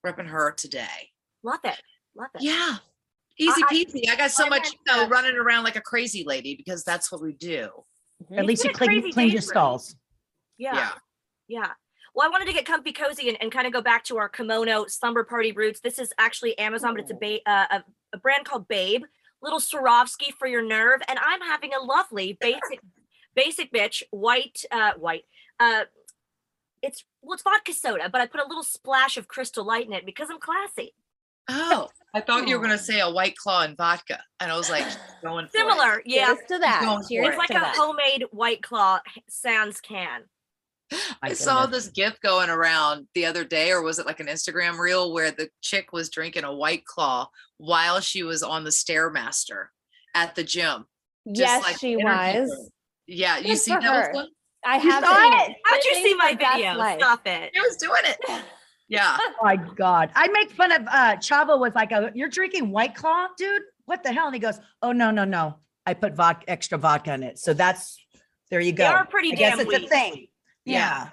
repping 0.05 0.29
her 0.29 0.53
today. 0.53 1.11
Love 1.43 1.61
it. 1.65 1.81
Love 2.17 2.29
it. 2.35 2.43
Yeah. 2.43 2.77
Easy 3.39 3.63
I- 3.69 3.75
peasy. 3.75 4.09
I 4.11 4.17
got 4.17 4.31
so 4.31 4.47
I 4.47 4.49
much, 4.49 4.69
you 4.73 4.79
know, 4.97 5.09
running 5.09 5.37
around 5.37 5.65
like 5.65 5.77
a 5.77 5.81
crazy 5.81 6.25
lady 6.25 6.55
because 6.57 6.85
that's 6.85 7.11
what 7.13 7.21
we 7.21 7.33
do. 7.35 7.69
At 8.33 8.39
It's 8.39 8.47
least 8.47 8.65
you 8.65 8.71
a 8.71 8.73
clean, 8.73 9.13
cleaned 9.13 9.33
your 9.33 9.43
stalls. 9.43 9.95
Yeah. 10.59 10.75
Yeah. 10.75 10.93
Yeah. 11.49 11.71
Well, 12.15 12.27
I 12.27 12.31
wanted 12.31 12.47
to 12.47 12.55
get 12.55 12.65
comfy 12.65 12.93
cozy 12.93 13.29
and, 13.29 13.37
and 13.43 13.53
kind 13.53 13.67
of 13.67 13.75
go 13.75 13.83
back 13.83 14.05
to 14.05 14.17
our 14.17 14.29
kimono 14.31 14.87
slumber 14.89 15.23
party 15.23 15.53
roots. 15.53 15.81
This 15.81 15.99
is 15.99 16.15
actually 16.19 16.57
Amazon, 16.59 16.95
but 16.95 17.03
it's 17.03 17.11
a, 17.11 17.15
ba- 17.15 17.41
uh, 17.51 17.67
a, 17.71 17.85
a 18.15 18.19
brand 18.19 18.47
called 18.47 18.67
Babe, 18.69 19.03
little 19.43 19.61
Swarovski 19.61 20.33
for 20.39 20.47
your 20.47 20.63
nerve. 20.63 21.01
And 21.09 21.19
I'm 21.19 21.41
having 21.41 21.73
a 21.75 21.83
lovely 21.83 22.37
basic, 22.41 22.81
basic 23.35 23.73
bitch, 23.73 24.03
white, 24.11 24.63
uh, 24.71 24.93
white. 24.99 25.25
Uh, 25.59 25.85
it's, 26.83 27.05
well, 27.23 27.35
it's 27.35 27.43
vodka 27.43 27.73
soda, 27.73 28.09
but 28.11 28.21
I 28.21 28.27
put 28.27 28.41
a 28.41 28.47
little 28.47 28.63
splash 28.63 29.17
of 29.17 29.29
crystal 29.29 29.65
light 29.65 29.87
in 29.87 29.93
it 29.93 30.07
because 30.07 30.29
I'm 30.31 30.39
classy. 30.39 30.95
Oh, 31.49 31.89
I 32.13 32.21
thought 32.21 32.49
you 32.49 32.57
were 32.59 32.65
going 32.65 32.77
to 32.77 32.83
say 32.83 33.01
a 33.01 33.11
white 33.11 33.37
claw 33.37 33.63
and 33.63 33.77
vodka. 33.77 34.19
And 34.41 34.51
I 34.51 34.57
was 34.57 34.69
like, 34.69 34.85
going 35.23 35.47
for 35.47 35.57
it. 35.57 35.61
Similar. 35.61 36.03
Yeah. 36.05 36.27
Cheers 36.27 36.39
to 36.49 36.59
that. 36.59 37.03
Cheers. 37.09 37.29
It's 37.29 37.39
like 37.39 37.51
a 37.51 37.55
that. 37.55 37.77
homemade 37.77 38.25
white 38.33 38.63
claw 38.63 39.01
sans 39.29 39.81
can. 39.81 40.23
I 41.23 41.33
saw 41.33 41.67
this 41.67 41.89
gif 41.89 42.21
going 42.21 42.49
around 42.51 43.07
the 43.15 43.27
other 43.27 43.45
day, 43.45 43.73
or 43.73 43.83
was 43.83 43.99
it 43.99 44.07
like 44.07 44.21
an 44.21 44.27
Instagram 44.27 44.79
reel 44.79 45.13
where 45.13 45.31
the 45.31 45.49
chick 45.63 45.93
was 45.93 46.11
drinking 46.11 46.45
a 46.45 46.55
white 46.55 46.85
claw 46.85 47.29
while 47.59 48.01
she 48.01 48.23
was 48.23 48.43
on 48.43 48.65
the 48.65 48.71
Stairmaster 48.71 49.67
at 50.15 50.35
the 50.35 50.45
gym? 50.45 50.87
just 51.29 51.41
Yes, 51.41 51.63
like 51.65 51.79
she 51.79 51.97
was. 51.97 52.35
drink. 52.51 52.73
Yeah, 53.09 53.39
you 53.39 53.57
see 53.57 53.73
her. 53.73 54.13
one? 54.13 54.29
I 54.65 54.77
You 54.79 54.91
have 54.91 55.05
saw 55.05 55.45
it? 55.45 55.57
How'd 55.65 55.85
you 55.85 55.95
see 55.95 56.15
my 56.15 56.35
video? 56.35 56.75
life. 56.75 56.99
Stop 57.01 57.27
it. 57.27 57.51
She 57.55 57.61
was 57.61 57.77
doing 57.77 58.01
it. 58.05 58.45
Yeah. 58.89 59.17
Oh 59.21 59.33
my 59.43 59.57
God. 59.57 60.11
I 60.15 60.29
make 60.29 60.51
fun 60.53 60.71
of 60.73 60.83
uh 60.87 61.17
Chavo 61.17 61.59
was 61.59 61.73
like, 61.75 61.91
"Oh, 61.93 62.11
you're 62.15 62.29
drinking 62.29 62.71
White 62.71 62.95
Claw, 62.95 63.27
dude? 63.37 63.63
What 63.87 64.03
the 64.05 64.13
hell? 64.13 64.27
And 64.27 64.35
he 64.35 64.41
goes, 64.41 64.59
Oh 64.83 64.93
no, 64.93 65.11
no, 65.11 65.25
no. 65.25 65.57
I 65.85 65.95
put 65.95 66.15
vodka 66.15 66.49
extra 66.49 66.79
vodka 66.79 67.15
in 67.15 67.23
it. 67.25 67.39
So 67.39 67.53
that's 67.55 67.97
there 68.51 68.61
you 68.61 68.73
go. 68.73 68.85
They 68.85 68.89
are 68.89 69.07
pretty 69.07 69.33
I 69.33 69.37
guess 69.37 69.57
damn 69.59 69.67
it's 69.67 69.77
a 69.77 69.79
weak. 69.81 69.89
thing. 69.89 70.27
Yeah. 70.67 70.79
Yeah. 70.79 71.09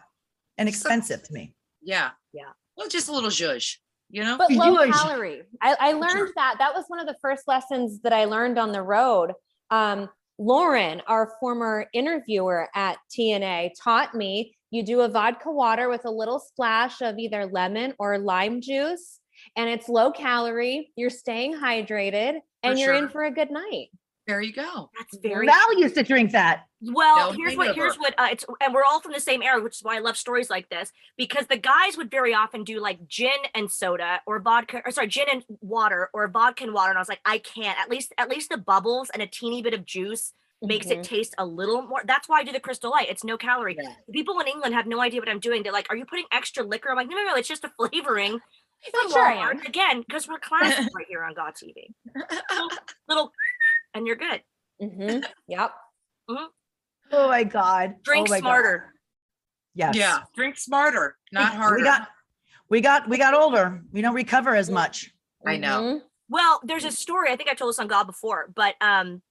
And 0.58 0.68
So- 0.68 0.72
expensive 0.72 1.24
to 1.24 1.34
me. 1.34 1.54
Yeah. 1.82 2.12
Yeah. 2.34 2.52
Well, 2.76 2.88
just 2.89 3.08
a 3.08 3.12
little 3.12 3.30
zhuzh, 3.30 3.78
you 4.10 4.24
know? 4.24 4.38
but 4.38 4.52
low 4.52 4.78
are- 4.78 4.88
calorie. 4.88 5.44
I, 5.62 5.76
I 5.80 5.92
learned 5.94 6.32
that. 6.36 6.56
That 6.60 6.74
was 6.74 6.86
one 6.88 7.00
of 7.00 7.08
the 7.08 7.16
first 7.22 7.48
lessons 7.48 8.02
that 8.02 8.13
I 8.13 8.26
learned 8.26 8.58
on 8.58 8.72
the 8.72 8.82
road. 8.82 9.34
Um, 9.70 10.10
Lauren, 10.39 11.02
our 11.08 11.34
former 11.39 11.86
interviewer 11.94 12.68
at 12.76 12.98
TNA, 13.16 13.72
taught 13.82 14.16
me 14.16 14.58
you 14.72 14.84
do 14.84 15.02
a 15.02 15.08
vodka 15.08 15.52
water 15.52 15.88
with 15.89 16.06
a 16.06 16.10
little 16.12 16.39
splash 16.39 17.02
of 17.02 17.20
either 17.20 17.46
lemon 17.46 17.94
or 18.00 18.18
lime 18.18 18.60
juice, 18.60 19.20
and 19.56 19.70
it's 19.70 19.88
low 19.88 20.12
calorie. 20.12 20.92
You're 20.96 21.12
staying 21.12 21.54
hydrated, 21.56 22.39
and 22.63 22.74
For 22.74 22.80
you're 22.80 22.94
in 22.96 23.10
for 23.10 23.24
a 23.24 23.32
good 23.32 23.52
night. 23.52 23.89
There 24.25 24.41
you 24.41 24.53
go. 24.53 24.89
That's 24.97 25.17
very 25.21 25.45
Val 25.45 25.77
used 25.79 25.95
to 25.95 26.03
drink 26.03 26.31
that. 26.31 26.63
well. 26.81 27.31
No 27.33 27.38
here's 27.38 27.57
what 27.57 27.75
here's 27.75 27.95
what 27.97 28.13
uh, 28.17 28.29
it's 28.31 28.45
and 28.62 28.73
we're 28.73 28.83
all 28.83 29.01
from 29.01 29.12
the 29.12 29.19
same 29.19 29.41
era, 29.43 29.62
which 29.62 29.75
is 29.75 29.83
why 29.83 29.97
I 29.97 29.99
love 29.99 30.15
stories 30.15 30.49
like 30.49 30.69
this 30.69 30.91
because 31.17 31.47
the 31.47 31.57
guys 31.57 31.97
would 31.97 32.09
very 32.09 32.33
often 32.33 32.63
do 32.63 32.79
like 32.79 33.05
gin 33.07 33.31
and 33.53 33.69
soda 33.69 34.21
or 34.25 34.39
vodka 34.39 34.81
or 34.86 34.91
sorry 34.91 35.07
gin 35.07 35.25
and 35.31 35.43
water 35.59 36.09
or 36.13 36.27
vodka 36.29 36.63
and 36.63 36.73
water, 36.73 36.89
and 36.91 36.97
I 36.97 37.01
was 37.01 37.09
like 37.09 37.19
I 37.25 37.38
can't 37.39 37.77
at 37.79 37.89
least 37.89 38.13
at 38.17 38.29
least 38.29 38.49
the 38.49 38.57
bubbles 38.57 39.09
and 39.13 39.21
a 39.21 39.27
teeny 39.27 39.62
bit 39.62 39.73
of 39.73 39.86
juice 39.86 40.31
makes 40.62 40.88
Mhm. 40.88 40.91
it 40.99 41.03
taste 41.03 41.36
a 41.38 41.45
little 41.45 41.81
more. 41.81 42.01
That's 42.05 42.29
why 42.29 42.39
I 42.39 42.43
do 42.45 42.53
the 42.53 42.59
crystal 42.62 42.91
light. 42.91 43.09
It's 43.09 43.25
no 43.25 43.38
calorie. 43.38 43.75
Yeah. 43.77 43.89
People 44.13 44.39
in 44.39 44.47
England 44.47 44.73
have 44.73 44.88
no 44.88 45.01
idea 45.01 45.19
what 45.19 45.27
I'm 45.27 45.41
doing. 45.41 45.63
They're 45.63 45.73
like, 45.73 45.88
"Are 45.89 45.97
you 45.97 46.05
putting 46.05 46.23
extra 46.31 46.63
liquor?" 46.63 46.89
I'm 46.89 46.95
like, 46.95 47.09
"No, 47.09 47.17
no, 47.17 47.25
no. 47.25 47.36
It's 47.36 47.49
just 47.49 47.65
a 47.65 47.69
flavoring." 47.77 48.39
from 48.91 49.12
Sure 49.12 49.25
I 49.25 49.36
Walmart." 49.38 49.51
am. 49.51 49.65
Again, 49.65 50.01
because 50.01 50.27
we're 50.27 50.39
classy 50.39 50.88
right 50.95 51.05
here 51.07 51.23
on 51.23 51.33
Gaw 51.33 51.51
TV. 51.51 51.88
Little, 52.51 52.69
little, 53.07 53.31
and 53.93 54.08
you're 54.08 54.15
good. 54.15 54.41
Mhm. 54.82 55.23
Yep. 55.47 55.71
Oh 57.12 57.27
my 57.27 57.43
God. 57.43 57.97
Drink 58.01 58.27
oh 58.27 58.32
my 58.32 58.39
God. 58.39 58.45
smarter. 58.47 58.93
Yes. 59.75 59.95
Yeah. 59.95 60.21
Drink 60.36 60.58
smarter, 60.58 61.15
not 61.32 61.53
harder. 61.53 61.75
We 61.77 61.84
got 61.84 62.08
we 62.69 62.82
got 62.82 63.08
we 63.08 63.17
got 63.19 63.36
older. 63.36 63.84
We 63.91 64.01
don't 64.01 64.15
recover 64.15 64.56
as 64.56 64.67
much. 64.69 65.12
I 65.45 65.58
know. 65.58 65.82
Mhm. 65.82 66.01
Well, 66.29 66.60
there's 66.63 66.86
a 66.86 66.91
story. 66.91 67.29
I 67.32 67.36
think 67.36 67.49
I 67.49 67.53
told 67.53 67.69
this 67.69 67.77
on 67.77 67.88
God 67.88 68.06
before, 68.06 68.49
but 68.56 68.73
um, 68.82 69.21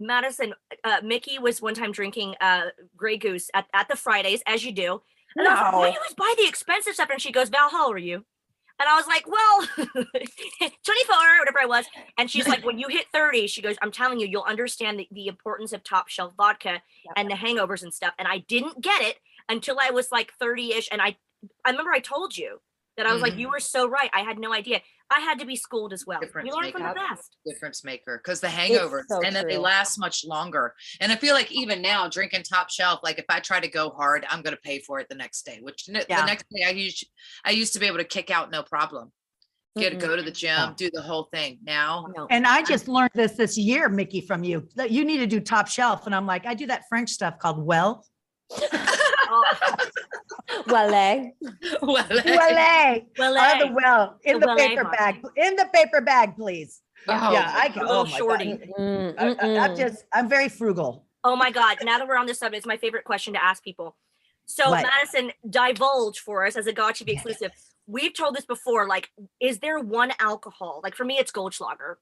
Madison, 0.00 0.54
uh, 0.84 1.00
Mickie 1.02 1.38
was 1.38 1.60
one 1.60 1.74
time 1.74 1.92
drinking 1.92 2.36
uh 2.40 2.66
Grey 2.96 3.18
Goose 3.18 3.50
at, 3.52 3.66
at 3.74 3.88
the 3.88 3.96
Fridays, 3.96 4.42
as 4.46 4.64
you 4.64 4.72
do. 4.72 5.02
And 5.34 5.46
I 5.46 5.50
was 5.52 5.60
like, 5.60 5.72
why 5.74 5.80
No. 5.80 5.86
do 5.88 5.92
you 5.92 5.98
always 5.98 6.14
buy 6.14 6.34
the 6.38 6.48
expensive 6.48 6.94
stuff? 6.94 7.10
And 7.10 7.20
she 7.20 7.32
goes, 7.32 7.50
Val, 7.50 7.68
how 7.68 7.86
old 7.88 7.96
are 7.96 7.98
you? 7.98 8.24
And 8.78 8.88
I 8.88 8.96
was 8.96 9.06
like, 9.06 9.26
well, 9.26 9.86
24, 10.06 11.16
whatever 11.40 11.60
I 11.62 11.66
was. 11.66 11.86
And 12.18 12.30
she's 12.30 12.46
like, 12.46 12.64
when 12.64 12.78
you 12.78 12.88
hit 12.88 13.06
30, 13.12 13.46
she 13.46 13.62
goes, 13.62 13.76
I'm 13.82 13.90
telling 13.92 14.20
you, 14.20 14.26
you'll 14.26 14.42
understand 14.42 14.98
the, 14.98 15.08
the 15.10 15.28
importance 15.28 15.72
of 15.72 15.82
top 15.82 16.08
shelf 16.08 16.32
vodka 16.36 16.82
Yep. 17.04 17.14
and 17.16 17.30
the 17.30 17.34
hangovers 17.34 17.82
and 17.82 17.92
stuff. 17.94 18.14
And 18.18 18.28
I 18.28 18.38
didn't 18.38 18.82
get 18.82 19.00
it 19.02 19.16
until 19.48 19.78
I 19.80 19.90
was 19.90 20.10
like 20.12 20.32
30 20.38 20.74
ish. 20.74 20.88
And 20.92 21.00
I, 21.00 21.16
I 21.64 21.70
remember 21.70 21.92
I 21.92 22.00
told 22.00 22.36
you 22.36 22.60
that 22.96 23.06
I 23.06 23.12
was 23.12 23.22
like, 23.22 23.32
mm-hmm. 23.32 23.40
you 23.40 23.48
were 23.50 23.60
so 23.60 23.88
right. 23.88 24.10
I 24.14 24.20
had 24.20 24.38
no 24.38 24.52
idea. 24.52 24.80
I 25.10 25.20
had 25.20 25.38
to 25.38 25.46
be 25.46 25.54
schooled 25.54 25.92
as 25.92 26.04
well. 26.06 26.20
Difference 26.20 26.50
We 26.50 26.52
learn 26.52 26.72
from 26.72 26.82
the 26.82 26.94
best. 26.94 27.36
difference 27.46 27.84
maker 27.84 28.20
because 28.22 28.40
the 28.40 28.48
hangovers 28.48 29.04
so 29.08 29.20
and 29.22 29.34
then 29.36 29.46
they 29.46 29.58
last 29.58 29.98
much 29.98 30.24
longer. 30.24 30.74
And 31.00 31.12
I 31.12 31.16
feel 31.16 31.34
like 31.34 31.52
even 31.52 31.80
now 31.80 32.08
drinking 32.08 32.42
top 32.42 32.70
shelf, 32.70 33.00
like 33.02 33.18
if 33.18 33.26
I 33.28 33.40
try 33.40 33.60
to 33.60 33.68
go 33.68 33.90
hard, 33.90 34.26
I'm 34.28 34.42
gonna 34.42 34.56
pay 34.56 34.80
for 34.80 34.98
it 34.98 35.08
the 35.08 35.14
next 35.14 35.42
day, 35.42 35.58
which 35.62 35.88
Yeah. 35.88 36.02
the 36.20 36.26
next 36.26 36.46
day 36.50 36.64
I 36.66 36.70
used 36.70 37.06
I 37.44 37.50
used 37.50 37.72
to 37.74 37.78
be 37.78 37.86
able 37.86 37.98
to 37.98 38.04
kick 38.04 38.30
out 38.30 38.50
no 38.50 38.62
problem. 38.62 39.12
Get 39.76 39.98
go 39.98 40.16
to 40.16 40.22
the 40.22 40.30
gym, 40.30 40.72
do 40.74 40.90
the 40.90 41.02
whole 41.02 41.28
thing. 41.32 41.58
Now 41.62 42.06
No. 42.16 42.26
And 42.30 42.46
I 42.46 42.62
just 42.62 42.88
learned 42.88 43.10
this 43.14 43.32
this 43.32 43.56
year, 43.58 43.88
Mickie, 43.88 44.22
from 44.22 44.42
you, 44.42 44.66
that 44.74 44.90
you 44.90 45.04
need 45.04 45.18
to 45.18 45.26
do 45.26 45.38
top 45.38 45.68
shelf. 45.68 46.06
And 46.06 46.14
I'm 46.14 46.26
like, 46.26 46.46
I 46.46 46.54
do 46.54 46.66
that 46.66 46.84
French 46.88 47.10
stuff 47.10 47.38
called 47.38 47.64
well. 47.64 48.04
Oh, 49.28 49.44
Well, 50.66 50.94
eh? 50.94 51.30
well, 51.82 52.06
Well, 52.08 53.00
well, 53.18 53.36
eh, 53.38 53.58
the 53.58 53.72
well, 53.74 54.18
in 54.24 54.40
The 54.40 54.46
the 54.46 54.54
paper 54.56 54.82
vodka. 54.84 54.96
bag, 54.96 55.24
in 55.36 55.56
the 55.56 55.68
paper 55.72 56.00
bag, 56.00 56.36
please. 56.36 56.80
oh, 57.08 57.12
Yeah, 57.32 57.52
I 57.54 57.68
can. 57.68 57.82
little 57.86 58.02
Oh 58.02 58.04
my 58.04 58.18
shorty. 58.18 58.52
God. 58.56 58.68
Mm, 58.78 59.14
I, 59.18 59.24
mm, 59.24 59.36
I- 59.40 59.58
I'm 59.64 59.70
mm. 59.72 59.76
just, 59.76 60.04
I'm 60.12 60.28
very 60.28 60.48
frugal. 60.48 61.04
Oh 61.24 61.34
my 61.36 61.50
God. 61.50 61.78
Now 61.82 61.98
that 61.98 62.06
we're 62.06 62.16
on 62.18 62.26
this 62.26 62.38
subject, 62.38 62.58
it's 62.58 62.66
my 62.66 62.76
favorite 62.76 63.04
question 63.04 63.32
to 63.34 63.42
ask 63.42 63.62
people. 63.64 63.96
So, 64.46 64.70
What? 64.70 64.84
Madison, 64.86 65.32
divulge 65.50 66.20
for 66.20 66.46
us 66.46 66.54
as 66.56 66.66
a 66.68 66.72
God 66.72 66.94
to 66.96 67.04
be 67.04 67.12
exclusive. 67.12 67.50
We've 67.88 68.14
told 68.14 68.36
this 68.36 68.44
before. 68.44 68.86
Like, 68.86 69.10
is 69.40 69.58
there 69.58 69.80
one 69.80 70.12
alcohol? 70.20 70.80
Like, 70.84 70.94
for 70.94 71.04
me, 71.04 71.18
it's 71.18 71.32
Goldschlager, 71.32 71.96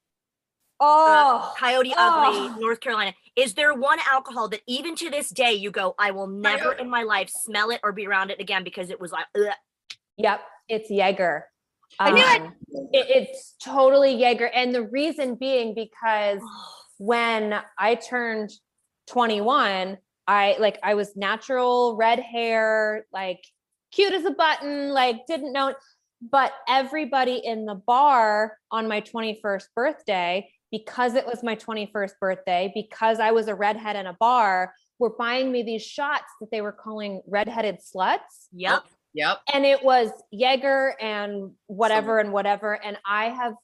Oh, 0.86 1.54
Coyote 1.58 1.92
Oh. 1.96 2.48
Ugly, 2.50 2.60
North 2.62 2.80
Carolina. 2.80 3.14
Is 3.36 3.54
there 3.54 3.74
one 3.74 3.98
alcohol 4.10 4.48
that 4.50 4.60
even 4.66 4.94
to 4.96 5.10
this 5.10 5.30
day 5.30 5.52
you 5.52 5.70
go, 5.70 5.94
I 5.98 6.10
will 6.10 6.26
never 6.26 6.64
Coyote. 6.64 6.80
in 6.82 6.90
my 6.90 7.02
life 7.02 7.30
smell 7.30 7.70
it 7.70 7.80
or 7.82 7.92
be 7.92 8.06
around 8.06 8.30
it 8.30 8.40
again 8.40 8.64
because 8.64 8.90
it 8.90 9.00
was 9.00 9.10
like, 9.12 9.26
ugh. 9.36 9.54
yep. 10.16 10.40
It's 10.68 10.90
Jaeger. 10.90 11.46
I 11.98 12.10
knew 12.10 12.20
it. 12.20 12.40
Um, 12.42 12.54
it- 12.92 13.06
It's 13.28 13.54
totally 13.62 14.14
Jaeger. 14.14 14.46
And 14.48 14.74
the 14.74 14.82
reason 14.84 15.34
being 15.36 15.74
because 15.74 16.40
when 16.98 17.60
I 17.78 17.94
turned 17.96 18.50
21, 19.08 19.98
I 20.26 20.56
like 20.58 20.78
I 20.82 20.94
was 20.94 21.14
natural 21.16 21.96
red 21.96 22.18
hair, 22.20 23.06
like 23.12 23.44
cute 23.92 24.14
as 24.14 24.24
a 24.24 24.30
button, 24.30 24.90
like 24.90 25.26
didn't 25.26 25.52
know 25.52 25.74
but 26.30 26.54
everybody 26.66 27.36
in 27.44 27.66
the 27.66 27.74
bar 27.74 28.56
on 28.70 28.88
my 28.88 29.02
21st 29.02 29.64
birthday 29.76 30.48
because 30.74 31.14
it 31.14 31.24
was 31.24 31.44
my 31.44 31.54
21st 31.54 32.18
birthday 32.20 32.72
because 32.74 33.20
I 33.20 33.30
was 33.30 33.46
a 33.46 33.54
redhead 33.54 33.94
in 33.94 34.06
a 34.08 34.12
bar 34.14 34.74
were 34.98 35.14
buying 35.16 35.52
me 35.52 35.62
these 35.62 35.84
shots 35.86 36.24
that 36.40 36.50
they 36.50 36.62
were 36.62 36.72
calling 36.72 37.22
redheaded 37.28 37.76
sluts 37.78 38.48
Yep. 38.52 38.82
Yep. 39.14 39.38
and 39.52 39.64
it 39.64 39.84
was 39.84 40.10
Jaeger 40.32 40.96
and 41.00 41.52
whatever 41.68 42.18
and 42.18 42.32
whatever. 42.32 42.72
And 42.84 42.98
I 43.06 43.26
have 43.26 43.54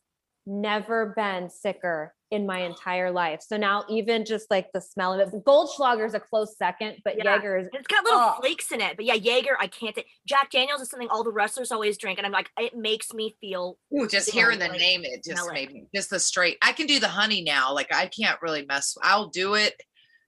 never 0.47 1.13
been 1.17 1.51
sicker 1.51 2.15
in 2.31 2.47
my 2.47 2.61
entire 2.61 3.11
life. 3.11 3.43
So 3.47 3.57
now 3.57 3.85
even 3.89 4.25
just 4.25 4.51
like 4.51 4.69
the 4.73 4.81
smell 4.81 5.13
of 5.13 5.21
it, 5.21 5.45
Goldschlager 5.45 6.07
is 6.07 6.15
a 6.15 6.21
close 6.21 6.57
second, 6.57 6.99
but 7.05 7.17
Yeah. 7.17 7.25
Jaeger 7.37 7.59
is 7.59 7.69
It's 7.73 7.87
got 7.89 8.05
little 8.05 8.21
Oh. 8.21 8.37
flakes 8.41 8.71
in 8.71 8.81
it. 8.81 8.97
But 8.97 9.05
yeah, 9.05 9.15
Jaeger, 9.15 9.57
I 9.59 9.67
can't. 9.67 9.95
Th- 9.95 10.07
Jack 10.27 10.51
Daniels 10.51 10.81
is 10.81 10.89
something 10.91 11.09
all 11.09 11.25
the 11.25 11.33
wrestlers 11.33 11.73
always 11.73 11.99
drink. 11.99 12.19
And 12.19 12.27
I'm 12.27 12.33
like, 12.33 12.49
it 12.59 12.75
makes 12.77 13.13
me 13.13 13.37
feel 13.41 13.79
Ooh, 13.97 14.07
just 14.07 14.29
Yeah, 14.29 14.43
hearing 14.43 14.59
the 14.61 14.69
like, 14.69 14.79
name, 14.81 15.03
it 15.05 15.25
just 15.25 15.39
smell 15.43 15.49
it. 15.49 15.55
made 15.55 15.73
me 15.73 15.87
just 15.95 16.11
the 16.11 16.21
straight. 16.21 16.57
I 16.63 16.73
can 16.73 16.87
do 16.87 17.01
the 17.01 17.09
honey 17.09 17.43
now. 17.43 17.73
Like 17.75 17.93
I 17.93 18.07
can't 18.07 18.41
really 18.43 18.65
mess. 18.65 18.97
I'll 19.03 19.29
do 19.29 19.55
it. 19.55 19.75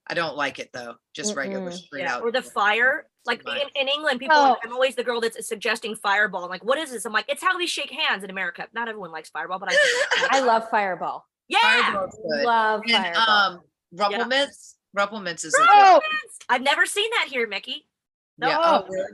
I 0.08 0.14
don't 0.14 0.36
like 0.36 0.58
it 0.58 0.70
though. 0.72 0.94
Just 1.14 1.36
regular 1.36 1.70
Mm-mm. 1.70 1.74
straight 1.74 2.02
Yeah, 2.02 2.16
out. 2.16 2.22
or 2.22 2.32
the 2.32 2.42
fire. 2.42 3.06
Like 3.24 3.42
in, 3.48 3.68
in 3.80 3.86
England, 3.86 4.18
people, 4.18 4.36
are- 4.36 4.56
Oh. 4.56 4.60
I'm 4.64 4.72
always 4.72 4.96
the 4.96 5.04
girl 5.04 5.20
that's 5.20 5.46
suggesting 5.46 5.94
fireball. 5.94 6.42
I'm 6.42 6.50
like, 6.50 6.64
what 6.64 6.76
is 6.78 6.90
this? 6.90 7.04
I'm 7.04 7.12
like, 7.12 7.26
it's 7.28 7.40
how 7.44 7.56
we 7.56 7.68
shake 7.68 7.90
hands 7.92 8.24
in 8.24 8.30
America. 8.30 8.66
Not 8.74 8.88
everyone 8.88 9.12
likes 9.12 9.30
fireball, 9.30 9.60
but 9.60 9.68
I, 9.70 9.76
I 10.32 10.40
love 10.40 10.68
Fireball. 10.70 11.24
Yeah. 11.48 11.58
Fireball's. 11.60 12.18
Love 12.24 12.82
And 12.88 13.14
Fireball. 13.16 13.28
um, 13.28 13.60
Rumplemintz. 13.94 14.74
Rumplemintz 14.96 15.44
is 15.44 15.54
a 15.54 15.58
good. 15.58 15.68
Oh, 15.72 16.00
I've 16.48 16.62
never 16.62 16.86
seen 16.86 17.08
that 17.18 17.28
here, 17.30 17.46
Mickie. 17.46 17.86
No. 18.38 18.48
Yeah. 18.48 18.58
Oh, 18.60 18.86
really? 18.88 19.12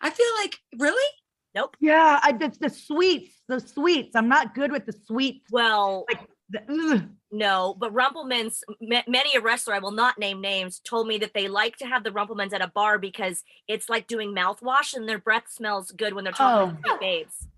I 0.00 0.10
feel 0.10 0.26
like 0.38 0.58
really. 0.78 1.10
Nope. 1.54 1.76
Yeah, 1.80 2.18
I 2.22 2.32
did 2.32 2.54
the 2.60 2.68
sweets, 2.68 3.40
the 3.48 3.60
sweets. 3.60 4.16
I'm 4.16 4.28
not 4.28 4.54
good 4.56 4.72
with 4.72 4.86
the 4.86 4.92
sweets. 5.06 5.46
Well, 5.52 6.04
The- 6.50 7.08
no, 7.30 7.74
but 7.78 7.92
Rumplemintz, 7.94 8.60
ma- 8.80 9.02
many 9.08 9.34
a 9.36 9.40
wrestler, 9.40 9.74
I 9.74 9.78
will 9.78 9.92
not 9.92 10.18
name 10.18 10.40
names, 10.40 10.80
told 10.80 11.06
me 11.08 11.16
that 11.18 11.32
they 11.32 11.48
like 11.48 11.76
to 11.78 11.86
have 11.86 12.02
the 12.04 12.10
Rumplemintz 12.10 12.52
at 12.52 12.60
a 12.60 12.66
bar 12.68 12.98
because 12.98 13.42
it's 13.68 13.88
like 13.88 14.06
doing 14.08 14.34
mouthwash 14.34 14.94
and 14.94 15.08
their 15.08 15.18
breath 15.18 15.44
smells 15.48 15.90
good 15.92 16.12
when 16.12 16.24
they're 16.24 16.32
talking 16.32 16.76
to 16.76 16.88
sweet 16.88 17.00
babes. 17.00 17.48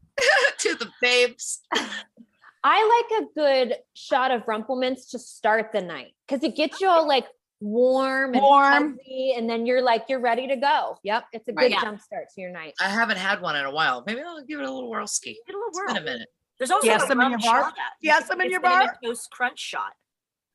to 0.58 0.74
the 0.76 0.88
babes. 1.00 1.60
I 2.68 3.06
like 3.08 3.22
a 3.22 3.26
good 3.34 3.76
shot 3.94 4.32
of 4.32 4.42
Rumplemintz 4.46 5.10
to 5.10 5.20
start 5.20 5.70
the 5.72 5.80
night 5.80 6.14
because 6.26 6.42
it 6.42 6.56
gets 6.56 6.80
you 6.80 6.88
all 6.88 7.06
like 7.06 7.26
warm 7.60 8.34
and 8.34 8.42
Warm. 8.42 8.98
fuzzy, 8.98 9.34
and 9.36 9.48
then 9.48 9.66
you're 9.66 9.82
like 9.82 10.06
you're 10.08 10.18
ready 10.20 10.48
to 10.48 10.56
go. 10.56 10.98
Yep, 11.04 11.26
it's 11.32 11.46
a 11.48 11.52
Right. 11.52 11.66
good 11.66 11.70
Yeah. 11.70 11.80
jump 11.82 12.00
start 12.00 12.24
to 12.34 12.40
your 12.40 12.50
night. 12.50 12.74
I 12.80 12.88
haven't 12.88 13.18
had 13.18 13.40
one 13.40 13.54
in 13.54 13.64
a 13.64 13.70
while. 13.70 14.02
Maybe 14.04 14.20
I'll 14.20 14.42
give 14.44 14.58
it 14.58 14.64
a 14.64 14.70
little 14.70 14.90
whirl 14.90 15.06
ski. 15.06 15.40
Get 15.46 15.54
a 15.54 15.58
little 15.58 15.68
It's 15.68 15.92
been 15.92 15.96
a 15.96 16.00
minute. 16.04 16.28
There's 16.58 16.72
also 16.72 16.86
Yes, 16.88 17.04
a 17.04 17.06
some 17.06 17.20
in 17.20 17.30
your 17.30 17.38
bar? 17.38 17.62
shot. 17.62 17.74
Yes, 18.00 18.26
some 18.26 18.40
in 18.40 18.46
It's 18.46 18.52
your 18.52 18.60
cinnamon 18.62 18.86
bar? 18.88 18.98
Toast 19.04 19.30
crunch 19.30 19.60
shot. 19.60 19.94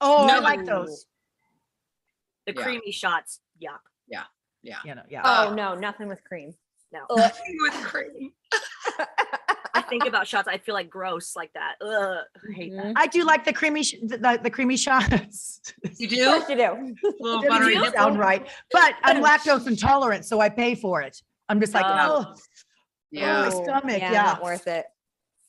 Oh, 0.02 0.28
I 0.28 0.40
like 0.40 0.66
those. 0.66 1.06
The 2.46 2.54
Yeah. 2.54 2.64
creamy 2.64 2.92
shots. 2.92 3.40
Yuck. 3.62 3.80
You 4.84 4.96
know, 4.96 5.02
yeah. 5.10 5.22
Oh 5.26 5.48
Uh, 5.50 5.56
no, 5.56 5.76
nothing 5.76 6.08
with 6.08 6.24
cream. 6.24 6.54
No. 6.92 7.06
Ugh. 7.10 7.32
With 7.62 7.74
cream. 7.86 8.34
I 9.74 9.82
think 9.82 10.06
about 10.06 10.28
shots, 10.28 10.48
I 10.48 10.58
feel 10.58 10.74
like 10.76 10.90
gross 10.90 11.36
like 11.36 11.52
that. 11.54 11.76
Ugh. 11.82 12.18
I 12.50 12.54
hate 12.54 12.74
that. 12.76 12.86
Mhm. 12.86 12.94
I 12.96 13.08
do 13.08 13.24
like 13.24 13.46
the 13.46 13.54
creamy, 13.54 13.84
sh- 13.84 13.96
the, 14.02 14.18
the, 14.18 14.40
the 14.44 14.50
creamy 14.50 14.78
shots. 14.78 15.62
You 15.98 16.08
Of 16.08 16.10
do? 16.10 16.26
course 16.26 16.50
you 16.50 16.56
do. 16.56 16.96
little 17.20 17.42
Doesn't 17.42 17.50
buttery 17.50 17.72
even 17.74 17.84
nipple? 17.84 18.00
sound 18.00 18.20
right, 18.20 18.48
but 18.72 18.94
I'm 19.04 19.24
lactose 19.24 19.68
intolerant, 19.68 20.26
so 20.26 20.40
I 20.40 20.50
pay 20.50 20.76
for 20.76 21.02
it. 21.02 21.22
I'm 21.50 21.60
just 21.60 21.74
like, 21.74 21.86
Oh. 21.88 22.26
oh, 22.30 22.36
Yeah. 23.12 23.42
my 23.44 23.50
stomach, 23.50 24.00
yeah, 24.02 24.12
yeah. 24.12 24.24
not 24.24 24.44
worth 24.44 24.68
it. 24.68 24.86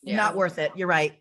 Yeah. 0.03 0.17
not 0.17 0.35
worth 0.37 0.59
it. 0.59 0.73
You're 0.75 0.89
right. 0.89 1.13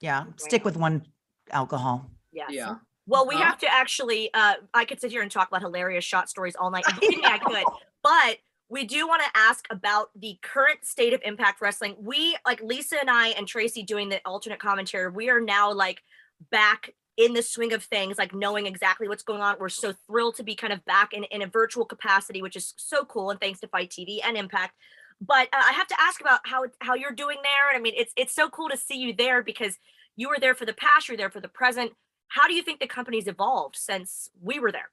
Yeah, 0.00 0.24
stick 0.36 0.64
with 0.64 0.76
one 0.76 1.04
alcohol. 1.50 2.10
Yes. 2.32 2.50
Yeah. 2.52 2.76
Well, 3.06 3.26
we 3.26 3.34
Uh-huh. 3.34 3.44
have 3.44 3.58
to 3.58 3.68
actually. 3.72 4.32
Uh, 4.32 4.54
I 4.72 4.84
could 4.84 5.00
sit 5.00 5.10
here 5.10 5.20
and 5.22 5.30
talk 5.30 5.48
about 5.48 5.60
hilarious 5.62 6.04
shot 6.04 6.28
stories 6.30 6.54
all 6.56 6.70
night. 6.70 6.84
I'm 6.86 6.96
kidding, 7.00 7.24
I 7.24 7.38
could, 7.38 7.64
but 8.02 8.38
we 8.70 8.84
do 8.84 9.06
want 9.06 9.22
to 9.22 9.38
ask 9.38 9.66
about 9.70 10.10
the 10.14 10.38
current 10.42 10.84
state 10.84 11.12
of 11.12 11.20
Impact 11.24 11.60
Wrestling. 11.60 11.96
We, 11.98 12.36
like 12.46 12.62
Lisa 12.62 12.96
and 13.00 13.10
I 13.10 13.28
and 13.28 13.46
Traci, 13.46 13.84
doing 13.84 14.08
the 14.08 14.20
alternate 14.24 14.60
commentary. 14.60 15.10
We 15.10 15.28
are 15.28 15.40
now 15.40 15.72
like 15.72 16.02
back 16.50 16.94
in 17.16 17.34
the 17.34 17.42
swing 17.42 17.72
of 17.72 17.82
things, 17.82 18.16
like 18.16 18.34
knowing 18.34 18.66
exactly 18.66 19.08
what's 19.08 19.22
going 19.22 19.42
on. 19.42 19.56
We're 19.58 19.68
so 19.68 19.92
thrilled 20.06 20.36
to 20.36 20.42
be 20.42 20.54
kind 20.54 20.72
of 20.72 20.84
back 20.84 21.12
in, 21.12 21.24
in 21.24 21.42
a 21.42 21.46
virtual 21.46 21.84
capacity, 21.84 22.40
which 22.40 22.56
is 22.56 22.72
so 22.76 23.04
cool. 23.04 23.30
And 23.30 23.40
thanks 23.40 23.60
to 23.60 23.68
FITE 23.68 23.90
TV 23.90 24.20
and 24.24 24.36
Impact. 24.36 24.74
But 25.20 25.48
uh, 25.52 25.62
I 25.68 25.72
have 25.72 25.88
to 25.88 26.00
ask 26.00 26.20
about 26.20 26.40
how 26.44 26.64
how 26.80 26.94
you're 26.94 27.12
doing 27.12 27.36
there. 27.42 27.68
And 27.68 27.76
I 27.76 27.80
mean, 27.80 27.92
it's 27.96 28.12
it's 28.16 28.34
so 28.34 28.48
cool 28.48 28.70
to 28.70 28.76
see 28.76 28.96
you 28.96 29.12
there 29.12 29.42
because 29.42 29.76
you 30.16 30.28
were 30.28 30.38
there 30.40 30.54
for 30.54 30.64
the 30.64 30.72
past, 30.72 31.08
you're 31.08 31.16
there 31.16 31.30
for 31.30 31.40
the 31.40 31.48
present 31.48 31.92
how 32.30 32.46
do 32.46 32.54
you 32.54 32.62
think 32.62 32.80
the 32.80 32.86
company's 32.86 33.26
evolved 33.26 33.76
since 33.76 34.30
we 34.40 34.58
were 34.58 34.72
there? 34.72 34.90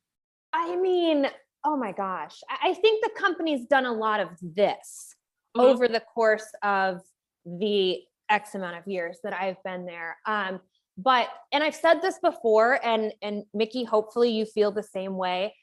I 0.54 0.76
mean, 0.76 1.28
oh 1.64 1.78
my 1.78 1.92
gosh. 1.92 2.42
I 2.50 2.74
think 2.74 3.04
the 3.04 3.12
company's 3.20 3.66
done 3.66 3.86
a 3.86 3.92
lot 3.92 4.20
of 4.20 4.30
this 4.42 5.16
Mhm. 5.56 5.64
over 5.64 5.88
the 5.88 6.00
course 6.00 6.50
of 6.64 7.02
the 7.46 8.04
X 8.30 8.56
amount 8.56 8.78
of 8.78 8.88
years 8.88 9.20
that 9.24 9.34
I've 9.34 9.62
been 9.64 9.86
there. 9.86 10.18
Um, 10.26 10.62
but 10.98 11.30
and 11.52 11.64
I've 11.64 11.76
said 11.76 12.02
this 12.02 12.20
before, 12.20 12.80
and 12.84 13.14
and 13.22 13.46
Mickie, 13.54 13.84
hopefully 13.84 14.32
you 14.32 14.46
feel 14.46 14.72
the 14.72 14.84
same 14.84 15.16
way. 15.16 15.56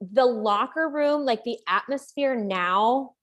The 0.00 0.26
locker 0.26 0.88
room, 0.88 1.24
like 1.24 1.42
the 1.44 1.58
atmosphere 1.66 2.34
now, 2.36 3.14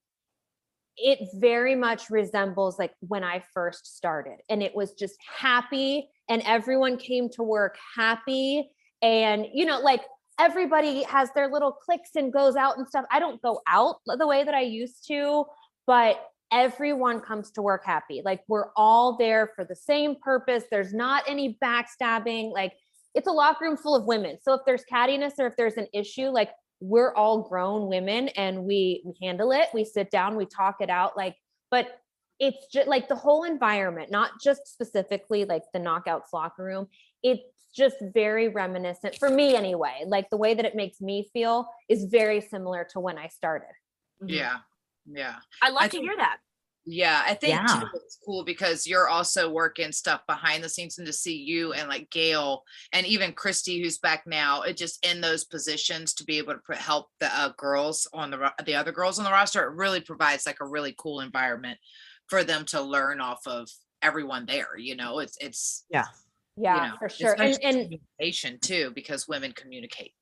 it 0.97 1.19
very 1.35 1.75
much 1.75 2.09
resembles 2.09 2.79
like 2.79 2.93
when 3.01 3.23
I 3.23 3.43
first 3.53 3.95
started. 3.97 4.41
And 4.49 4.63
it 4.63 4.75
was 4.75 4.93
just 4.93 5.17
happy, 5.21 6.09
and 6.29 6.41
everyone 6.43 6.97
came 6.97 7.29
to 7.31 7.43
work 7.43 7.77
happy. 7.95 8.71
And, 9.01 9.45
you 9.53 9.65
know, 9.65 9.79
like 9.79 10.01
everybody 10.39 11.03
has 11.03 11.29
their 11.33 11.49
little 11.49 11.71
clicks 11.71 12.11
and 12.15 12.31
goes 12.31 12.55
out 12.55 12.77
and 12.77 12.87
stuff. 12.87 13.05
I 13.11 13.19
don't 13.19 13.41
go 13.41 13.61
out 13.67 13.97
the 14.05 14.27
way 14.27 14.43
that 14.43 14.53
I 14.53 14.61
used 14.61 15.07
to, 15.07 15.45
but 15.87 16.21
everyone 16.51 17.19
comes 17.19 17.51
to 17.51 17.61
work 17.61 17.83
happy. 17.85 18.21
Like 18.23 18.41
we're 18.47 18.69
all 18.75 19.17
there 19.17 19.51
for 19.55 19.65
the 19.65 19.75
same 19.75 20.15
purpose. 20.21 20.63
There's 20.69 20.93
not 20.93 21.23
any 21.27 21.57
backstabbing. 21.63 22.51
Like 22.53 22.73
it's 23.13 23.27
a 23.27 23.31
locker 23.31 23.65
room 23.65 23.77
full 23.77 23.95
of 23.95 24.05
women. 24.05 24.37
So 24.41 24.53
if 24.53 24.61
there's 24.65 24.83
cattiness 24.91 25.33
or 25.39 25.47
if 25.47 25.55
there's 25.57 25.77
an 25.77 25.87
issue, 25.93 26.27
like 26.27 26.51
we're 26.81 27.13
all 27.15 27.47
grown 27.47 27.87
women 27.87 28.27
and 28.29 28.63
we, 28.63 29.03
handle 29.21 29.51
it. 29.51 29.69
We 29.73 29.85
sit 29.85 30.11
down, 30.11 30.35
we 30.35 30.45
talk 30.45 30.77
it 30.81 30.89
out. 30.89 31.15
Like, 31.15 31.35
but 31.71 31.99
it's 32.39 32.67
just 32.71 32.87
like 32.87 33.07
the 33.07 33.15
whole 33.15 33.43
environment, 33.43 34.11
not 34.11 34.31
just 34.43 34.67
specifically 34.67 35.45
like 35.45 35.63
the 35.73 35.79
knockouts 35.79 36.33
locker 36.33 36.63
room. 36.63 36.87
It's 37.23 37.41
just 37.75 37.97
very 38.13 38.47
reminiscent 38.47 39.15
for 39.17 39.29
me 39.29 39.55
anyway. 39.55 40.03
Like 40.07 40.29
the 40.29 40.37
way 40.37 40.53
that 40.53 40.65
it 40.65 40.75
makes 40.75 41.01
me 41.01 41.29
feel 41.33 41.67
is 41.89 42.05
very 42.05 42.41
similar 42.41 42.87
to 42.91 42.99
when 42.99 43.17
I 43.17 43.27
started. 43.27 43.73
Mhm. 44.23 44.29
Yeah. 44.31 44.57
Yeah. 45.05 45.35
I 45.61 45.69
love 45.69 45.81
I 45.81 45.85
to 45.87 45.91
think- 45.91 46.05
hear 46.05 46.15
that. 46.17 46.37
Yeah, 46.87 47.23
I 47.25 47.33
think 47.33 47.53
Yeah. 47.55 47.65
too, 47.79 47.87
it's 47.95 48.19
cool 48.23 48.43
because 48.43 48.85
you're 48.85 49.09
also 49.09 49.49
working 49.49 49.91
stuff 49.91 50.21
behind 50.27 50.63
the 50.63 50.69
scenes 50.69 50.99
and 50.99 51.07
to 51.07 51.13
see 51.13 51.35
you 51.35 51.73
and 51.73 51.89
like 51.89 52.11
Gail 52.11 52.63
and 52.93 53.07
even 53.07 53.33
Christy, 53.33 53.81
who's 53.81 53.97
back 53.97 54.27
now, 54.27 54.61
it 54.61 54.77
just 54.77 55.03
in 55.03 55.19
those 55.19 55.45
positions 55.45 56.13
to 56.13 56.23
be 56.23 56.37
able 56.37 56.53
to 56.53 56.59
pr- 56.59 56.73
help 56.73 57.07
the 57.19 57.25
uh, 57.35 57.53
girls 57.57 58.07
on 58.13 58.29
the 58.29 58.53
the 58.65 58.75
other 58.75 58.91
girls 58.91 59.17
on 59.17 59.25
the 59.25 59.31
roster. 59.31 59.63
It 59.67 59.75
really 59.75 59.99
provides 59.99 60.45
like 60.45 60.59
a 60.61 60.67
really 60.67 60.93
cool 60.95 61.21
environment 61.21 61.79
for 62.27 62.43
them 62.43 62.65
to 62.65 62.81
learn 62.81 63.19
off 63.19 63.47
of 63.47 63.67
everyone 64.03 64.45
there. 64.45 64.77
You 64.77 64.95
know, 64.95 65.17
it's 65.17 65.37
it's 65.41 65.85
Yeah, 65.89 66.05
you 66.57 66.63
know, 66.63 66.95
for 66.99 67.09
sure. 67.09 67.31
And 67.31 67.39
nice 67.39 67.57
and 67.63 67.75
communication 68.19 68.59
too 68.61 68.91
because 68.95 69.27
women 69.27 69.51
communicate 69.51 70.13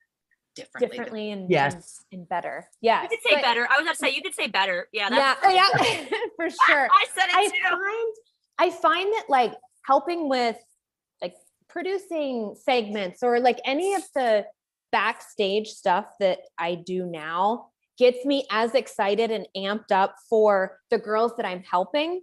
differently. 0.56 0.88
than- 0.88 0.90
differently 0.98 1.32
and 1.32 1.50
Yes. 1.50 2.04
and, 2.12 2.20
and 2.22 2.30
better. 2.30 2.68
Yeah. 2.82 3.04
You 3.04 3.10
could 3.10 3.20
say 3.28 3.42
better. 3.42 3.68
I 3.70 3.78
was 3.78 3.82
about 3.84 3.92
to 3.94 3.98
say 3.98 4.16
you 4.16 4.22
could 4.22 4.36
say 4.36 4.48
better. 4.48 4.88
Yeah, 4.92 5.10
Yeah, 5.12 5.36
that's 5.42 5.54
yeah, 5.54 6.18
for 6.36 6.50
sure. 6.50 6.88
I 6.92 7.06
said 7.16 7.26
I 7.34 7.44
it 7.46 7.52
too. 7.54 7.70
find 7.70 8.16
I 8.60 8.70
find 8.70 9.14
that 9.14 9.26
like 9.30 9.54
helping 9.86 10.30
with 10.30 10.58
like 11.22 11.34
producing 11.70 12.56
segments 12.62 13.24
or 13.24 13.40
like 13.40 13.60
any 13.66 13.94
of 13.96 14.04
the 14.16 14.46
backstage 14.92 15.70
stuff 15.70 16.06
that 16.20 16.40
I 16.58 16.76
do 16.76 17.06
now 17.06 17.68
gets 17.98 18.26
me 18.26 18.46
as 18.52 18.74
excited 18.76 19.32
and 19.32 19.48
amped 19.58 19.92
up 19.92 20.16
for 20.30 20.80
the 20.92 20.98
girls 21.00 21.32
that 21.38 21.46
I'm 21.46 21.64
helping 21.64 22.22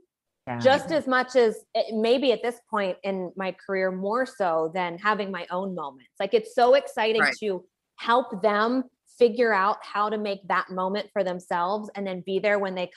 Yeah. 0.50 0.58
just 0.58 0.90
as 0.92 1.06
much 1.06 1.36
as 1.36 1.64
it- 1.74 1.94
maybe 1.94 2.32
at 2.32 2.42
this 2.42 2.60
point 2.70 2.98
in 3.02 3.32
my 3.36 3.52
career 3.52 3.90
more 3.90 4.26
so 4.26 4.70
than 4.74 4.98
having 4.98 5.30
my 5.30 5.46
own 5.50 5.74
moments 5.74 6.12
like 6.18 6.34
it's 6.34 6.54
so 6.54 6.74
exciting 6.74 7.20
Right. 7.22 7.34
to 7.40 7.64
help 7.98 8.42
them 8.42 8.84
figure 9.18 9.52
out 9.52 9.78
how 9.84 10.08
to 10.08 10.16
make 10.18 10.40
that 10.48 10.70
moment 10.70 11.10
for 11.12 11.22
themselves 11.22 11.90
and 11.94 12.06
then 12.06 12.22
be 12.22 12.38
there 12.38 12.58
when 12.58 12.74
they 12.74 12.90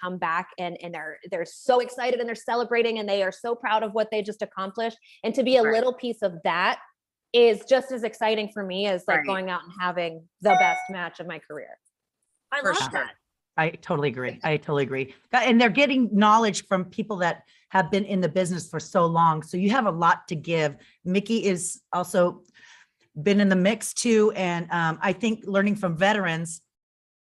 come 0.00 0.18
back 0.18 0.50
and 0.58 0.76
and 0.82 0.94
they're 0.94 1.18
they're 1.30 1.44
so 1.44 1.80
excited 1.80 2.20
and 2.20 2.28
they're 2.28 2.34
celebrating 2.36 2.98
and 2.98 3.08
they 3.08 3.22
are 3.22 3.32
so 3.32 3.54
proud 3.54 3.82
of 3.82 3.92
what 3.94 4.08
they 4.12 4.22
just 4.22 4.42
accomplished 4.42 4.96
and 5.24 5.34
to 5.34 5.42
be 5.42 5.56
a 5.56 5.62
Right. 5.62 5.72
little 5.74 5.92
piece 5.94 6.22
of 6.22 6.34
that 6.44 6.78
is 7.32 7.64
just 7.64 7.90
as 7.92 8.04
exciting 8.04 8.48
for 8.52 8.62
me 8.64 8.86
as 8.86 9.04
like 9.08 9.18
Right. 9.18 9.26
going 9.26 9.50
out 9.50 9.62
and 9.64 9.72
having 9.80 10.28
the 10.40 10.50
best 10.50 10.80
match 10.90 11.18
of 11.20 11.26
my 11.26 11.38
career 11.40 11.78
I 12.52 12.60
For 12.60 12.68
love 12.72 12.78
sure. 12.78 12.88
that. 12.92 13.14
I 13.58 13.70
totally 13.70 14.08
agree. 14.08 14.38
I 14.44 14.56
totally 14.56 14.84
agree. 14.84 15.14
And 15.32 15.60
they're 15.60 15.68
getting 15.68 16.08
knowledge 16.12 16.66
from 16.66 16.84
people 16.84 17.16
that 17.16 17.42
have 17.70 17.90
been 17.90 18.04
in 18.04 18.20
the 18.20 18.28
business 18.28 18.70
for 18.70 18.78
so 18.78 19.04
long. 19.04 19.42
So 19.42 19.56
you 19.56 19.70
have 19.70 19.86
a 19.86 19.90
lot 19.90 20.28
to 20.28 20.36
give. 20.36 20.76
Mickie 21.04 21.44
is 21.44 21.82
also 21.92 22.44
been 23.20 23.40
in 23.40 23.48
the 23.48 23.56
mix 23.56 23.92
too. 23.92 24.32
And 24.36 24.70
um, 24.70 24.98
I 25.02 25.12
think 25.12 25.44
learning 25.44 25.74
from 25.74 25.96
veterans, 25.96 26.62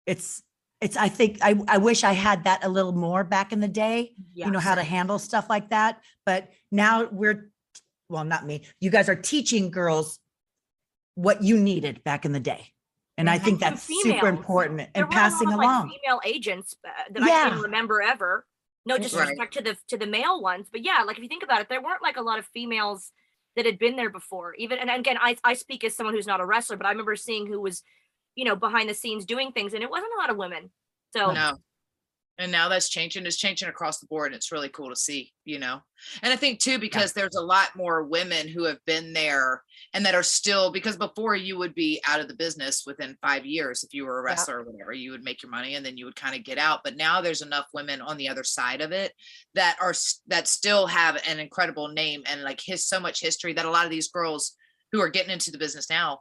it's, 0.06 0.42
it's, 0.80 0.96
I 0.96 1.08
think, 1.08 1.38
I, 1.42 1.54
I 1.68 1.76
wish 1.78 2.02
I 2.02 2.12
had 2.12 2.44
that 2.44 2.64
a 2.64 2.68
little 2.68 2.92
more 2.92 3.24
back 3.24 3.52
in 3.52 3.60
the 3.60 3.68
day, 3.68 4.14
you 4.34 4.50
know, 4.50 4.58
how 4.58 4.74
to 4.74 4.82
handle 4.82 5.18
stuff 5.18 5.46
like 5.50 5.68
that. 5.70 6.00
But 6.24 6.48
now 6.72 7.08
we're, 7.12 7.50
well, 8.08 8.24
not 8.24 8.46
me, 8.46 8.64
you 8.80 8.90
guys 8.90 9.08
are 9.08 9.14
teaching 9.14 9.70
girls 9.70 10.18
what 11.14 11.42
you 11.42 11.58
needed 11.58 12.02
back 12.02 12.24
in 12.24 12.32
the 12.32 12.40
day. 12.40 12.72
And 13.22 13.30
I 13.30 13.38
think 13.38 13.60
that's 13.60 13.84
females. 13.86 14.04
super 14.16 14.26
important 14.28 14.78
There 14.78 15.04
and 15.04 15.04
weren't 15.04 15.12
a 15.12 15.16
lot 15.16 15.30
passing 15.30 15.48
of, 15.48 15.54
like, 15.54 15.68
along. 15.68 15.90
female 15.90 16.20
agents 16.24 16.76
uh, 16.84 16.90
that 17.10 17.22
I 17.22 17.28
Yeah. 17.28 17.50
can 17.50 17.60
remember 17.60 18.02
ever. 18.02 18.46
No 18.84 18.94
Right. 18.94 19.02
disrespect 19.02 19.54
to 19.54 19.62
the 19.62 19.78
to 19.88 19.96
the 19.96 20.06
male 20.06 20.42
ones, 20.42 20.68
but 20.70 20.82
yeah, 20.84 21.04
like 21.06 21.16
if 21.18 21.22
you 21.22 21.28
think 21.28 21.44
about 21.44 21.60
it, 21.60 21.68
there 21.68 21.80
weren't 21.80 22.02
like 22.02 22.16
a 22.16 22.20
lot 22.22 22.40
of 22.40 22.46
females 22.46 23.12
that 23.54 23.64
had 23.64 23.78
been 23.78 23.94
there 23.94 24.10
before. 24.10 24.54
Even 24.56 24.78
and 24.78 24.90
again, 24.90 25.18
I 25.20 25.36
I 25.44 25.54
speak 25.54 25.84
as 25.84 25.94
someone 25.94 26.14
who's 26.16 26.26
not 26.26 26.40
a 26.40 26.44
wrestler, 26.44 26.76
but 26.76 26.86
I 26.86 26.90
remember 26.90 27.14
seeing 27.14 27.46
who 27.46 27.60
was, 27.60 27.84
you 28.34 28.44
know, 28.44 28.56
behind 28.56 28.88
the 28.90 28.94
scenes 28.94 29.24
doing 29.24 29.52
things, 29.52 29.72
and 29.72 29.84
it 29.84 29.90
wasn't 29.90 30.12
a 30.16 30.20
lot 30.20 30.30
of 30.30 30.36
women. 30.36 30.72
So 31.12 31.32
No. 31.32 31.58
And 32.42 32.52
now 32.52 32.68
that's 32.68 32.88
changing. 32.88 33.24
It's 33.24 33.36
changing 33.36 33.68
across 33.68 33.98
the 33.98 34.06
board. 34.06 34.28
And 34.28 34.34
it's 34.36 34.52
really 34.52 34.68
cool 34.68 34.90
to 34.90 34.96
see, 34.96 35.32
you 35.44 35.58
know. 35.58 35.80
And 36.22 36.32
I 36.32 36.36
think 36.36 36.58
too, 36.58 36.78
because 36.78 37.12
there's 37.12 37.36
a 37.36 37.40
lot 37.40 37.76
more 37.76 38.02
women 38.02 38.48
who 38.48 38.64
have 38.64 38.78
been 38.84 39.12
there 39.12 39.62
and 39.94 40.04
that 40.04 40.14
are 40.14 40.22
still 40.22 40.72
because 40.72 40.96
before 40.96 41.36
you 41.36 41.56
would 41.58 41.74
be 41.74 42.00
out 42.06 42.20
of 42.20 42.28
the 42.28 42.34
business 42.34 42.82
within 42.86 43.16
five 43.22 43.46
years 43.46 43.84
if 43.84 43.94
you 43.94 44.04
were 44.04 44.20
a 44.20 44.22
Yeah. 44.22 44.26
wrestler 44.34 44.58
or 44.58 44.64
whatever, 44.64 44.92
you 44.92 45.12
would 45.12 45.22
make 45.24 45.42
your 45.42 45.50
money 45.50 45.76
and 45.76 45.86
then 45.86 45.96
you 45.96 46.04
would 46.04 46.16
kind 46.16 46.34
of 46.34 46.44
get 46.44 46.58
out. 46.58 46.80
But 46.82 46.96
now 46.96 47.20
there's 47.20 47.42
enough 47.42 47.66
women 47.72 48.00
on 48.00 48.16
the 48.16 48.28
other 48.28 48.44
side 48.44 48.80
of 48.80 48.92
it 48.92 49.12
that 49.54 49.76
are 49.80 49.94
that 50.26 50.48
still 50.48 50.86
have 50.88 51.22
an 51.26 51.38
incredible 51.38 51.88
name 51.88 52.22
and 52.26 52.42
like 52.42 52.60
his 52.60 52.84
so 52.84 52.98
much 52.98 53.20
history 53.20 53.52
that 53.52 53.64
a 53.66 53.70
lot 53.70 53.84
of 53.84 53.90
these 53.90 54.08
girls 54.08 54.56
who 54.90 55.00
are 55.00 55.08
getting 55.08 55.32
into 55.32 55.50
the 55.50 55.58
business 55.58 55.88
now 55.88 56.20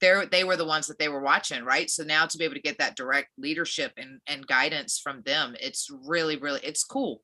they're 0.00 0.26
they 0.26 0.44
were 0.44 0.56
the 0.56 0.64
ones 0.64 0.86
that 0.86 0.98
they 0.98 1.08
were 1.08 1.22
watching 1.22 1.64
right 1.64 1.90
so 1.90 2.02
now 2.02 2.26
to 2.26 2.38
be 2.38 2.44
able 2.44 2.54
to 2.54 2.60
get 2.60 2.78
that 2.78 2.96
direct 2.96 3.28
leadership 3.38 3.92
and 3.96 4.20
and 4.26 4.46
guidance 4.46 4.98
from 4.98 5.22
them 5.22 5.56
it's 5.60 5.88
really 6.06 6.36
really 6.36 6.60
it's 6.62 6.84
cool 6.84 7.22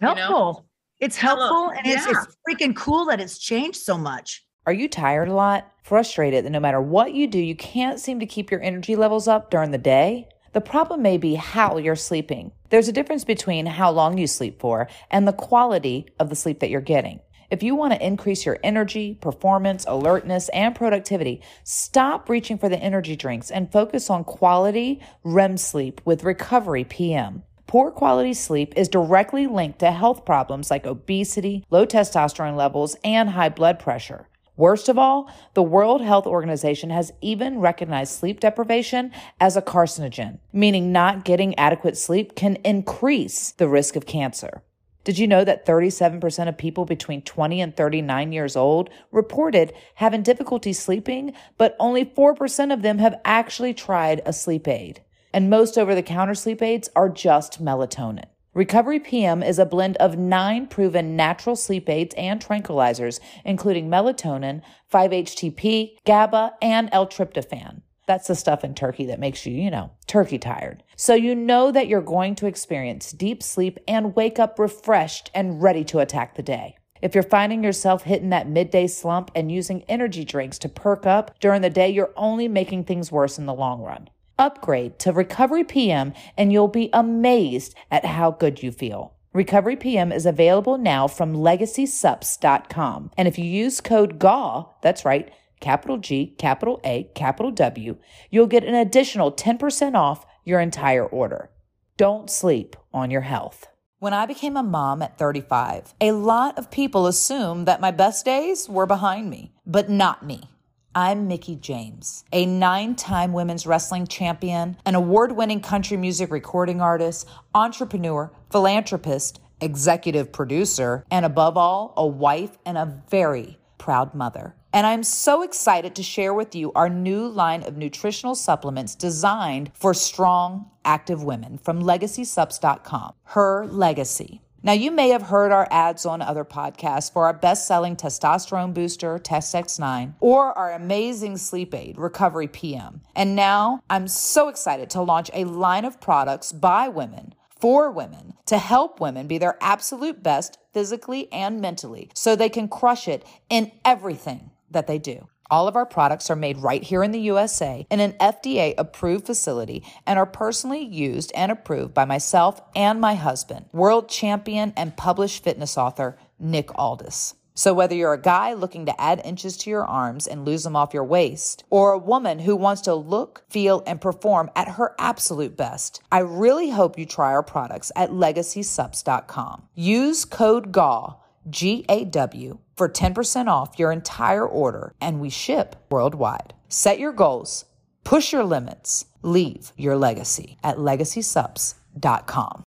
you 0.00 0.08
know? 0.08 0.14
helpful. 0.14 0.66
It's 0.98 1.16
helpful 1.16 1.70
and 1.70 1.86
it's, 1.86 2.06
it's 2.06 2.36
freaking 2.46 2.76
cool 2.76 3.06
that 3.06 3.20
it's 3.20 3.38
changed 3.38 3.80
so 3.80 3.96
much. 3.96 4.44
Are 4.66 4.72
you 4.72 4.88
tired 4.88 5.28
a 5.28 5.34
lot? 5.34 5.72
Frustrated 5.82 6.44
that 6.44 6.50
no 6.50 6.60
matter 6.60 6.80
what 6.80 7.14
you 7.14 7.26
do, 7.26 7.38
you 7.38 7.56
can't 7.56 7.98
seem 7.98 8.20
to 8.20 8.26
keep 8.26 8.50
your 8.50 8.60
energy 8.60 8.96
levels 8.96 9.26
up 9.26 9.50
during 9.50 9.70
the 9.70 9.78
day? 9.78 10.28
The 10.52 10.60
problem 10.60 11.00
may 11.00 11.16
be 11.16 11.36
how 11.36 11.78
you're 11.78 11.96
sleeping. 11.96 12.52
There's 12.68 12.88
a 12.88 12.92
difference 12.92 13.24
between 13.24 13.64
how 13.64 13.90
long 13.90 14.18
you 14.18 14.26
sleep 14.26 14.60
for 14.60 14.88
and 15.10 15.26
the 15.26 15.32
quality 15.32 16.06
of 16.18 16.28
the 16.28 16.36
sleep 16.36 16.60
that 16.60 16.70
you're 16.70 16.80
getting. 16.82 17.20
If 17.50 17.64
you 17.64 17.74
want 17.74 17.92
to 17.92 18.06
increase 18.06 18.46
your 18.46 18.58
energy, 18.62 19.18
performance, 19.20 19.84
alertness, 19.88 20.48
and 20.50 20.72
productivity, 20.72 21.42
stop 21.64 22.28
reaching 22.28 22.58
for 22.58 22.68
the 22.68 22.78
energy 22.78 23.16
drinks 23.16 23.50
and 23.50 23.72
focus 23.72 24.08
on 24.08 24.22
quality 24.22 25.00
REM 25.24 25.56
sleep 25.56 26.00
with 26.04 26.22
Recovery 26.22 26.84
PM. 26.84 27.42
Poor 27.66 27.90
quality 27.90 28.34
sleep 28.34 28.72
is 28.76 28.88
directly 28.88 29.48
linked 29.48 29.80
to 29.80 29.90
health 29.90 30.24
problems 30.24 30.70
like 30.70 30.86
obesity, 30.86 31.64
low 31.70 31.84
testosterone 31.84 32.56
levels, 32.56 32.94
and 33.02 33.30
high 33.30 33.48
blood 33.48 33.80
pressure. 33.80 34.28
Worst 34.56 34.88
of 34.88 34.98
all, 34.98 35.28
the 35.54 35.62
World 35.62 36.02
Health 36.02 36.26
Organization 36.26 36.90
has 36.90 37.12
even 37.20 37.58
recognized 37.58 38.12
sleep 38.12 38.38
deprivation 38.38 39.10
as 39.40 39.56
a 39.56 39.62
carcinogen, 39.62 40.38
meaning 40.52 40.92
not 40.92 41.24
getting 41.24 41.58
adequate 41.58 41.96
sleep 41.96 42.36
can 42.36 42.56
increase 42.56 43.50
the 43.52 43.68
risk 43.68 43.96
of 43.96 44.06
cancer. 44.06 44.62
Did 45.02 45.18
you 45.18 45.26
know 45.26 45.44
that 45.44 45.64
37% 45.64 46.48
of 46.48 46.58
people 46.58 46.84
between 46.84 47.22
20 47.22 47.60
and 47.60 47.74
39 47.74 48.32
years 48.32 48.54
old 48.54 48.90
reported 49.10 49.72
having 49.94 50.22
difficulty 50.22 50.74
sleeping, 50.74 51.32
but 51.56 51.74
only 51.80 52.04
4% 52.04 52.72
of 52.72 52.82
them 52.82 52.98
have 52.98 53.18
actually 53.24 53.72
tried 53.72 54.20
a 54.26 54.32
sleep 54.32 54.68
aid? 54.68 55.02
And 55.32 55.48
most 55.48 55.78
over 55.78 55.94
the 55.94 56.02
counter 56.02 56.34
sleep 56.34 56.60
aids 56.60 56.90
are 56.94 57.08
just 57.08 57.64
melatonin. 57.64 58.24
Recovery 58.52 58.98
PM 58.98 59.42
is 59.42 59.58
a 59.60 59.64
blend 59.64 59.96
of 59.98 60.18
nine 60.18 60.66
proven 60.66 61.16
natural 61.16 61.54
sleep 61.56 61.88
aids 61.88 62.14
and 62.18 62.44
tranquilizers, 62.44 63.20
including 63.44 63.88
melatonin, 63.88 64.60
5-HTP, 64.92 65.92
GABA, 66.04 66.54
and 66.60 66.88
L-tryptophan. 66.92 67.82
That's 68.06 68.26
the 68.26 68.34
stuff 68.34 68.64
in 68.64 68.74
turkey 68.74 69.06
that 69.06 69.20
makes 69.20 69.46
you, 69.46 69.54
you 69.54 69.70
know, 69.70 69.92
turkey 70.06 70.38
tired. 70.38 70.82
So 70.96 71.14
you 71.14 71.34
know 71.34 71.70
that 71.70 71.88
you're 71.88 72.00
going 72.00 72.34
to 72.36 72.46
experience 72.46 73.12
deep 73.12 73.42
sleep 73.42 73.78
and 73.86 74.16
wake 74.16 74.38
up 74.38 74.58
refreshed 74.58 75.30
and 75.34 75.62
ready 75.62 75.84
to 75.84 76.00
attack 76.00 76.34
the 76.34 76.42
day. 76.42 76.76
If 77.02 77.14
you're 77.14 77.22
finding 77.22 77.64
yourself 77.64 78.02
hitting 78.02 78.30
that 78.30 78.48
midday 78.48 78.86
slump 78.86 79.30
and 79.34 79.50
using 79.50 79.84
energy 79.88 80.24
drinks 80.24 80.58
to 80.58 80.68
perk 80.68 81.06
up 81.06 81.38
during 81.40 81.62
the 81.62 81.70
day, 81.70 81.88
you're 81.88 82.12
only 82.16 82.48
making 82.48 82.84
things 82.84 83.10
worse 83.10 83.38
in 83.38 83.46
the 83.46 83.54
long 83.54 83.80
run. 83.80 84.10
Upgrade 84.38 84.98
to 84.98 85.12
Recovery 85.12 85.64
PM 85.64 86.12
and 86.36 86.52
you'll 86.52 86.68
be 86.68 86.90
amazed 86.92 87.74
at 87.90 88.04
how 88.04 88.30
good 88.30 88.62
you 88.62 88.72
feel. 88.72 89.14
Recovery 89.32 89.76
PM 89.76 90.10
is 90.10 90.26
available 90.26 90.76
now 90.76 91.06
from 91.06 91.36
legacysups.com. 91.36 93.12
And 93.16 93.28
if 93.28 93.38
you 93.38 93.44
use 93.44 93.80
code 93.80 94.18
GAW, 94.18 94.70
that's 94.82 95.04
right, 95.04 95.30
capital 95.60 95.98
G, 95.98 96.34
capital 96.38 96.80
A, 96.84 97.04
capital 97.14 97.52
W, 97.52 97.96
you'll 98.30 98.46
get 98.46 98.64
an 98.64 98.74
additional 98.74 99.30
10% 99.30 99.94
off 99.94 100.26
your 100.44 100.60
entire 100.60 101.06
order. 101.06 101.50
Don't 101.96 102.30
sleep 102.30 102.76
on 102.92 103.10
your 103.10 103.20
health. 103.20 103.68
When 103.98 104.14
I 104.14 104.24
became 104.24 104.56
a 104.56 104.62
mom 104.62 105.02
at 105.02 105.18
35, 105.18 105.94
a 106.00 106.12
lot 106.12 106.58
of 106.58 106.70
people 106.70 107.06
assumed 107.06 107.68
that 107.68 107.82
my 107.82 107.90
best 107.90 108.24
days 108.24 108.68
were 108.68 108.86
behind 108.86 109.28
me, 109.28 109.52
but 109.66 109.90
not 109.90 110.24
me. 110.24 110.48
I'm 110.94 111.28
Mickie 111.28 111.56
James, 111.56 112.24
a 112.32 112.46
nine 112.46 112.96
time 112.96 113.32
women's 113.32 113.66
wrestling 113.66 114.06
champion, 114.06 114.76
an 114.84 114.94
award 114.94 115.32
winning 115.32 115.60
country 115.60 115.96
music 115.96 116.32
recording 116.32 116.80
artist, 116.80 117.28
entrepreneur, 117.54 118.32
philanthropist, 118.50 119.38
executive 119.60 120.32
producer, 120.32 121.04
and 121.10 121.24
above 121.24 121.56
all, 121.56 121.92
a 121.96 122.06
wife 122.06 122.58
and 122.64 122.78
a 122.78 123.02
very 123.08 123.58
proud 123.78 124.14
mother. 124.14 124.56
And 124.72 124.86
I'm 124.86 125.02
so 125.02 125.42
excited 125.42 125.96
to 125.96 126.02
share 126.02 126.32
with 126.32 126.54
you 126.54 126.70
our 126.74 126.88
new 126.88 127.26
line 127.26 127.64
of 127.64 127.76
nutritional 127.76 128.36
supplements 128.36 128.94
designed 128.94 129.72
for 129.74 129.92
strong, 129.94 130.70
active 130.84 131.24
women 131.24 131.58
from 131.58 131.82
legacysups.com. 131.82 133.14
Her 133.24 133.66
Legacy. 133.66 134.42
Now, 134.62 134.72
you 134.72 134.90
may 134.90 135.08
have 135.08 135.22
heard 135.22 135.52
our 135.52 135.66
ads 135.70 136.04
on 136.04 136.20
other 136.20 136.44
podcasts 136.44 137.10
for 137.10 137.24
our 137.24 137.32
best 137.32 137.66
selling 137.66 137.96
testosterone 137.96 138.74
booster, 138.74 139.18
TestX9, 139.18 140.14
or 140.20 140.56
our 140.56 140.72
amazing 140.72 141.38
sleep 141.38 141.74
aid, 141.74 141.96
Recovery 141.98 142.46
PM. 142.46 143.00
And 143.16 143.34
now 143.34 143.82
I'm 143.88 144.06
so 144.06 144.48
excited 144.48 144.90
to 144.90 145.00
launch 145.00 145.30
a 145.32 145.44
line 145.44 145.86
of 145.86 146.00
products 146.00 146.52
by 146.52 146.88
women 146.88 147.34
for 147.48 147.90
women 147.90 148.34
to 148.46 148.58
help 148.58 149.00
women 149.00 149.26
be 149.26 149.38
their 149.38 149.56
absolute 149.60 150.22
best 150.22 150.58
physically 150.72 151.30
and 151.32 151.60
mentally 151.60 152.10
so 152.14 152.36
they 152.36 152.48
can 152.48 152.68
crush 152.68 153.08
it 153.08 153.24
in 153.48 153.72
everything 153.84 154.50
that 154.70 154.86
they 154.86 154.98
do. 154.98 155.28
All 155.50 155.66
of 155.66 155.74
our 155.74 155.86
products 155.86 156.30
are 156.30 156.36
made 156.36 156.58
right 156.58 156.82
here 156.82 157.02
in 157.02 157.10
the 157.10 157.20
USA 157.22 157.84
in 157.90 157.98
an 157.98 158.12
FDA 158.12 158.74
approved 158.78 159.26
facility 159.26 159.82
and 160.06 160.18
are 160.18 160.26
personally 160.26 160.84
used 160.84 161.32
and 161.34 161.50
approved 161.50 161.92
by 161.92 162.04
myself 162.04 162.60
and 162.76 163.00
my 163.00 163.14
husband, 163.14 163.66
world 163.72 164.08
champion 164.08 164.72
and 164.76 164.96
published 164.96 165.42
fitness 165.42 165.76
author 165.76 166.16
Nick 166.38 166.76
Aldis. 166.78 167.34
So, 167.54 167.74
whether 167.74 167.94
you're 167.94 168.14
a 168.14 168.22
guy 168.22 168.54
looking 168.54 168.86
to 168.86 168.98
add 168.98 169.20
inches 169.24 169.56
to 169.58 169.70
your 169.70 169.84
arms 169.84 170.26
and 170.26 170.46
lose 170.46 170.62
them 170.62 170.76
off 170.76 170.94
your 170.94 171.04
waist, 171.04 171.64
or 171.68 171.92
a 171.92 171.98
woman 171.98 172.38
who 172.38 172.56
wants 172.56 172.80
to 172.82 172.94
look, 172.94 173.42
feel, 173.50 173.82
and 173.86 174.00
perform 174.00 174.50
at 174.56 174.68
her 174.68 174.94
absolute 174.98 175.56
best, 175.56 176.00
I 176.10 176.20
really 176.20 176.70
hope 176.70 176.98
you 176.98 177.04
try 177.04 177.32
our 177.32 177.42
products 177.42 177.92
at 177.96 178.12
legacysups.com. 178.12 179.68
Use 179.74 180.24
code 180.24 180.72
GAW, 180.72 181.16
G 181.50 181.84
A 181.88 182.04
W, 182.04 182.58
for 182.80 182.88
10% 182.88 183.46
off 183.46 183.78
your 183.78 183.92
entire 183.92 184.46
order, 184.46 184.94
and 185.02 185.20
we 185.20 185.28
ship 185.28 185.76
worldwide. 185.90 186.54
Set 186.70 186.98
your 186.98 187.12
goals, 187.12 187.66
push 188.04 188.32
your 188.32 188.42
limits, 188.42 189.04
leave 189.20 189.74
your 189.76 189.96
legacy 189.96 190.56
at 190.64 190.78
legacysups.com. 190.78 192.64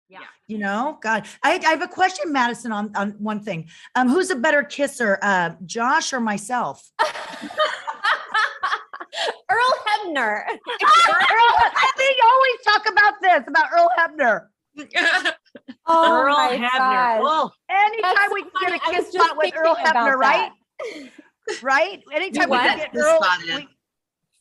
You 0.49 0.59
know, 0.59 0.97
God, 1.03 1.27
I, 1.42 1.59
I 1.59 1.71
have 1.71 1.83
a 1.83 1.88
question, 1.88 2.33
Madison, 2.33 2.71
on, 2.71 2.95
on 2.95 3.16
one 3.19 3.40
thing. 3.40 3.69
Um, 3.97 4.09
who's 4.09 4.31
a 4.31 4.37
better 4.37 4.62
kisser, 4.62 5.19
uh, 5.21 5.51
Josh 5.64 6.12
or 6.12 6.21
myself? 6.21 6.88
Earl 7.01 7.11
Hebner. 9.88 10.45
Earl, 10.47 11.53
we 11.99 12.23
always 12.23 12.61
talk 12.64 12.88
about 12.88 13.14
this 13.21 13.42
about 13.49 13.66
Earl 13.73 13.90
Hebner. 13.99 14.47
Oh 15.87 16.05
Earl 16.23 16.37
my 16.37 16.57
Hebner. 16.57 16.79
gosh. 16.79 17.21
Oh, 17.23 17.51
Anytime 17.69 18.14
That's 18.16 18.33
we 18.35 18.42
can 18.42 18.51
funny. 18.53 18.79
get 18.79 18.88
a 18.88 18.90
kiss 18.90 19.12
just 19.12 19.27
spot 19.27 19.37
with 19.37 19.55
Earl 19.57 19.75
thinking 19.75 19.90
about 19.90 20.09
Hebner, 20.09 20.16
right? 20.16 20.51
Right? 21.62 22.03
Anytime 22.12 22.51
we 22.51 22.59
can 22.59 22.77
get 22.77 22.92
Kiss 22.92 23.03
Earl, 23.05 23.23
spot 23.23 23.38
in. 23.49 23.57
we- 23.57 23.69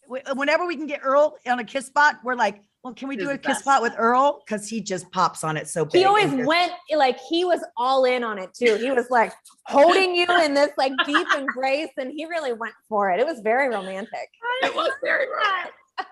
we- 0.07 0.33
whenever 0.33 0.65
we 0.65 0.75
can 0.75 0.87
get 0.87 1.01
Earl 1.03 1.37
on 1.47 1.59
a 1.59 1.63
kiss 1.63 1.85
spot, 1.87 2.19
we're 2.23 2.35
like, 2.35 2.61
well, 2.83 2.93
can 2.93 3.07
we 3.07 3.15
He's 3.15 3.23
do 3.23 3.29
a 3.29 3.33
the 3.33 3.39
kiss 3.39 3.53
best. 3.57 3.61
spot 3.61 3.81
with 3.81 3.93
Earl? 3.97 4.41
Because 4.45 4.67
he 4.69 4.79
just 4.81 5.09
pops 5.11 5.43
on 5.43 5.57
it 5.57 5.67
so 5.67 5.85
big. 5.85 5.99
He 6.01 6.05
always 6.05 6.31
and 6.31 6.45
went 6.45 6.71
like 6.95 7.19
he 7.19 7.43
was 7.45 7.63
all 7.77 8.05
in 8.05 8.23
on 8.23 8.37
it 8.37 8.53
too. 8.53 8.75
He 8.75 8.91
was 8.91 9.09
like 9.09 9.33
holding 9.65 10.15
you 10.15 10.27
in 10.41 10.53
this 10.53 10.71
like 10.77 10.91
deep 11.05 11.27
embrace, 11.35 11.89
and 11.97 12.11
he 12.11 12.25
really 12.25 12.53
went 12.53 12.75
for 12.87 13.09
it. 13.11 13.19
It 13.19 13.25
was 13.25 13.39
very 13.39 13.69
romantic. 13.69 14.29
It 14.61 14.75
was 14.75 14.91
very 15.03 15.27
romantic. 15.27 15.73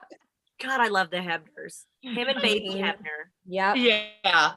God, 0.63 0.80
I 0.80 0.88
love 0.88 1.12
the 1.12 1.18
Hebners. 1.18 1.84
Him 2.02 2.28
and 2.30 2.42
Baby. 2.42 2.82
Hebner. 2.82 3.30
Yep. 3.46 3.76
Yeah. 4.24 4.54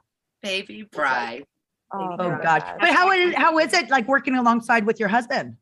Baby 0.46 0.88
bride. 0.90 1.44
Oh, 1.92 2.16
Oh 2.18 2.38
gosh. 2.42 2.62
But 2.80 2.92
how 2.92 3.10
is 3.10 3.34
how 3.34 3.58
is 3.58 3.72
it 3.72 3.90
like 3.90 4.06
working 4.08 4.36
alongside 4.36 4.86
with 4.86 5.00
your 5.00 5.08
husband? 5.08 5.56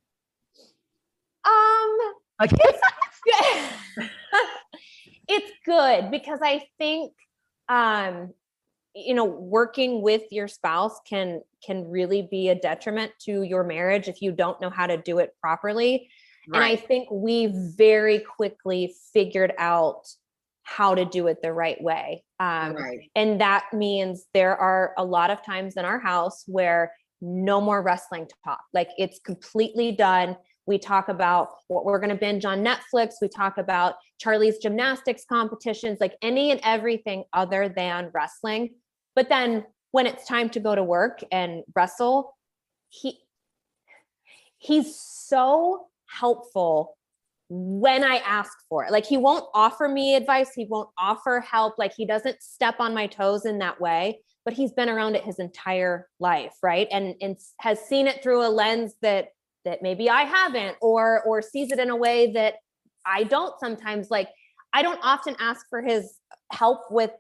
Um, 1.45 1.99
Okay. 2.43 2.57
it's 5.29 5.53
good 5.65 6.11
because 6.11 6.41
I 6.43 6.65
think 6.79 7.13
um 7.69 8.35
you 8.95 9.15
know 9.15 9.25
working 9.25 10.03
with 10.03 10.23
your 10.31 10.49
spouse 10.49 11.01
can 11.09 11.41
can 11.65 11.89
really 11.89 12.29
be 12.31 12.51
a 12.51 12.55
detriment 12.55 13.13
to 13.21 13.43
your 13.43 13.65
marriage 13.65 14.09
if 14.09 14.21
you 14.21 14.33
don't 14.33 14.61
know 14.61 14.71
how 14.71 14.87
to 14.87 14.97
do 14.97 15.19
it 15.19 15.35
properly. 15.41 16.09
And 16.53 16.63
I 16.63 16.77
think 16.77 17.09
we 17.11 17.47
very 17.77 18.19
quickly 18.19 18.95
figured 19.15 19.55
out 19.57 20.07
how 20.65 20.95
to 20.95 21.05
do 21.05 21.27
it 21.29 21.41
the 21.43 21.53
right 21.53 21.81
way. 21.83 22.25
Um 22.41 22.75
Right. 22.75 23.11
and 23.15 23.41
that 23.41 23.67
means 23.73 24.27
there 24.35 24.57
are 24.57 24.93
a 24.99 25.05
lot 25.05 25.31
of 25.31 25.45
times 25.45 25.77
in 25.77 25.85
our 25.85 25.99
house 26.01 26.45
where 26.47 26.93
no 27.21 27.61
more 27.61 27.83
wrestling 27.83 28.29
talk. 28.45 28.61
Like 28.73 28.91
it's 28.99 29.19
completely 29.21 29.93
done. 29.93 30.37
We 30.67 30.79
talk 30.79 31.09
about 31.09 31.51
what 31.69 31.85
we're 31.85 31.99
going 31.99 32.11
to 32.11 32.17
binge 32.17 32.45
on 32.45 32.65
Netflix. 32.65 33.15
We 33.21 33.29
talk 33.29 33.59
about 33.59 33.95
Charlie's 34.19 34.59
gymnastics 34.59 35.25
competitions, 35.29 35.99
like 36.01 36.17
any 36.23 36.51
and 36.51 36.61
everything 36.65 37.25
other 37.33 37.69
than 37.69 38.11
wrestling. 38.15 38.75
But 39.15 39.29
then 39.29 39.65
when 39.93 40.07
it's 40.07 40.27
time 40.27 40.49
to 40.51 40.61
go 40.61 40.75
to 40.75 40.83
work 40.83 41.21
and 41.31 41.63
wrestle, 41.75 42.35
he 42.89 43.19
he's 44.59 44.97
so 44.97 45.87
helpful 46.07 46.97
when 47.49 48.03
I 48.03 48.17
ask 48.19 48.53
for 48.69 48.85
it. 48.85 48.93
Like 48.93 49.05
he 49.07 49.17
won't 49.17 49.47
offer 49.55 49.89
me 49.89 50.15
advice, 50.15 50.53
he 50.55 50.67
won't 50.69 50.89
offer 50.99 51.41
help, 51.41 51.79
like 51.79 51.93
he 51.95 52.07
doesn't 52.07 52.43
step 52.43 52.77
on 52.79 52.95
my 52.95 53.07
toes 53.07 53.45
in 53.45 53.59
that 53.59 53.81
way, 53.81 54.21
but 54.45 54.55
he's 54.55 54.73
been 54.73 54.89
around 54.89 55.15
it 55.15 55.25
his 55.25 55.39
entire 55.39 56.09
life, 56.21 56.55
right? 56.63 56.89
And 56.91 57.15
and 57.21 57.37
has 57.61 57.81
seen 57.81 58.07
it 58.07 58.23
through 58.23 58.47
a 58.47 58.49
lens 58.49 58.95
that 59.03 59.29
that 59.65 59.83
maybe 59.83 60.09
I 60.11 60.23
haven't 60.23 60.77
or 60.81 61.23
or 61.25 61.43
sees 61.43 61.71
it 61.71 61.79
in 61.79 61.91
a 61.91 61.97
way 61.97 62.33
that 62.33 62.55
I 63.07 63.25
don't 63.25 63.59
sometimes 63.61 64.11
like 64.11 64.29
I 64.73 64.83
don't 64.83 65.01
often 65.03 65.37
ask 65.39 65.67
for 65.69 65.83
his 65.83 66.19
help 66.53 66.81
with 66.91 67.11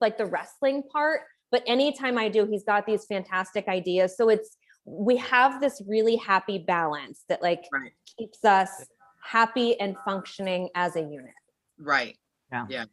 like 0.00 0.18
the 0.18 0.26
wrestling 0.26 0.82
part, 0.90 1.20
but 1.50 1.62
anytime 1.66 2.18
I 2.18 2.28
do, 2.28 2.46
he's 2.46 2.64
got 2.64 2.86
these 2.86 3.04
fantastic 3.04 3.68
ideas. 3.68 4.16
So 4.16 4.28
it's 4.28 4.56
we 4.84 5.18
have 5.18 5.60
this 5.60 5.82
really 5.86 6.16
happy 6.16 6.58
balance 6.58 7.24
that 7.28 7.42
like 7.42 7.62
Right. 7.70 7.92
keeps 8.18 8.44
us 8.44 8.86
happy 9.32 9.78
and 9.80 9.94
functioning 10.04 10.68
as 10.74 10.96
a 10.96 11.00
unit. 11.00 11.34
Right. 11.78 12.16
Yeah. 12.50 12.66
Yeah. 12.68 12.84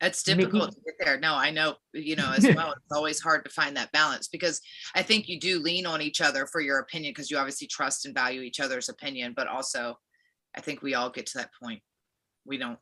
It's 0.00 0.26
Mickie? 0.26 0.40
difficult 0.40 0.72
to 0.72 0.80
get 0.84 0.94
there. 0.98 1.18
No, 1.20 1.34
I 1.34 1.50
know, 1.50 1.74
you 1.92 2.16
know, 2.16 2.32
as 2.36 2.44
well. 2.56 2.72
It's 2.72 2.92
always 2.92 3.20
hard 3.20 3.44
to 3.44 3.50
find 3.50 3.76
that 3.76 3.92
balance 3.92 4.28
because 4.28 4.60
I 4.94 5.02
think 5.02 5.28
you 5.28 5.38
do 5.38 5.58
lean 5.60 5.86
on 5.86 6.00
each 6.02 6.20
other 6.20 6.46
for 6.46 6.60
your 6.60 6.78
opinion 6.78 7.12
because 7.12 7.30
you 7.30 7.36
obviously 7.36 7.66
trust 7.68 8.06
and 8.06 8.14
value 8.14 8.40
each 8.42 8.60
other's 8.60 8.88
opinion, 8.88 9.34
but 9.36 9.46
also 9.46 9.98
I 10.56 10.60
think 10.60 10.82
we 10.82 10.94
all 10.94 11.10
get 11.10 11.26
to 11.26 11.38
that 11.38 11.50
point. 11.62 11.80
We 12.46 12.56
don't. 12.58 12.78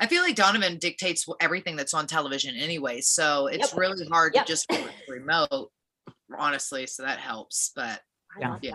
I 0.00 0.06
feel 0.06 0.22
like 0.22 0.34
Donovan 0.36 0.78
dictates 0.78 1.26
everything 1.40 1.76
that's 1.76 1.94
on 1.94 2.06
television 2.06 2.54
anyway, 2.56 3.00
so 3.00 3.46
it's 3.46 3.70
Yep. 3.72 3.78
really 3.78 4.06
hard 4.08 4.34
Yep. 4.34 4.46
to 4.46 4.52
just 4.52 4.68
go 4.68 4.82
with 4.82 4.92
the 5.06 5.12
remote, 5.14 5.70
honestly. 6.36 6.86
So 6.86 7.02
that 7.04 7.18
helps. 7.20 7.70
But 7.76 8.00
I 8.36 8.40
Yeah. 8.40 8.48
love 8.50 8.58
Yeah. 8.64 8.72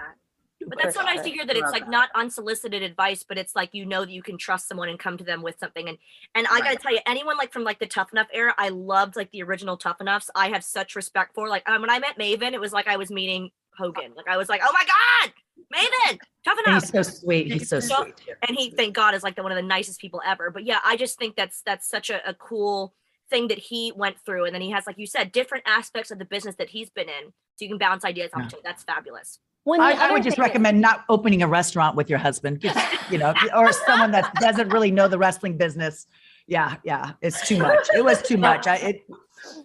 But 0.68 0.80
that's 0.82 0.96
so 0.96 1.02
nice 1.04 1.22
to 1.22 1.30
hear 1.30 1.46
that 1.46 1.56
it's 1.58 1.72
like 1.72 1.88
not 1.90 2.10
unsolicited 2.16 2.82
advice, 2.84 3.24
but 3.28 3.38
it's 3.38 3.56
like 3.56 3.70
you 3.74 3.86
know 3.86 4.06
that 4.06 4.12
you 4.12 4.24
can 4.24 4.38
trust 4.38 4.68
someone 4.68 4.90
and 4.90 4.98
come 5.00 5.18
to 5.18 5.24
them 5.24 5.42
with 5.42 5.58
something. 5.60 5.88
And 5.90 5.98
and 6.36 6.48
I 6.52 6.60
gotta 6.62 6.78
tell 6.78 6.92
you, 6.94 7.00
anyone 7.06 7.38
like 7.38 7.52
from 7.54 7.64
like 7.64 7.80
the 7.80 7.86
Tough 7.88 8.12
Enough 8.12 8.28
era, 8.34 8.54
I 8.58 8.70
loved 8.70 9.16
like 9.16 9.32
the 9.32 9.44
original 9.44 9.78
Tough 9.78 9.98
Enoughs. 10.02 10.30
I 10.36 10.50
have 10.50 10.64
such 10.64 10.96
respect 10.96 11.36
for. 11.36 11.48
Like 11.50 11.68
um, 11.70 11.82
when 11.82 11.90
I 11.90 12.00
met 12.00 12.18
Maven, 12.18 12.54
it 12.54 12.62
was 12.62 12.74
like 12.74 12.88
I 12.88 12.98
was 12.98 13.10
meeting 13.12 13.50
Hogan. 13.78 14.14
Like 14.16 14.28
I 14.28 14.38
was 14.38 14.50
like, 14.50 14.62
oh 14.64 14.72
my 14.74 14.84
god, 14.86 15.34
Maven, 15.74 16.20
Tough 16.46 16.58
And 16.60 16.68
Enough. 16.68 16.84
he's 16.84 16.92
so 16.92 17.02
sweet. 17.02 17.52
He's 17.52 17.70
so 17.70 17.80
sweet. 17.80 18.14
and 18.48 18.58
he 18.58 18.70
thank 18.70 18.94
god 18.96 19.16
is 19.16 19.24
like 19.24 19.36
the 19.36 19.44
one 19.44 19.52
of 19.52 19.56
the 19.56 19.62
nicest 19.62 20.00
people 20.00 20.22
ever 20.26 20.50
but 20.52 20.64
yeah 20.66 20.80
i 20.84 20.96
just 20.96 21.18
think 21.18 21.36
that's 21.36 21.62
that's 21.66 21.90
such 21.90 22.10
a, 22.10 22.28
a 22.30 22.34
cool 22.34 22.94
thing 23.30 23.48
that 23.48 23.58
he 23.58 23.92
went 23.96 24.18
through 24.26 24.46
and 24.46 24.54
then 24.54 24.62
he 24.62 24.70
has 24.70 24.86
like 24.86 24.98
you 24.98 25.08
said 25.08 25.32
different 25.32 25.64
aspects 25.66 26.12
of 26.12 26.20
the 26.20 26.26
business 26.26 26.56
that 26.56 26.70
he's 26.70 26.90
been 26.90 27.08
in 27.08 27.32
so 27.56 27.66
you 27.66 27.70
can 27.70 27.78
bounce 27.78 28.04
ideas 28.06 28.30
off 28.36 28.52
Yeah. 28.52 28.60
that's 28.64 28.84
fabulous 28.84 29.40
When 29.64 29.80
I, 29.80 29.94
I 29.94 30.12
would 30.12 30.24
just 30.24 30.36
thing 30.36 30.44
is- 30.44 30.50
recommend 30.50 30.82
not 30.82 31.06
opening 31.10 31.42
a 31.42 31.48
restaurant 31.48 31.96
with 31.96 32.10
your 32.10 32.20
husband, 32.20 32.60
just, 32.60 32.78
you 33.10 33.18
know, 33.18 33.34
or 33.56 33.72
someone 33.72 34.12
that 34.12 34.34
doesn't 34.36 34.70
really 34.70 34.92
know 34.92 35.08
the 35.08 35.18
wrestling 35.18 35.58
business. 35.58 36.06
Yeah, 36.48 36.76
yeah, 36.84 37.14
it's 37.22 37.48
too 37.48 37.58
much. 37.58 37.88
It 37.96 38.04
was 38.04 38.22
too 38.22 38.38
much. 38.38 38.68
I, 38.68 38.76
it, 38.76 39.02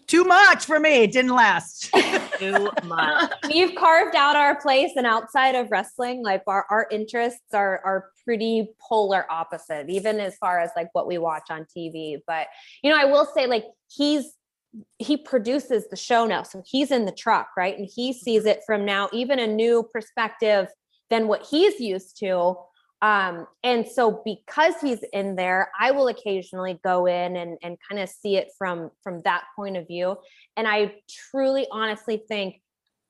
too 0.06 0.24
much 0.24 0.64
for 0.64 0.78
me. 0.78 1.02
It 1.02 1.12
didn't 1.12 1.34
last. 1.34 1.92
too 2.38 2.70
much 2.84 3.32
we've 3.48 3.74
carved 3.74 4.14
out 4.14 4.36
our 4.36 4.60
place 4.60 4.92
and 4.96 5.06
outside 5.06 5.54
of 5.54 5.70
wrestling 5.70 6.22
like 6.22 6.42
our, 6.46 6.64
our 6.70 6.86
interests 6.90 7.52
are 7.52 7.80
are 7.84 8.10
pretty 8.24 8.68
polar 8.80 9.26
opposite 9.30 9.88
even 9.88 10.20
as 10.20 10.36
far 10.36 10.60
as 10.60 10.70
like 10.76 10.88
what 10.92 11.06
we 11.06 11.18
watch 11.18 11.44
on 11.50 11.66
tv 11.76 12.18
but 12.26 12.46
you 12.82 12.90
know 12.90 12.96
i 12.98 13.04
will 13.04 13.26
say 13.34 13.46
like 13.46 13.64
he's 13.88 14.32
he 14.98 15.16
produces 15.16 15.88
the 15.88 15.96
show 15.96 16.26
now 16.26 16.42
so 16.42 16.62
he's 16.66 16.90
in 16.90 17.04
the 17.04 17.12
truck 17.12 17.48
right? 17.56 17.78
And 17.78 17.88
he 17.92 18.12
sees 18.12 18.44
it 18.44 18.60
from 18.66 18.84
now 18.84 19.08
even 19.12 19.38
a 19.38 19.46
new 19.46 19.88
perspective 19.92 20.68
than 21.10 21.26
what 21.26 21.46
he's 21.50 21.80
used 21.80 22.18
to. 22.18 22.54
Um 23.00 23.46
and 23.62 23.86
so 23.86 24.22
because 24.24 24.74
he's 24.80 25.02
in 25.12 25.36
there 25.36 25.70
i 25.78 25.90
will 25.92 26.08
occasionally 26.08 26.80
go 26.84 27.06
in 27.06 27.36
and 27.36 27.56
and 27.62 27.76
kind 27.88 28.00
of 28.02 28.08
see 28.08 28.36
it 28.36 28.48
from 28.58 28.90
from 29.02 29.22
that 29.24 29.44
point 29.56 29.76
of 29.76 29.86
view. 29.86 30.16
And 30.56 30.66
i 30.66 30.94
truly 31.30 31.66
honestly 31.70 32.22
think 32.28 32.60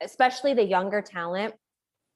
especially 0.00 0.54
the 0.54 0.64
younger 0.64 1.02
talent 1.02 1.54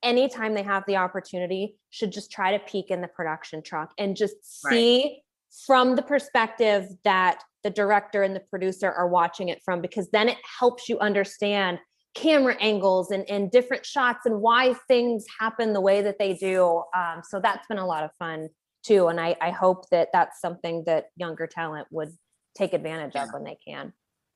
anytime 0.03 0.55
they 0.55 0.62
have 0.62 0.84
the 0.86 0.97
opportunity, 0.97 1.76
should 1.90 2.12
just 2.12 2.30
try 2.30 2.57
to 2.57 2.59
peek 2.64 2.90
in 2.90 3.01
the 3.01 3.09
production 3.09 3.62
truck 3.62 3.93
and 3.99 4.16
just 4.16 4.34
Right. 4.64 5.22
See 5.53 5.64
from 5.66 5.96
the 5.96 6.03
perspective 6.03 6.88
that 7.05 7.42
the 7.62 7.70
director 7.70 8.22
and 8.22 8.34
the 8.34 8.40
producer 8.40 8.90
are 8.90 9.09
watching 9.09 9.48
it 9.48 9.61
from, 9.64 9.80
because 9.80 10.11
then 10.11 10.28
it 10.28 10.38
helps 10.59 10.88
you 10.88 10.98
understand 10.98 11.78
camera 12.14 12.57
angles 12.61 13.11
and, 13.11 13.28
and 13.30 13.50
different 13.50 13.86
shots 13.86 14.26
and 14.26 14.40
why 14.40 14.74
things 14.88 15.24
happen 15.40 15.72
the 15.72 15.80
way 15.80 16.03
that 16.03 16.18
they 16.18 16.34
do. 16.34 16.82
Um, 16.94 17.22
so 17.28 17.40
that's 17.40 17.66
been 17.68 17.78
a 17.78 17.86
lot 17.86 18.05
of 18.05 18.11
fun 18.18 18.48
too. 18.82 19.09
And 19.09 19.20
I, 19.20 19.36
I 19.40 19.50
hope 19.50 19.88
that 19.90 20.09
that's 20.12 20.40
something 20.40 20.82
that 20.86 21.07
younger 21.16 21.46
talent 21.46 21.86
would 21.90 22.11
take 22.57 22.74
advantage 22.74 23.16
of 23.16 23.28
when 23.32 23.44
they 23.44 23.57
can. 23.66 23.92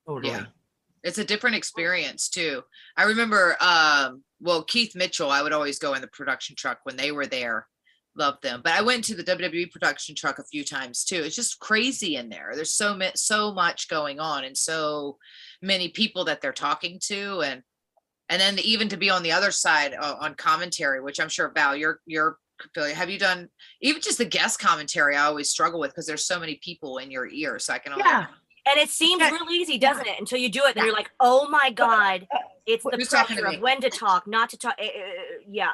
Totally. 0.07 0.33
Yeah. 0.33 0.47
It's 1.03 1.19
a 1.19 1.25
different 1.25 1.57
experience 1.57 2.29
too. 2.29 2.62
I 2.97 3.05
remember, 3.05 3.57
um, 3.61 4.23
well, 4.41 4.62
Keith 4.62 4.95
Mitchell, 4.95 5.31
I 5.31 5.43
would 5.43 5.53
always 5.53 5.79
go 5.79 5.95
in 5.95 6.01
the 6.01 6.09
production 6.09 6.57
truck 6.57 6.79
when 6.85 6.97
they 6.97 7.12
were 7.12 7.27
there. 7.27 7.67
Loved 8.17 8.43
them. 8.43 8.62
But 8.64 8.73
I 8.73 8.81
went 8.81 9.05
to 9.05 9.14
the 9.14 9.23
WWE 9.23 9.71
production 9.71 10.14
truck 10.14 10.39
a 10.39 10.45
few 10.45 10.64
times 10.64 11.05
too. 11.05 11.17
It's 11.17 11.37
just 11.37 11.59
crazy 11.61 12.17
in 12.17 12.31
there. 12.31 12.53
There's 12.55 12.73
so 12.73 12.97
much, 12.97 13.17
so 13.19 13.53
much 13.53 13.89
going 13.89 14.19
on 14.21 14.45
and 14.45 14.57
so 14.57 15.19
many 15.61 15.91
people 15.91 16.25
that 16.25 16.41
they're 16.41 16.53
talking 16.53 16.99
to 17.05 17.41
and 17.43 17.62
and 18.29 18.41
then 18.41 18.59
even 18.64 18.89
to 18.89 18.97
be 18.97 19.09
on 19.11 19.23
the 19.23 19.31
other 19.33 19.51
side 19.53 19.95
uh, 19.95 20.17
on 20.19 20.35
commentary, 20.35 21.01
which 21.01 21.21
I'm 21.21 21.29
sure 21.29 21.53
Val, 21.55 21.77
you're 21.77 22.01
you're. 22.07 22.39
Have 22.75 23.11
you 23.11 23.19
done 23.19 23.51
even 23.83 24.01
just 24.01 24.17
the 24.17 24.25
guest 24.25 24.59
commentary? 24.59 25.14
I 25.14 25.27
always 25.27 25.51
struggle 25.51 25.79
with 25.79 25.91
because 25.91 26.07
there's 26.07 26.25
so 26.25 26.41
many 26.41 26.59
people 26.64 26.97
in 26.97 27.11
your 27.11 27.29
ear. 27.29 27.59
So 27.59 27.75
I 27.75 27.79
can 27.79 27.93
only 27.93 28.05
Yeah. 28.07 28.25
And 28.64 28.79
it 28.81 28.89
seems 28.89 29.21
Yeah. 29.21 29.31
real 29.31 29.51
easy, 29.51 29.77
doesn't 29.77 30.07
it? 30.07 30.19
Until 30.19 30.39
you 30.39 30.49
do 30.49 30.62
it, 30.64 30.75
and 30.75 30.87
you're 30.87 30.95
like, 30.95 31.11
oh 31.21 31.49
my 31.51 31.71
God, 31.71 32.27
it's 32.64 32.83
the 32.83 32.97
Who's 32.97 33.09
pressure 33.09 33.47
of 33.47 33.61
when 33.61 33.83
to 33.83 33.91
talk, 33.91 34.27
not 34.27 34.49
to 34.51 34.57
talk. 34.57 34.75
eh, 34.79 34.89
Yeah. 35.47 35.73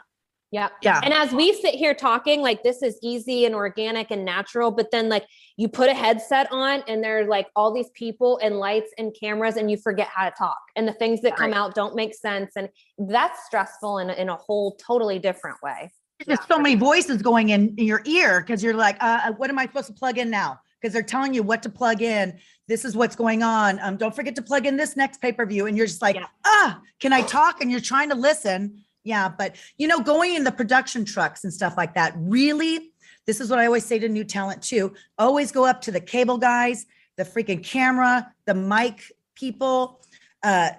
Yeah. 0.53 0.69
Yeah. 0.83 1.01
And 1.03 1.15
as 1.15 1.33
we 1.33 1.55
sit 1.55 1.75
here 1.75 1.95
talking, 1.95 2.43
like 2.43 2.63
this 2.63 2.83
is 2.83 2.99
easy 3.03 3.47
and 3.47 3.55
organic 3.55 4.11
and 4.11 4.23
natural, 4.23 4.71
but 4.71 4.91
then 4.91 5.09
like 5.09 5.25
you 5.57 5.67
put 5.67 5.89
a 5.89 5.95
headset 5.95 6.47
on 6.53 6.83
and 6.87 7.03
there's 7.03 7.27
like 7.27 7.49
all 7.57 7.73
these 7.73 7.89
people 7.95 8.39
and 8.43 8.59
lights 8.59 8.93
and 8.99 9.17
cameras 9.19 9.57
and 9.57 9.71
you 9.71 9.79
forget 9.79 10.09
how 10.09 10.29
to 10.29 10.35
talk. 10.37 10.59
And 10.77 10.87
the 10.87 10.93
things 10.93 11.23
that 11.23 11.37
come 11.37 11.53
Right. 11.53 11.57
out 11.59 11.75
don't 11.75 11.97
make 11.97 12.15
sense. 12.15 12.53
And 12.55 12.69
that's 12.99 13.47
stressful 13.47 13.99
in, 13.99 14.11
a- 14.11 14.13
in 14.13 14.29
a 14.29 14.37
whole 14.37 14.77
totally 14.77 15.19
different 15.19 15.57
way. 15.63 15.91
There's 16.27 16.45
so 16.47 16.59
many 16.59 16.75
voices 16.77 17.23
going 17.23 17.49
in, 17.49 17.75
in 17.79 17.87
your 17.87 18.03
ear 18.05 18.41
because 18.43 18.63
you're 18.63 18.75
like, 18.75 18.97
uh, 19.03 19.21
uh, 19.25 19.33
what 19.33 19.49
am 19.49 19.59
I 19.59 19.65
supposed 19.65 19.87
to 19.89 19.95
plug 19.95 20.19
in 20.19 20.29
now? 20.31 20.61
Because 20.81 20.93
they're 20.93 21.03
telling 21.03 21.33
you 21.33 21.43
what 21.43 21.63
to 21.63 21.71
plug 21.71 22.03
in. 22.03 22.39
This 22.69 22.85
is 22.85 22.95
what's 22.95 23.17
going 23.17 23.43
on. 23.43 23.81
Um, 23.81 23.97
don't 23.97 24.15
forget 24.15 24.37
to 24.37 24.43
plug 24.43 24.67
in 24.67 24.77
this 24.77 24.97
next 24.97 25.21
pay 25.23 25.33
per 25.33 25.47
view. 25.47 25.67
And 25.67 25.77
you're 25.79 25.87
just 25.87 26.03
like, 26.03 26.15
Yeah. 26.17 26.27
ah, 26.45 26.79
can 27.01 27.13
I 27.15 27.23
talk? 27.23 27.63
And 27.63 27.71
you're 27.71 27.81
trying 27.81 28.11
to 28.11 28.15
listen. 28.17 28.85
Yeah. 29.05 29.29
But, 29.29 29.57
you 29.79 29.89
know, 29.89 30.01
going 30.01 30.35
in 30.35 30.45
the 30.45 30.53
production 30.53 31.05
trucks 31.05 31.45
and 31.45 31.53
stuff 31.53 31.75
like 31.77 31.95
that, 31.95 32.15
really, 32.17 32.93
this 33.27 33.41
is 33.41 33.51
what 33.51 33.59
I 33.59 33.67
always 33.67 33.85
say 33.85 33.99
to 33.99 34.09
new 34.09 34.25
talent 34.25 34.63
too. 34.63 34.95
Always 35.19 35.53
go 35.53 35.65
up 35.65 35.81
to 35.83 35.91
the 35.91 36.01
cable 36.01 36.39
guys, 36.39 36.87
the 37.17 37.25
freaking 37.25 37.65
camera, 37.65 38.33
the 38.47 38.55
mic 38.55 39.13
people. 39.35 40.01
Uh, 40.43 40.71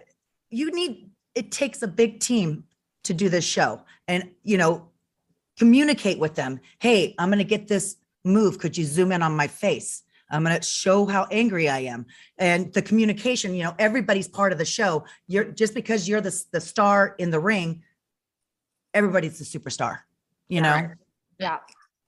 you 0.49 0.71
need, 0.71 1.09
it 1.36 1.51
takes 1.51 1.82
a 1.82 1.88
big 1.88 2.19
team 2.19 2.63
to 3.03 3.13
do 3.13 3.30
this 3.30 3.45
show. 3.45 3.82
And, 4.07 4.32
you 4.43 4.57
know, 4.57 4.89
communicate 5.57 6.19
with 6.19 6.36
them. 6.36 6.59
Hey, 6.80 7.15
I'm 7.17 7.30
going 7.30 7.39
to 7.39 7.43
get 7.43 7.67
this 7.67 7.97
move. 8.24 8.57
Could 8.59 8.78
you 8.78 8.86
zoom 8.86 9.11
in 9.11 9.21
on 9.21 9.36
my 9.36 9.47
face? 9.47 10.03
I'm 10.30 10.43
going 10.43 10.59
to 10.59 10.65
show 10.65 11.05
how 11.05 11.28
angry 11.30 11.69
I 11.69 11.80
am. 11.80 12.05
And 12.38 12.74
the 12.74 12.82
communication, 12.82 13.53
you 13.53 13.63
know, 13.63 13.76
everybody's 13.78 14.28
part 14.28 14.51
of 14.51 14.57
the 14.57 14.65
show. 14.65 15.05
You're 15.28 15.45
just 15.45 15.76
because 15.76 16.07
you're 16.07 16.21
the, 16.21 16.43
the 16.51 16.59
star 16.59 17.15
in 17.19 17.30
the 17.30 17.39
ring, 17.39 17.84
everybody's 18.94 19.39
the 19.39 19.46
superstar, 19.46 20.00
you 20.48 20.62
know? 20.62 20.89
Yeah. 21.39 21.60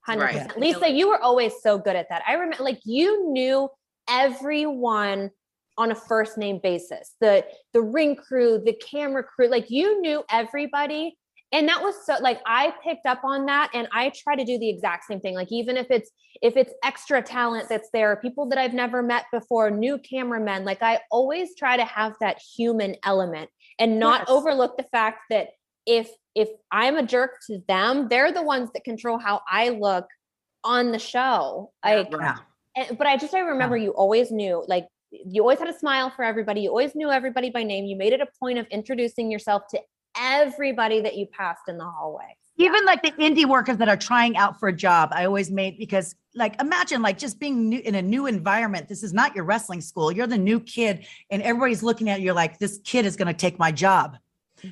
Hundred 0.06 0.24
Right. 0.24 0.34
percent. 0.34 0.60
Lisa, 0.60 0.90
you 0.90 1.10
were 1.10 1.20
always 1.22 1.54
so 1.62 1.78
good 1.80 1.96
at 1.96 2.08
that. 2.10 2.22
I 2.28 2.34
remember 2.34 2.64
like 2.64 2.80
you 2.86 3.32
knew 3.32 3.70
everyone 4.08 5.32
on 5.78 5.92
a 5.92 5.96
first 5.96 6.38
name 6.38 6.60
basis. 6.62 7.16
The 7.20 7.46
the 7.74 7.82
ring 7.82 8.16
crew, 8.16 8.62
the 8.64 8.74
camera 8.74 9.24
crew, 9.24 9.48
like 9.48 9.70
you 9.70 10.00
knew 10.02 10.24
everybody. 10.30 11.18
And 11.52 11.68
that 11.70 11.82
was 11.82 11.96
so 12.06 12.16
like 12.22 12.40
I 12.46 12.74
picked 12.84 13.06
up 13.06 13.22
on 13.24 13.46
that 13.48 13.72
and 13.74 13.88
I 13.92 14.12
try 14.16 14.36
to 14.36 14.44
do 14.46 14.58
the 14.60 14.70
exact 14.70 15.06
same 15.06 15.20
thing. 15.22 15.36
Like 15.36 15.52
even 15.52 15.76
if 15.78 15.88
it's 15.90 16.12
if 16.42 16.56
it's 16.56 16.74
extra 16.84 17.22
talent 17.22 17.68
that's 17.70 17.90
there, 17.94 18.16
people 18.18 18.48
that 18.50 18.58
I've 18.60 18.74
never 18.74 19.02
met 19.02 19.26
before, 19.32 19.72
new 19.72 19.98
cameramen, 19.98 20.66
like 20.66 20.82
I 20.84 21.00
always 21.12 21.56
try 21.56 21.78
to 21.78 21.86
have 21.86 22.14
that 22.22 22.40
human 22.56 22.96
element 23.04 23.50
and 23.80 24.00
not 24.00 24.22
Yes. 24.22 24.30
overlook 24.30 24.78
the 24.78 24.84
fact 24.92 25.20
that 25.30 25.50
if 25.86 26.10
if 26.36 26.50
I'm 26.72 26.98
a 26.98 27.04
jerk 27.04 27.38
to 27.48 27.62
them, 27.68 28.08
they're 28.10 28.32
the 28.32 28.44
ones 28.44 28.70
that 28.74 28.84
control 28.84 29.18
how 29.18 29.42
I 29.50 29.70
look 29.70 30.06
on 30.64 30.92
the 30.92 31.00
show. 31.00 31.72
Like, 31.84 32.10
Yeah. 32.12 32.38
and, 32.76 32.98
but 32.98 33.08
I 33.08 33.18
just 33.18 33.34
I 33.34 33.40
remember 33.40 33.78
you 33.78 33.92
always 33.92 34.32
knew, 34.32 34.64
like, 34.68 34.88
you 35.12 35.42
always 35.42 35.60
had 35.60 35.70
a 35.70 35.78
smile 35.78 36.12
for 36.14 36.24
everybody. 36.26 36.62
You 36.62 36.70
always 36.70 36.94
knew 36.94 37.10
everybody 37.10 37.50
by 37.50 37.64
name. 37.64 37.86
You 37.86 37.96
made 37.96 38.12
it 38.12 38.20
a 38.20 38.28
point 38.40 38.58
of 38.58 38.68
introducing 38.68 39.32
yourself 39.32 39.64
to 39.70 39.80
everybody 40.18 41.02
that 41.02 41.16
you 41.16 41.26
passed 41.28 41.64
in 41.68 41.78
the 41.78 41.86
hallway. 41.86 42.36
Even 42.58 42.86
like 42.86 43.02
the 43.02 43.12
indie 43.12 43.46
workers 43.46 43.78
that 43.78 43.90
are 43.90 43.98
trying 43.98 44.38
out 44.38 44.60
for 44.60 44.70
a 44.70 44.74
job, 44.74 45.10
I 45.14 45.26
always 45.26 45.52
made 45.52 45.78
because 45.78 46.16
like 46.36 46.60
imagine 46.62 47.02
like 47.02 47.18
just 47.18 47.38
being 47.40 47.70
new 47.70 47.80
in 47.80 47.96
a 47.96 48.02
new 48.02 48.28
environment. 48.28 48.88
This 48.88 49.04
is 49.04 49.14
not 49.14 49.36
your 49.36 49.44
wrestling 49.44 49.82
school. 49.82 50.12
You're 50.12 50.28
the 50.28 50.38
new 50.38 50.62
kid 50.62 51.06
and 51.30 51.42
everybody's 51.42 51.84
looking 51.84 52.10
at 52.10 52.22
you 52.22 52.32
like 52.34 52.58
this 52.58 52.80
kid 52.86 53.06
is 53.06 53.18
going 53.18 53.28
to 53.28 53.34
take 53.34 53.60
my 53.60 53.72
job. 53.72 54.18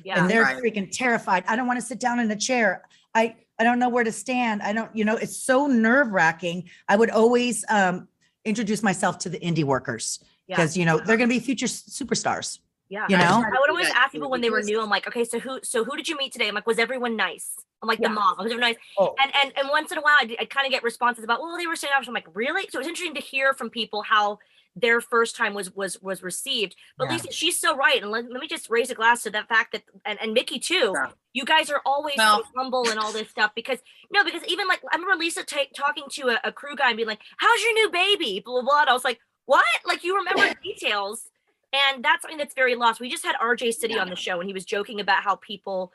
Yeah. 0.04 0.20
and 0.20 0.30
they're 0.30 0.42
Right. 0.42 0.56
freaking 0.62 0.88
terrified. 0.90 1.44
I 1.46 1.56
don't 1.56 1.66
want 1.66 1.80
to 1.80 1.86
sit 1.86 2.00
down 2.00 2.18
in 2.20 2.30
a 2.30 2.36
chair. 2.36 2.82
I 3.14 3.36
I 3.58 3.62
don't 3.64 3.78
know 3.78 3.88
where 3.88 4.02
to 4.02 4.10
stand. 4.10 4.62
I 4.62 4.72
don't, 4.72 4.94
you 4.96 5.04
know, 5.04 5.14
it's 5.16 5.36
so 5.36 5.68
nerve 5.68 6.08
wracking. 6.10 6.68
I 6.88 6.96
would 6.96 7.10
always 7.10 7.64
um, 7.68 8.08
introduce 8.44 8.82
myself 8.82 9.18
to 9.18 9.28
the 9.28 9.38
indie 9.38 9.62
workers 9.62 10.18
Yeah. 10.48 10.56
because 10.56 10.76
you 10.76 10.84
know 10.84 10.98
they're 10.98 11.16
going 11.16 11.28
to 11.28 11.34
be 11.34 11.38
future 11.40 11.66
superstars. 11.66 12.58
Yeah. 12.88 13.06
You 13.08 13.16
know? 13.16 13.42
I 13.46 13.60
would 13.60 13.70
always 13.70 13.88
ask 13.90 14.12
people 14.12 14.28
when 14.30 14.40
they 14.40 14.50
were 14.50 14.62
new. 14.62 14.80
I'm 14.80 14.90
like, 14.90 15.06
okay, 15.06 15.24
so 15.24 15.38
who 15.38 15.60
so 15.62 15.84
who 15.84 15.96
did 15.96 16.08
you 16.08 16.16
meet 16.16 16.32
today? 16.32 16.48
I'm 16.48 16.54
like, 16.54 16.66
was 16.66 16.78
everyone 16.80 17.16
nice? 17.16 17.54
I'm 17.80 17.86
like 17.88 18.00
Yeah. 18.00 18.08
the 18.08 18.14
mom. 18.14 18.36
Was 18.38 18.46
everyone 18.46 18.60
nice? 18.72 18.76
Oh. 18.98 19.14
And 19.22 19.32
and 19.40 19.52
and 19.56 19.68
once 19.68 19.92
in 19.92 19.98
a 19.98 20.00
while, 20.02 20.16
I, 20.18 20.36
I 20.40 20.44
kind 20.46 20.66
of 20.66 20.72
get 20.72 20.82
responses 20.82 21.22
about, 21.22 21.40
well, 21.40 21.56
they 21.56 21.66
were 21.68 21.76
saying, 21.76 21.92
I'm 21.96 22.12
like, 22.12 22.26
really? 22.34 22.66
So 22.70 22.78
it's 22.80 22.88
interesting 22.88 23.14
to 23.14 23.20
hear 23.20 23.54
from 23.54 23.70
people 23.70 24.02
how 24.02 24.38
their 24.76 25.00
first 25.00 25.36
time 25.36 25.54
was 25.54 25.74
was 25.74 26.00
was 26.02 26.22
received. 26.22 26.74
But 26.98 27.04
Yeah. 27.06 27.12
Lisa, 27.12 27.32
she's 27.32 27.58
so 27.58 27.76
right. 27.76 28.02
And 28.02 28.10
let, 28.10 28.30
let 28.30 28.40
me 28.40 28.48
just 28.48 28.68
raise 28.70 28.90
a 28.90 28.94
glass 28.94 29.22
to 29.22 29.30
that 29.30 29.48
fact 29.48 29.72
that 29.72 29.82
and, 30.04 30.20
and 30.20 30.34
Mickie 30.34 30.58
too. 30.58 30.92
Yeah. 30.94 31.10
You 31.32 31.44
guys 31.44 31.70
are 31.70 31.80
always 31.86 32.16
Well- 32.16 32.42
so 32.42 32.48
humble 32.56 32.88
and 32.88 32.98
all 32.98 33.12
this 33.12 33.28
stuff 33.30 33.52
because 33.54 33.78
no, 34.12 34.24
because 34.24 34.42
even 34.48 34.66
like 34.68 34.80
I 34.92 34.96
remember 34.96 35.16
Lisa 35.16 35.44
ta- 35.44 35.70
talking 35.76 36.04
to 36.12 36.28
a, 36.30 36.40
a 36.44 36.52
crew 36.52 36.74
guy 36.76 36.88
and 36.88 36.96
being 36.96 37.08
like, 37.08 37.20
"How's 37.36 37.62
your 37.62 37.72
new 37.74 37.90
baby?" 37.90 38.42
Blah 38.44 38.54
blah. 38.54 38.62
blah. 38.62 38.80
And 38.82 38.90
I 38.90 38.92
was 38.92 39.04
like, 39.04 39.20
"What?" 39.46 39.64
Like 39.86 40.02
you 40.04 40.16
remember 40.16 40.52
details, 40.62 41.28
and 41.72 42.04
that's 42.04 42.22
something 42.22 42.38
that's 42.38 42.54
very 42.54 42.74
lost. 42.74 43.00
We 43.00 43.08
just 43.10 43.24
had 43.24 43.36
RJ 43.36 43.74
City 43.74 43.98
on 43.98 44.10
the 44.10 44.16
show, 44.16 44.40
and 44.40 44.48
he 44.48 44.52
was 44.54 44.64
joking 44.64 45.00
about 45.00 45.22
how 45.22 45.36
people 45.36 45.92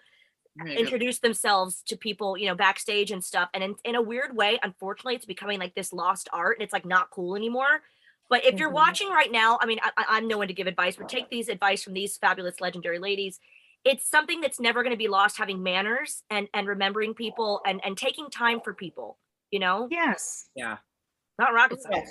There 0.56 0.68
introduce 0.68 1.20
themselves 1.20 1.82
to 1.88 1.96
people, 1.98 2.38
you 2.38 2.48
know, 2.48 2.56
backstage 2.56 3.12
and 3.12 3.24
stuff. 3.24 3.50
And 3.54 3.64
in, 3.64 3.76
in 3.86 3.96
a 3.96 4.02
weird 4.02 4.36
way, 4.36 4.60
unfortunately, 4.64 5.16
it's 5.16 5.26
becoming 5.26 5.60
like 5.60 5.76
this 5.76 5.94
lost 5.94 6.28
art 6.34 6.58
and 6.58 6.64
it's 6.64 6.74
like 6.74 6.86
not 6.86 7.10
cool 7.12 7.36
anymore. 7.36 7.82
But 8.30 8.46
if 8.46 8.60
you're 8.60 8.70
Mhm. 8.70 8.74
watching 8.74 9.10
right 9.10 9.32
now, 9.32 9.58
I 9.62 9.66
mean, 9.66 9.80
I, 9.82 9.92
I- 9.98 10.06
I'm 10.18 10.28
no 10.28 10.38
one 10.38 10.48
to 10.48 10.54
give 10.54 10.68
advice, 10.68 10.96
but 10.96 11.10
take 11.10 11.30
these 11.30 11.50
advice 11.50 11.84
from 11.84 11.94
these 11.94 12.18
fabulous 12.18 12.62
legendary 12.62 13.00
ladies. 13.00 13.40
It's 13.86 14.08
something 14.10 14.42
that's 14.42 14.60
never 14.60 14.84
going 14.84 14.92
to 14.94 14.98
be 14.98 15.08
lost 15.08 15.38
having 15.38 15.64
manners 15.64 16.24
and, 16.30 16.48
and 16.54 16.68
remembering 16.68 17.14
people 17.14 17.62
and, 17.66 17.82
and 17.84 17.98
taking 17.98 18.30
time 18.30 18.60
for 18.62 18.74
people, 18.74 19.18
you 19.52 19.60
know, 19.60 19.88
Yes. 19.90 20.50
Yeah. 20.56 20.78
not 21.40 21.54
rocket 21.54 21.82
science. 21.82 22.10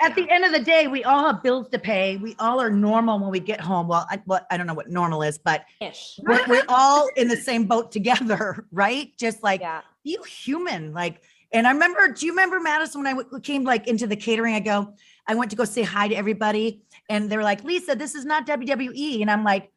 At 0.00 0.16
the 0.16 0.28
end 0.30 0.44
of 0.44 0.50
the 0.50 0.58
day, 0.58 0.88
we 0.88 1.04
all 1.04 1.26
have 1.26 1.44
bills 1.44 1.68
to 1.68 1.78
pay. 1.78 2.16
We 2.16 2.34
all 2.40 2.60
are 2.60 2.70
normal 2.70 3.20
when 3.20 3.30
we 3.30 3.38
get 3.38 3.60
home. 3.60 3.86
Well, 3.86 4.04
I, 4.10 4.20
well, 4.26 4.44
I 4.50 4.56
don't 4.56 4.66
know 4.66 4.74
what 4.74 4.88
normal 4.90 5.22
is, 5.22 5.38
but 5.38 5.64
Ish. 5.80 6.18
we're, 6.24 6.44
we're 6.48 6.64
all 6.68 7.08
in 7.14 7.28
the 7.28 7.36
same 7.36 7.66
boat 7.66 7.92
together, 7.92 8.66
right? 8.72 9.12
Just 9.16 9.44
like 9.44 9.60
Yeah. 9.60 9.82
you 10.02 10.20
human 10.24 10.92
like 10.92 11.22
and 11.52 11.64
i 11.64 11.70
remember 11.70 12.08
do 12.08 12.26
you 12.26 12.32
remember 12.32 12.58
madison 12.58 13.02
when 13.04 13.06
i 13.14 13.16
w- 13.16 13.40
came 13.40 13.62
like 13.62 13.86
into 13.86 14.04
the 14.08 14.16
catering 14.16 14.54
i 14.54 14.58
go 14.58 14.92
i 15.26 15.34
went 15.34 15.50
to 15.50 15.56
go 15.56 15.64
say 15.64 15.82
hi 15.82 16.08
to 16.08 16.14
everybody 16.14 16.82
and 17.08 17.30
they're 17.30 17.42
like 17.42 17.62
lisa 17.64 17.94
this 17.94 18.14
is 18.14 18.24
not 18.24 18.46
wwe 18.46 19.20
and 19.20 19.30
i'm 19.30 19.44
like 19.44 19.70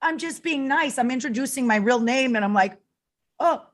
i'm 0.00 0.18
just 0.18 0.42
being 0.42 0.66
nice. 0.66 0.98
I'm 0.98 1.10
introducing 1.10 1.66
my 1.66 1.76
real 1.76 2.00
name 2.00 2.34
and 2.36 2.44
i'm 2.44 2.54
like 2.54 2.76
oh. 3.40 3.64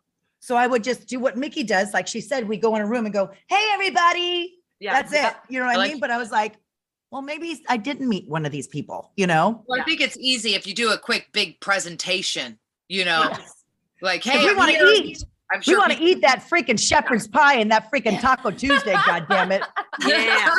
So 0.41 0.57
i 0.57 0.67
would 0.67 0.85
just 0.85 1.07
do 1.09 1.19
what 1.19 1.37
mickie 1.37 1.65
does 1.65 1.93
like 1.93 2.07
she 2.07 2.21
said 2.21 2.47
we 2.47 2.57
go 2.57 2.77
in 2.77 2.83
a 2.83 2.87
room 2.87 3.05
and 3.07 3.13
go 3.15 3.31
hey 3.49 3.69
everybody. 3.73 4.59
Yeah. 4.81 4.93
that's 5.03 5.13
it 5.13 5.35
you 5.49 5.59
know 5.59 5.67
what 5.67 5.73
I 5.73 5.75
i, 5.75 5.77
like- 5.79 5.91
mean? 5.93 6.01
But 6.01 6.11
i 6.11 6.19
was 6.19 6.31
like 6.31 6.55
well 7.11 7.23
maybe 7.23 7.61
i 7.69 7.77
didn't 7.77 8.09
meet 8.09 8.29
one 8.29 8.45
of 8.47 8.53
these 8.53 8.67
people 8.69 9.11
you 9.17 9.27
know? 9.27 9.65
Well, 9.67 9.81
I 9.81 9.85
think 9.85 10.01
it's 10.01 10.17
easy 10.19 10.55
if 10.55 10.67
you 10.67 10.75
do 10.75 10.93
a 10.93 10.99
quick 10.99 11.29
big 11.33 11.59
presentation, 11.61 12.59
you 12.89 13.05
know, 13.05 13.23
Yes. 13.31 13.65
like, 14.03 14.23
hey, 14.23 14.45
we 14.47 14.55
want 14.55 14.71
to 14.71 14.77
here." 14.77 14.87
eat 14.95 15.25
I'm 15.51 15.63
we 15.67 15.77
want 15.77 15.93
to 15.93 16.03
eat 16.03 16.21
that 16.21 16.47
freaking 16.51 16.79
shepherd's 16.79 17.27
pie 17.27 17.55
and 17.55 17.71
that 17.71 17.91
freaking 17.91 18.21
taco 18.21 18.51
tuesday 18.51 18.93
god 19.07 19.27
damn 19.29 19.53
it 19.53 19.63
Yeah. 20.07 20.55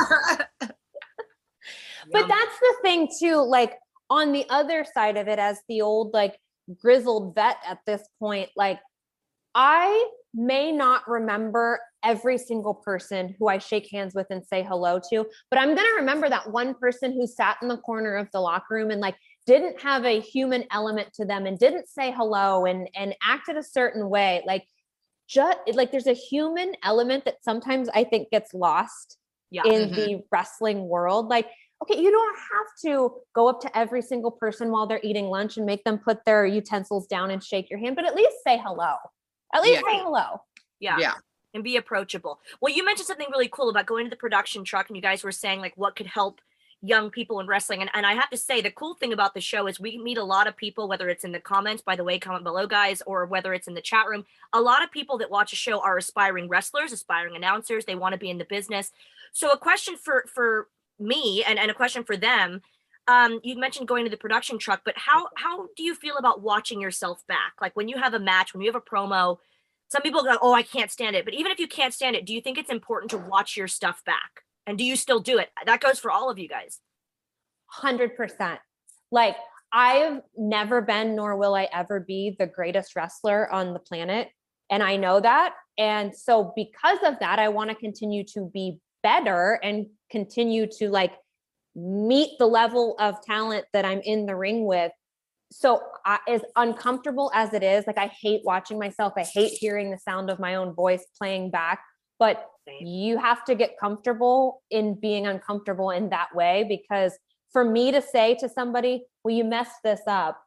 But 2.12 2.22
Yum. 2.22 2.30
that's 2.30 2.60
the 2.60 2.76
thing 2.82 3.08
too, 3.20 3.36
like 3.36 3.78
on 4.10 4.32
the 4.32 4.46
other 4.50 4.86
side 4.94 5.18
of 5.18 5.28
it, 5.28 5.40
as 5.40 5.62
the 5.70 5.82
old 5.82 6.14
like 6.14 6.38
grizzled 6.82 7.36
vet 7.36 7.58
at 7.68 7.80
this 7.86 8.08
point. 8.20 8.50
Like, 8.56 8.80
I 9.56 10.10
may 10.34 10.72
not 10.72 11.08
remember 11.08 11.80
every 12.04 12.38
single 12.38 12.74
person 12.74 13.36
who 13.38 13.48
I 13.48 13.58
shake 13.58 13.90
hands 13.92 14.14
with 14.16 14.28
and 14.30 14.46
say 14.46 14.64
hello 14.64 15.00
to, 15.10 15.26
but 15.50 15.60
I'm 15.60 15.76
going 15.76 15.88
to 15.88 15.96
remember 15.98 16.30
that 16.30 16.50
one 16.52 16.76
person 16.76 17.14
who 17.14 17.28
sat 17.28 17.58
in 17.62 17.68
the 17.68 17.78
corner 17.78 18.16
of 18.16 18.30
the 18.32 18.40
locker 18.40 18.76
room 18.76 18.92
and 18.92 19.02
like 19.02 19.16
didn't 19.46 19.82
have 19.82 20.06
a 20.06 20.20
human 20.20 20.64
element 20.72 21.12
to 21.14 21.26
them 21.26 21.46
and 21.46 21.58
didn't 21.58 21.88
say 21.88 22.12
hello 22.12 22.66
and 22.66 22.90
and 22.96 23.16
acted 23.24 23.58
a 23.58 23.64
certain 23.64 24.10
way. 24.10 24.44
Like 24.46 24.66
just 25.30 25.58
like 25.74 25.92
there's 25.92 26.08
a 26.08 26.14
human 26.14 26.76
element 26.84 27.24
that 27.26 27.44
sometimes 27.44 27.88
I 27.94 28.04
think 28.04 28.32
gets 28.32 28.54
lost 28.54 29.18
Yeah. 29.52 29.62
in 29.66 29.90
Mhm. 29.90 29.96
the 29.96 30.24
wrestling 30.32 30.88
world. 30.90 31.28
Like, 31.28 31.50
okay, 31.84 32.00
you 32.02 32.10
don't 32.12 32.38
have 32.38 32.68
to 32.86 33.22
go 33.34 33.48
up 33.48 33.62
to 33.62 33.78
every 33.78 34.02
single 34.02 34.32
person 34.32 34.72
while 34.72 34.88
they're 34.88 35.00
eating 35.04 35.28
lunch 35.28 35.58
and 35.58 35.66
make 35.66 35.84
them 35.84 36.00
put 36.00 36.26
their 36.26 36.46
utensils 36.46 37.06
down 37.08 37.30
and 37.32 37.44
shake 37.44 37.70
your 37.70 37.80
hand, 37.80 37.96
but 37.96 38.06
at 38.06 38.16
least 38.16 38.38
say 38.44 38.58
hello. 38.58 38.96
At 39.54 39.62
least 39.62 39.82
Yeah. 39.86 39.92
say 39.92 40.00
hello. 40.00 40.42
Yeah. 40.80 40.98
Yeah. 41.00 41.14
And 41.54 41.64
be 41.64 41.78
approachable. 41.78 42.40
Well, 42.62 42.74
you 42.74 42.84
mentioned 42.84 43.08
something 43.08 43.30
really 43.32 43.50
cool 43.50 43.70
about 43.70 43.86
going 43.86 44.06
to 44.06 44.10
the 44.10 44.16
production 44.16 44.64
truck, 44.64 44.88
and 44.90 44.96
you 44.96 45.02
guys 45.02 45.24
were 45.24 45.32
saying 45.32 45.62
like 45.62 45.74
what 45.76 45.96
could 45.96 46.08
help 46.08 46.42
young 46.82 47.10
people 47.10 47.40
in 47.40 47.48
wrestling. 47.48 47.82
And, 47.82 47.90
and 47.94 48.06
I 48.06 48.14
have 48.14 48.30
to 48.30 48.38
say, 48.38 48.62
the 48.62 48.72
cool 48.72 48.94
thing 48.94 49.12
about 49.12 49.34
the 49.34 49.42
show 49.42 49.68
is 49.68 49.80
we 49.80 49.98
meet 49.98 50.18
a 50.18 50.24
lot 50.24 50.48
of 50.48 50.56
people, 50.56 50.88
whether 50.88 51.10
it's 51.10 51.24
in 51.24 51.32
the 51.32 51.40
comments, 51.40 51.82
by 51.82 51.96
the 51.96 52.04
way, 52.04 52.20
comment 52.20 52.44
below, 52.44 52.68
guys, 52.68 53.02
or 53.06 53.26
whether 53.26 53.54
it's 53.54 53.68
in 53.68 53.74
the 53.74 53.82
chat 53.82 54.08
room. 54.08 54.26
A 54.54 54.62
lot 54.62 54.84
of 54.84 54.92
people 54.92 55.18
that 55.18 55.30
watch 55.30 55.52
a 55.52 55.58
show 55.58 55.82
are 55.82 55.98
aspiring 55.98 56.48
wrestlers, 56.48 56.92
aspiring 56.92 57.36
announcers. 57.36 57.86
They 57.86 57.96
want 57.96 58.14
to 58.14 58.20
be 58.20 58.30
in 58.30 58.38
the 58.38 58.46
business. 58.46 58.92
So, 59.34 59.52
a 59.52 59.58
question 59.58 59.96
for 59.98 60.26
for 60.34 60.68
me 61.00 61.44
and, 61.46 61.60
and 61.60 61.70
a 61.70 61.74
question 61.74 62.04
for 62.04 62.18
them. 62.18 62.62
Um, 63.08 63.40
you 63.44 63.58
mentioned 63.58 63.88
going 63.88 64.06
to 64.06 64.12
the 64.12 64.18
production 64.18 64.60
truck, 64.60 64.82
but 64.86 64.94
how 64.98 65.28
how 65.36 65.68
do 65.76 65.84
you 65.84 65.96
feel 65.96 66.18
about 66.18 66.42
watching 66.42 66.80
yourself 66.80 67.26
back? 67.28 67.54
Like 67.60 67.76
when 67.76 67.88
you 67.88 67.98
have 67.98 68.14
a 68.14 68.20
match, 68.20 68.54
when 68.54 68.62
you 68.62 68.72
have 68.72 68.82
a 68.82 68.82
promo, 68.82 69.38
some 69.90 70.02
people 70.02 70.24
go, 70.24 70.38
"Oh, 70.42 70.54
I 70.54 70.62
can't 70.62 70.92
stand 70.92 71.16
it." 71.16 71.26
But 71.26 71.34
even 71.34 71.52
if 71.52 71.60
you 71.60 71.68
can't 71.68 71.94
stand 71.94 72.16
it, 72.16 72.26
do 72.26 72.34
you 72.34 72.42
think 72.42 72.58
it's 72.58 72.70
important 72.70 73.12
to 73.12 73.18
watch 73.18 73.58
your 73.58 73.68
stuff 73.68 74.04
back? 74.06 74.44
And 74.70 74.78
do 74.78 74.84
you 74.84 74.96
still 74.96 75.20
do 75.20 75.40
it? 75.40 75.50
That 75.66 75.82
goes 75.82 75.98
for 75.98 76.12
all 76.12 76.30
of 76.30 76.38
you 76.38 76.48
guys. 76.48 76.80
100%. 77.82 78.60
Like, 79.12 79.36
I've 79.74 80.22
never 80.38 80.82
been, 80.82 81.16
nor 81.16 81.36
will 81.38 81.56
I 81.56 81.68
ever 81.74 82.00
be 82.00 82.36
the 82.38 82.46
greatest 82.46 82.96
wrestler 82.96 83.52
on 83.52 83.74
the 83.74 83.80
planet. 83.80 84.30
And 84.70 84.84
I 84.84 84.98
know 84.98 85.20
that. 85.20 85.56
And 85.80 86.16
so, 86.16 86.54
because 86.56 87.00
of 87.04 87.18
that, 87.20 87.40
I 87.40 87.50
want 87.50 87.72
to 87.72 87.76
continue 87.76 88.24
to 88.36 88.50
be 88.54 88.80
better 89.02 89.60
and 89.64 89.88
continue 90.12 90.68
to 90.78 90.90
like 90.90 91.14
meet 91.76 92.38
the 92.38 92.46
level 92.46 92.96
of 93.00 93.24
talent 93.24 93.66
that 93.74 93.86
I'm 93.86 94.02
in 94.02 94.28
the 94.28 94.36
ring 94.36 94.66
with. 94.66 94.92
So, 95.52 95.82
I, 96.06 96.20
as 96.28 96.42
uncomfortable 96.56 97.32
as 97.34 97.56
it 97.56 97.64
is, 97.64 97.88
like, 97.88 97.98
I 97.98 98.12
hate 98.22 98.42
watching 98.44 98.78
myself, 98.78 99.14
I 99.18 99.24
hate 99.24 99.54
hearing 99.54 99.90
the 99.90 99.98
sound 99.98 100.30
of 100.30 100.40
my 100.40 100.56
own 100.56 100.74
voice 100.74 101.06
playing 101.18 101.50
back. 101.50 101.82
But 102.20 102.46
Same. 102.80 102.88
you 102.88 103.18
have 103.18 103.44
to 103.46 103.56
get 103.56 103.78
comfortable 103.80 104.62
in 104.70 104.94
being 105.00 105.28
uncomfortable 105.28 105.90
in 105.92 106.10
that 106.10 106.34
way 106.36 106.66
because 106.68 107.18
for 107.52 107.64
me 107.66 107.92
to 107.92 108.02
say 108.02 108.36
to 108.36 108.48
somebody, 108.50 109.06
well, 109.24 109.34
you 109.36 109.44
messed 109.44 109.82
this 109.84 110.02
up, 110.08 110.40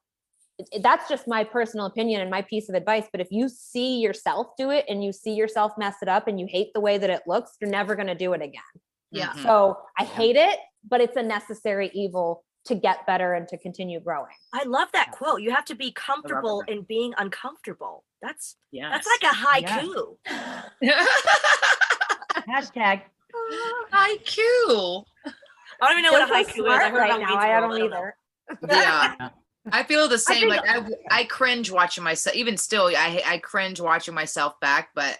it- 0.58 0.68
it- 0.72 0.82
that's 0.82 1.08
just 1.08 1.26
my 1.26 1.42
personal 1.44 1.86
opinion 1.86 2.20
and 2.20 2.30
my 2.30 2.42
piece 2.42 2.68
of 2.68 2.74
advice. 2.74 3.06
But 3.10 3.20
if 3.20 3.28
you 3.30 3.48
see 3.48 3.98
yourself 3.98 4.48
do 4.56 4.70
it 4.70 4.84
and 4.88 5.02
you 5.02 5.12
see 5.12 5.32
yourself 5.34 5.72
mess 5.78 5.96
it 6.02 6.08
up 6.08 6.28
and 6.28 6.38
you 6.38 6.46
hate 6.48 6.72
the 6.74 6.80
way 6.80 6.98
that 6.98 7.10
it 7.10 7.22
looks, 7.26 7.56
you're 7.60 7.70
never 7.70 7.94
going 7.96 8.06
to 8.08 8.14
do 8.14 8.32
it 8.34 8.42
again. 8.42 8.62
Yeah. 9.10 9.30
Mhm. 9.32 9.42
So 9.42 9.78
I 9.98 10.04
hate 10.04 10.36
it, 10.36 10.58
but 10.88 11.00
it's 11.00 11.16
a 11.16 11.22
necessary 11.22 11.90
evil 11.94 12.44
to 12.64 12.76
get 12.76 13.04
better 13.06 13.34
and 13.34 13.48
to 13.48 13.58
continue 13.58 13.98
growing. 13.98 14.36
I 14.52 14.62
love 14.62 14.88
that 14.92 15.10
quote. 15.10 15.42
You 15.42 15.50
have 15.50 15.64
to 15.64 15.74
be 15.74 15.90
comfortable 15.90 16.60
in 16.68 16.82
being 16.82 17.12
uncomfortable. 17.18 18.04
That's 18.22 18.56
Yes. 18.70 18.92
that's 18.92 19.08
like 19.08 19.32
a 19.32 19.34
haiku. 19.34 20.16
Hashtag. 22.48 23.02
IQ. 23.92 25.04
I 25.80 25.88
don't 25.88 25.98
even 25.98 26.02
know 26.04 26.12
what 26.12 26.30
a 26.30 26.44
Feels 26.44 26.56
so 26.56 26.62
haiku 26.62 26.66
is. 26.66 26.72
I 26.72 26.88
heard 26.90 26.98
right 26.98 27.20
now. 27.20 27.36
I 27.36 27.60
don't 27.60 27.82
either. 27.82 28.14
Yeah. 28.68 29.28
I 29.70 29.82
feel 29.84 30.08
the 30.08 30.18
same. 30.18 30.50
think- 30.50 30.62
Like 30.66 30.68
I, 30.68 30.82
I 31.10 31.24
cringe 31.24 31.70
watching 31.70 32.04
myself. 32.04 32.36
Even 32.36 32.56
still, 32.56 32.86
I, 32.86 33.22
I 33.26 33.38
cringe 33.38 33.80
watching 33.80 34.14
myself 34.14 34.58
back, 34.60 34.90
but 34.94 35.18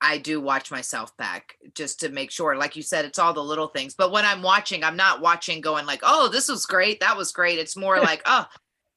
I 0.00 0.18
do 0.18 0.40
watch 0.40 0.70
myself 0.70 1.16
back 1.16 1.56
just 1.74 2.00
to 2.00 2.08
make 2.08 2.30
sure. 2.30 2.56
Like 2.56 2.74
you 2.76 2.82
said, 2.82 3.04
it's 3.04 3.18
all 3.18 3.32
the 3.32 3.42
little 3.44 3.68
things. 3.68 3.94
But 3.94 4.10
when 4.12 4.24
I'm 4.24 4.42
watching, 4.42 4.82
I'm 4.82 4.96
not 4.96 5.20
watching 5.20 5.60
going 5.60 5.86
like, 5.86 6.00
"Oh, 6.02 6.28
this 6.28 6.48
was 6.48 6.66
great. 6.66 7.00
That 7.00 7.16
was 7.16 7.32
great." 7.32 7.58
It's 7.58 7.76
more 7.76 7.98
like, 8.00 8.22
"Oh." 8.26 8.44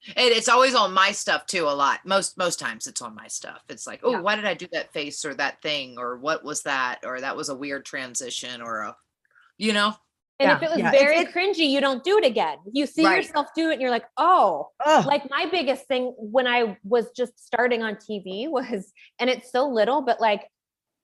And 0.07 0.17
it's 0.31 0.49
always 0.49 0.75
on 0.75 0.93
my 0.93 1.11
stuff 1.11 1.45
too. 1.47 1.63
A 1.67 1.71
lot. 1.73 1.99
Most 2.05 2.37
most 2.37 2.59
times 2.59 2.87
it's 2.87 3.01
on 3.01 3.15
my 3.15 3.27
stuff. 3.27 3.61
It's 3.69 3.87
like, 3.87 4.01
oh, 4.03 4.11
Yeah. 4.11 4.19
why 4.21 4.35
did 4.35 4.45
I 4.45 4.53
do 4.53 4.67
that 4.71 4.93
face 4.93 5.25
or 5.25 5.33
that 5.35 5.61
thing 5.61 5.97
or 5.97 6.17
what 6.17 6.43
was 6.43 6.63
that 6.63 6.99
or 7.03 7.19
that 7.21 7.35
was 7.35 7.49
a 7.49 7.55
weird 7.55 7.85
transition 7.85 8.61
or 8.61 8.79
a, 8.81 8.95
you 9.57 9.73
know. 9.73 9.93
And 10.39 10.49
Yeah, 10.49 10.57
if 10.57 10.63
it 10.63 10.69
was 10.69 10.79
yeah, 10.79 10.91
very 10.91 11.17
it's- 11.19 11.33
cringy, 11.33 11.69
you 11.69 11.79
don't 11.79 12.03
do 12.03 12.17
it 12.17 12.25
again. 12.25 12.57
You 12.71 12.85
see 12.85 13.05
Right. 13.05 13.23
yourself 13.23 13.47
do 13.55 13.69
it 13.69 13.73
and 13.73 13.81
you're 13.81 13.89
like, 13.89 14.05
oh, 14.17 14.69
Oh, 14.85 15.03
like 15.07 15.29
my 15.29 15.45
biggest 15.45 15.87
thing 15.87 16.13
when 16.17 16.45
I 16.45 16.77
was 16.83 17.09
just 17.15 17.39
starting 17.43 17.81
on 17.83 17.95
TV 17.95 18.47
was, 18.49 18.91
and 19.19 19.29
it's 19.29 19.51
so 19.51 19.67
little, 19.67 20.01
but 20.01 20.19
like 20.19 20.49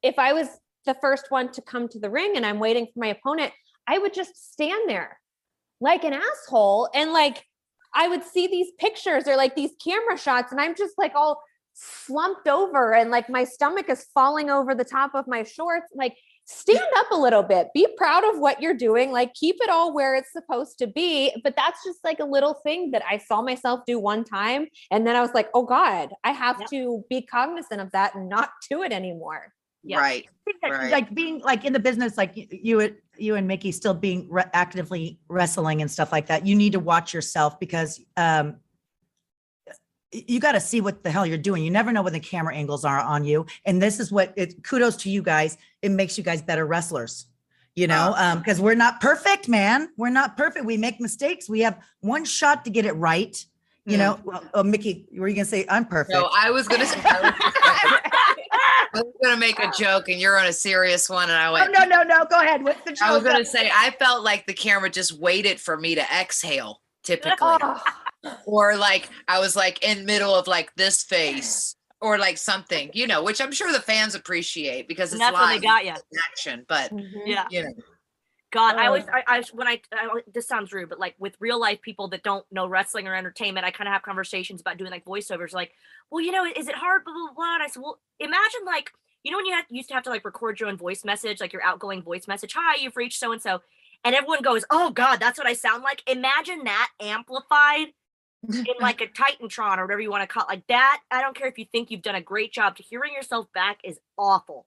if 0.03 0.19
I 0.19 0.33
was 0.33 0.47
the 0.85 0.95
first 0.95 1.27
one 1.29 1.51
to 1.53 1.61
come 1.61 1.87
to 1.89 1.99
the 1.99 2.09
ring 2.09 2.33
and 2.35 2.45
I'm 2.45 2.59
waiting 2.59 2.85
for 2.87 2.99
my 2.99 3.07
opponent, 3.07 3.53
I 3.87 3.97
would 3.99 4.13
just 4.13 4.51
stand 4.51 4.89
there 4.89 5.19
like 5.79 6.03
an 6.03 6.13
asshole. 6.13 6.89
And 6.93 7.13
like 7.13 7.43
I 7.93 8.07
would 8.07 8.23
see 8.23 8.47
these 8.47 8.71
pictures 8.79 9.27
or 9.27 9.35
like 9.35 9.55
these 9.55 9.71
camera 9.83 10.17
shots, 10.17 10.51
and 10.51 10.61
I'm 10.61 10.75
just 10.75 10.97
like 10.97 11.13
all 11.15 11.41
slumped 11.73 12.47
over 12.47 12.93
and 12.93 13.11
like 13.11 13.29
my 13.29 13.43
stomach 13.43 13.89
is 13.89 14.05
falling 14.13 14.49
over 14.49 14.75
the 14.75 14.83
top 14.83 15.11
of 15.15 15.27
my 15.27 15.43
shorts. 15.43 15.87
Like, 15.95 16.15
stand 16.45 16.79
up 16.97 17.05
a 17.11 17.15
little 17.15 17.43
bit 17.43 17.67
be 17.73 17.87
proud 17.95 18.23
of 18.25 18.39
what 18.39 18.61
you're 18.61 18.73
doing 18.73 19.11
like 19.11 19.33
keep 19.35 19.55
it 19.61 19.69
all 19.69 19.93
where 19.93 20.15
it's 20.15 20.31
supposed 20.33 20.77
to 20.77 20.87
be 20.87 21.31
but 21.43 21.55
that's 21.55 21.83
just 21.85 21.99
like 22.03 22.19
a 22.19 22.25
little 22.25 22.55
thing 22.63 22.91
that 22.91 23.03
i 23.09 23.15
saw 23.15 23.41
myself 23.41 23.79
do 23.85 23.99
one 23.99 24.23
time 24.23 24.65
and 24.89 25.05
then 25.05 25.15
i 25.15 25.21
was 25.21 25.29
like 25.33 25.49
oh 25.53 25.63
god 25.63 26.09
i 26.23 26.31
have 26.31 26.57
Yep. 26.59 26.69
to 26.71 27.05
be 27.09 27.21
cognizant 27.21 27.79
of 27.79 27.91
that 27.91 28.15
and 28.15 28.27
not 28.27 28.49
do 28.69 28.81
it 28.81 28.91
anymore 28.91 29.53
Yeah. 29.83 29.97
Right. 29.99 30.27
That, 30.61 30.69
Right. 30.71 30.91
like 30.91 31.13
being 31.13 31.39
like 31.41 31.65
in 31.65 31.73
the 31.73 31.79
business, 31.79 32.17
like 32.17 32.33
you, 32.35 32.95
you 33.17 33.35
and 33.35 33.47
Mickie 33.47 33.71
still 33.71 33.93
being 33.93 34.27
re- 34.29 34.43
actively 34.53 35.19
wrestling 35.27 35.81
and 35.81 35.89
stuff 35.89 36.11
like 36.11 36.27
that. 36.27 36.45
You 36.45 36.55
need 36.55 36.73
to 36.73 36.79
watch 36.79 37.13
yourself 37.13 37.59
because 37.59 37.99
um, 38.17 38.57
you 40.11 40.39
got 40.39 40.51
to 40.51 40.59
see 40.59 40.81
what 40.81 41.03
the 41.03 41.09
hell 41.09 41.25
you're 41.25 41.37
doing. 41.37 41.63
You 41.63 41.71
never 41.71 41.91
know 41.91 42.01
when 42.03 42.13
the 42.13 42.19
camera 42.19 42.53
angles 42.53 42.83
are 42.85 42.99
on 42.99 43.23
you. 43.23 43.45
And 43.65 43.81
this 43.81 43.99
is 43.99 44.11
what 44.11 44.33
it. 44.35 44.63
Kudos 44.63 44.97
to 44.97 45.09
you 45.09 45.23
guys. 45.23 45.57
It 45.81 45.89
makes 45.91 46.17
you 46.17 46.23
guys 46.23 46.41
better 46.41 46.65
wrestlers. 46.65 47.27
You 47.73 47.87
know, 47.87 48.13
um, 48.17 48.39
because 48.39 48.59
we're 48.59 48.75
not 48.75 48.99
perfect, 48.99 49.47
man. 49.47 49.89
We're 49.95 50.09
not 50.09 50.35
perfect. 50.35 50.65
We 50.65 50.75
make 50.75 50.99
mistakes. 50.99 51.49
We 51.49 51.61
have 51.61 51.79
one 52.01 52.25
shot 52.25 52.65
to 52.65 52.69
get 52.69 52.85
it 52.85 52.91
right. 52.93 53.33
You 53.85 53.95
Mm. 53.95 53.99
know, 53.99 54.19
well, 54.25 54.43
oh, 54.53 54.63
Mickie, 54.63 55.07
were 55.17 55.29
you 55.29 55.35
gonna 55.35 55.45
say 55.45 55.65
I'm 55.69 55.85
perfect? 55.85 56.13
No, 56.13 56.29
I 56.37 56.51
was 56.51 56.67
gonna 56.67 56.85
say. 56.85 56.99
I 58.93 58.97
was 58.97 59.03
gonna- 59.03 59.03
I 59.03 59.03
was 59.03 59.15
gonna 59.23 59.37
make 59.37 59.59
a 59.59 59.71
joke, 59.77 60.09
and 60.09 60.19
you're 60.19 60.37
on 60.39 60.47
a 60.47 60.53
serious 60.53 61.09
one, 61.09 61.29
and 61.29 61.37
I 61.37 61.51
went, 61.51 61.67
Oh, 61.69 61.71
went. 61.79 61.89
no, 61.89 61.97
no, 61.97 62.03
no. 62.03 62.25
Go 62.25 62.39
ahead. 62.39 62.63
What's 62.63 62.83
the 62.83 62.91
joke? 62.91 63.07
I 63.07 63.13
was 63.13 63.23
gonna 63.23 63.45
say 63.45 63.71
I 63.73 63.91
felt 63.91 64.23
like 64.23 64.45
the 64.47 64.53
camera 64.53 64.89
just 64.89 65.13
waited 65.19 65.59
for 65.59 65.77
me 65.77 65.95
to 65.95 66.01
exhale, 66.13 66.81
typically, 67.03 67.37
oh, 67.41 67.81
or 68.45 68.75
like 68.75 69.09
I 69.27 69.39
was 69.39 69.55
like 69.55 69.83
in 69.83 70.05
middle 70.05 70.35
of 70.35 70.47
like 70.47 70.73
this 70.75 71.03
face, 71.03 71.75
or 72.01 72.17
like 72.17 72.37
something, 72.37 72.89
you 72.93 73.05
know, 73.07 73.23
which 73.23 73.39
I'm 73.41 73.51
sure 73.51 73.71
the 73.71 73.79
fans 73.79 74.15
appreciate 74.15 74.87
because 74.87 75.13
And 75.13 75.21
it's 75.21 75.29
that's 75.31 75.39
when 75.39 75.49
they 75.49 75.55
live 75.55 75.63
got 75.63 75.85
you. 75.85 75.93
action. 76.31 76.65
But 76.67 76.91
mhm. 76.91 77.11
Yeah. 77.25 77.45
you 77.51 77.63
know, 77.63 77.73
God, 78.51 78.75
I 78.75 78.87
always, 78.87 79.05
Oh. 79.05 79.13
I, 79.13 79.37
I, 79.37 79.43
when 79.53 79.67
I, 79.67 79.81
I, 79.93 80.21
this 80.33 80.47
sounds 80.47 80.73
rude, 80.73 80.89
but 80.89 80.99
like 80.99 81.15
with 81.17 81.35
real 81.39 81.59
life 81.59 81.81
people 81.81 82.09
that 82.09 82.21
don't 82.21 82.45
know 82.51 82.67
wrestling 82.67 83.07
or 83.07 83.15
entertainment, 83.15 83.65
I 83.65 83.71
kind 83.71 83.87
of 83.87 83.93
have 83.93 84.01
conversations 84.01 84.59
about 84.61 84.77
doing 84.77 84.91
like 84.91 85.05
voiceovers, 85.05 85.53
like, 85.53 85.71
well, 86.09 86.23
you 86.23 86.31
know, 86.31 86.45
is 86.45 86.67
it 86.67 86.75
hard? 86.75 87.05
Blah, 87.05 87.13
blah, 87.13 87.33
blah. 87.33 87.53
And 87.55 87.63
I 87.63 87.67
said, 87.67 87.81
well, 87.81 87.99
imagine 88.19 88.61
like, 88.65 88.91
you 89.23 89.31
know, 89.31 89.37
when 89.37 89.45
you 89.45 89.53
had, 89.53 89.65
used 89.69 89.87
to 89.89 89.93
have 89.95 90.03
to 90.03 90.09
like 90.09 90.25
record 90.25 90.59
your 90.59 90.67
own 90.69 90.77
voice 90.77 91.05
message, 91.05 91.39
like 91.39 91.53
your 91.53 91.63
outgoing 91.63 92.01
voice 92.01 92.27
message, 92.27 92.53
hi, 92.53 92.75
you've 92.81 92.97
reached 92.97 93.19
so 93.19 93.31
and 93.31 93.41
so. 93.41 93.61
And 94.03 94.15
everyone 94.15 94.41
goes, 94.41 94.65
oh 94.69 94.89
God, 94.89 95.17
that's 95.19 95.37
what 95.37 95.47
I 95.47 95.53
sound 95.53 95.83
like. 95.83 96.03
Imagine 96.07 96.63
that 96.65 96.89
amplified 97.01 97.87
in 98.51 98.65
like 98.81 98.99
a 98.99 99.07
Titantron 99.07 99.77
or 99.77 99.83
whatever 99.83 100.01
you 100.01 100.09
want 100.09 100.23
to 100.23 100.27
call 100.27 100.43
it. 100.43 100.49
Like 100.49 100.67
that. 100.67 100.99
I 101.11 101.21
don't 101.21 101.35
care 101.35 101.47
if 101.47 101.57
you 101.57 101.65
think 101.71 101.91
you've 101.91 102.01
done 102.01 102.15
a 102.15 102.21
great 102.21 102.51
job. 102.51 102.75
To 102.77 102.83
hearing 102.83 103.13
yourself 103.13 103.47
back 103.53 103.79
is 103.83 103.99
awful. 104.17 104.65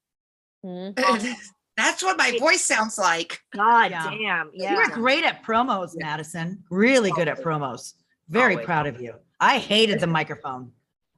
Mhm. 0.64 1.34
That's 1.76 2.02
what 2.02 2.16
my 2.16 2.36
voice 2.38 2.64
sounds 2.64 2.98
like. 2.98 3.40
God 3.54 3.90
Yeah. 3.90 4.10
damn. 4.10 4.50
You're 4.54 4.86
great 4.88 5.24
at 5.24 5.42
promos, 5.44 5.92
Madison. 5.96 6.62
Really 6.70 7.10
good 7.12 7.28
at 7.28 7.42
promos. 7.42 7.94
Very 8.28 8.54
Always. 8.54 8.66
proud 8.66 8.86
of 8.86 9.00
you. 9.00 9.14
I 9.40 9.58
hated 9.58 10.00
the 10.00 10.06
microphone. 10.06 10.72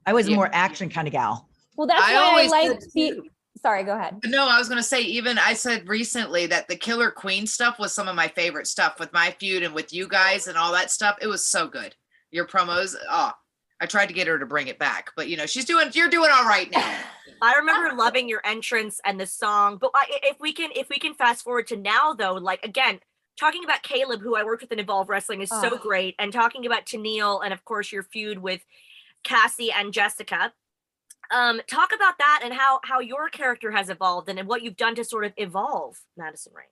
I 0.05 0.13
was 0.13 0.27
a 0.27 0.31
Yeah. 0.31 0.35
more 0.37 0.49
action 0.53 0.89
kind 0.89 1.07
of 1.07 1.11
gal. 1.11 1.49
well 1.75 1.85
that's 1.87 2.01
I 2.01 2.13
why 2.15 2.19
i 2.19 2.23
always 2.23 2.49
like 2.51 2.79
did 2.79 2.91
the 2.93 3.21
sorry 3.61 3.83
go 3.83 3.95
ahead 3.95 4.19
No, 4.25 4.47
I 4.47 4.57
was 4.57 4.67
gonna 4.69 4.81
say 4.83 5.01
even 5.01 5.37
I 5.37 5.53
said 5.53 5.87
recently 5.87 6.45
that 6.47 6.67
the 6.67 6.75
Killer 6.75 7.11
Queen 7.11 7.45
stuff 7.45 7.77
was 7.79 7.93
some 7.93 8.07
of 8.07 8.15
my 8.15 8.27
favorite 8.29 8.67
stuff 8.67 8.99
with 8.99 9.11
my 9.13 9.31
feud 9.39 9.63
and 9.63 9.73
with 9.75 9.93
you 9.93 10.07
guys 10.07 10.47
and 10.47 10.57
all 10.57 10.71
that 10.73 10.89
stuff. 10.91 11.17
It 11.21 11.27
was 11.27 11.45
so 11.47 11.67
good. 11.67 11.95
Your 12.31 12.45
promos, 12.47 12.95
oh, 13.09 13.31
I 13.79 13.85
tried 13.85 14.07
to 14.07 14.13
get 14.13 14.27
her 14.27 14.39
to 14.39 14.45
bring 14.45 14.67
it 14.67 14.79
back, 14.79 15.11
but 15.15 15.27
you 15.27 15.37
know, 15.37 15.45
she's 15.45 15.65
doing. 15.65 15.89
You're 15.93 16.09
doing 16.09 16.29
all 16.33 16.45
right 16.45 16.69
now. 16.71 16.97
I 17.41 17.53
remember 17.59 17.95
loving 17.95 18.27
your 18.27 18.41
entrance 18.43 18.99
and 19.05 19.19
the 19.19 19.27
song. 19.27 19.77
But 19.79 19.91
I, 19.93 20.05
if 20.23 20.39
we 20.39 20.53
can, 20.53 20.71
if 20.75 20.89
we 20.89 20.97
can 20.97 21.13
fast 21.13 21.43
forward 21.43 21.67
to 21.67 21.77
now, 21.77 22.13
though, 22.13 22.33
like 22.33 22.63
again, 22.65 22.99
talking 23.39 23.63
about 23.63 23.83
Kaleb, 23.83 24.21
who 24.21 24.35
I 24.35 24.43
worked 24.43 24.63
with 24.63 24.71
in 24.71 24.79
Evolve 24.79 25.09
Wrestling, 25.09 25.41
is 25.41 25.49
so 25.49 25.69
Oh. 25.73 25.77
great, 25.77 26.15
and 26.17 26.33
talking 26.33 26.65
about 26.65 26.85
Tenille, 26.87 27.41
and 27.43 27.53
of 27.53 27.63
course 27.65 27.91
your 27.91 28.03
feud 28.03 28.39
with 28.39 28.61
Cassie 29.23 29.71
and 29.71 29.93
Jessica. 29.93 30.53
Um, 31.29 31.61
talk 31.67 31.91
about 31.93 32.17
that 32.19 32.41
and 32.43 32.53
how 32.53 32.79
how 32.83 32.99
your 33.01 33.29
character 33.29 33.69
has 33.71 33.89
evolved 33.89 34.29
and, 34.29 34.39
and 34.39 34.47
what 34.47 34.63
you've 34.63 34.77
done 34.77 34.95
to 34.95 35.03
sort 35.03 35.25
of 35.25 35.33
evolve 35.37 35.99
Madison 36.15 36.53
Rayne. 36.55 36.65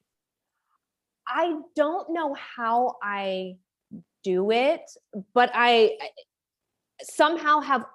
I 1.27 1.59
don't 1.75 2.11
know 2.13 2.33
how 2.35 2.95
I 3.03 3.57
do 4.23 4.49
it, 4.51 4.81
but 5.33 5.51
I 5.53 5.97
I 6.01 6.09
somehow 7.01 7.59
have 7.59 7.85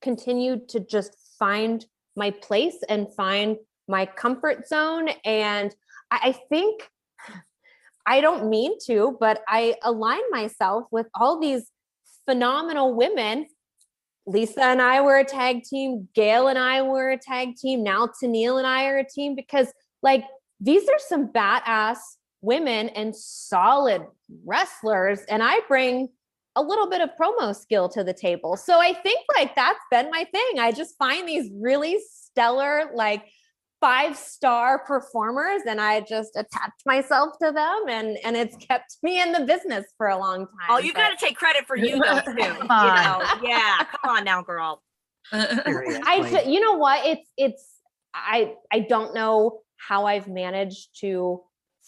continued 0.00 0.68
to 0.70 0.80
just 0.80 1.16
find 1.38 1.84
my 2.16 2.30
place 2.30 2.76
and 2.88 3.12
find 3.14 3.56
my 3.88 4.06
comfort 4.06 4.68
zone. 4.68 5.08
And 5.24 5.74
I, 6.10 6.32
think 6.48 6.88
I 8.06 8.20
don't 8.20 8.50
mean 8.50 8.74
to, 8.86 9.16
but 9.18 9.42
I 9.48 9.76
align 9.82 10.22
myself 10.30 10.84
with 10.90 11.06
all 11.14 11.40
these 11.40 11.70
phenomenal 12.26 12.94
women. 12.94 13.46
Lisa 14.26 14.64
and 14.64 14.82
I 14.82 15.00
were 15.00 15.18
a 15.18 15.24
tag 15.24 15.64
team. 15.64 16.08
Gail 16.14 16.48
and 16.48 16.58
I 16.58 16.82
were 16.82 17.10
a 17.10 17.18
tag 17.18 17.56
team. 17.56 17.82
Now 17.82 18.08
Tenille 18.22 18.58
and 18.58 18.66
I 18.66 18.86
are 18.86 18.98
a 18.98 19.08
team 19.08 19.34
because, 19.34 19.72
like, 20.02 20.24
these 20.60 20.88
are 20.88 20.98
some 20.98 21.28
badass 21.28 21.98
women 22.40 22.88
and 22.90 23.16
solid 23.16 24.02
wrestlers. 24.44 25.20
And 25.28 25.42
I 25.42 25.60
bring 25.66 26.08
a 26.56 26.62
little 26.62 26.88
bit 26.88 27.00
of 27.00 27.10
promo 27.20 27.54
skill 27.54 27.88
to 27.90 28.04
the 28.04 28.12
table. 28.12 28.56
So 28.56 28.80
I 28.80 28.92
think 28.92 29.20
like 29.36 29.54
that's 29.54 29.84
been 29.90 30.10
my 30.10 30.24
thing. 30.24 30.58
I 30.58 30.72
just 30.72 30.96
find 30.98 31.26
these 31.28 31.50
really 31.60 31.98
stellar, 32.10 32.90
like 32.94 33.24
five 33.80 34.16
star 34.16 34.78
performers 34.84 35.62
and 35.66 35.80
I 35.80 36.00
just 36.02 36.36
attach 36.36 36.70
myself 36.86 37.32
to 37.42 37.50
them 37.50 37.84
and 37.88 38.16
and 38.24 38.36
it's 38.36 38.56
kept 38.68 38.96
me 39.02 39.20
in 39.20 39.32
the 39.32 39.40
business 39.40 39.86
for 39.96 40.08
a 40.08 40.18
long 40.18 40.42
oh, 40.42 40.58
time. 40.60 40.68
Oh, 40.70 40.78
you 40.78 40.92
But 40.92 41.00
got 41.00 41.18
to 41.18 41.26
take 41.26 41.36
credit 41.36 41.66
for 41.66 41.76
you 41.76 41.98
though 41.98 42.20
too. 42.24 42.32
you 42.38 42.54
Come 42.54 42.70
on. 42.70 43.04
know, 43.04 43.26
yeah, 43.42 43.78
come 43.84 44.16
on 44.16 44.24
now, 44.24 44.42
girl. 44.42 44.82
I 45.32 46.44
you 46.46 46.60
know 46.60 46.74
what? 46.74 47.04
It's 47.06 47.28
it's 47.36 47.68
I 48.14 48.54
I 48.72 48.80
don't 48.80 49.14
know 49.14 49.60
how 49.76 50.06
I've 50.06 50.28
managed 50.28 51.00
to 51.00 51.42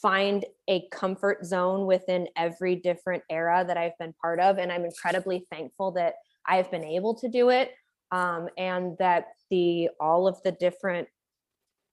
find 0.05 0.45
a 0.69 0.87
comfort 0.93 1.47
zone 1.47 1.87
within 1.87 2.29
every 2.37 2.77
different 2.77 3.23
era 3.31 3.65
that 3.67 3.79
I've 3.79 3.97
been 3.99 4.13
part 4.21 4.39
of 4.39 4.59
and 4.59 4.71
I'm 4.71 4.85
incredibly 4.85 5.47
thankful 5.51 5.93
that 5.93 6.17
I've 6.47 6.71
been 6.71 6.85
able 6.85 7.15
to 7.15 7.29
do 7.31 7.49
it 7.49 7.71
um 8.13 8.51
and 8.59 8.99
that 8.99 9.29
the 9.51 9.89
all 9.99 10.29
of 10.29 10.37
the 10.43 10.53
different 10.53 11.09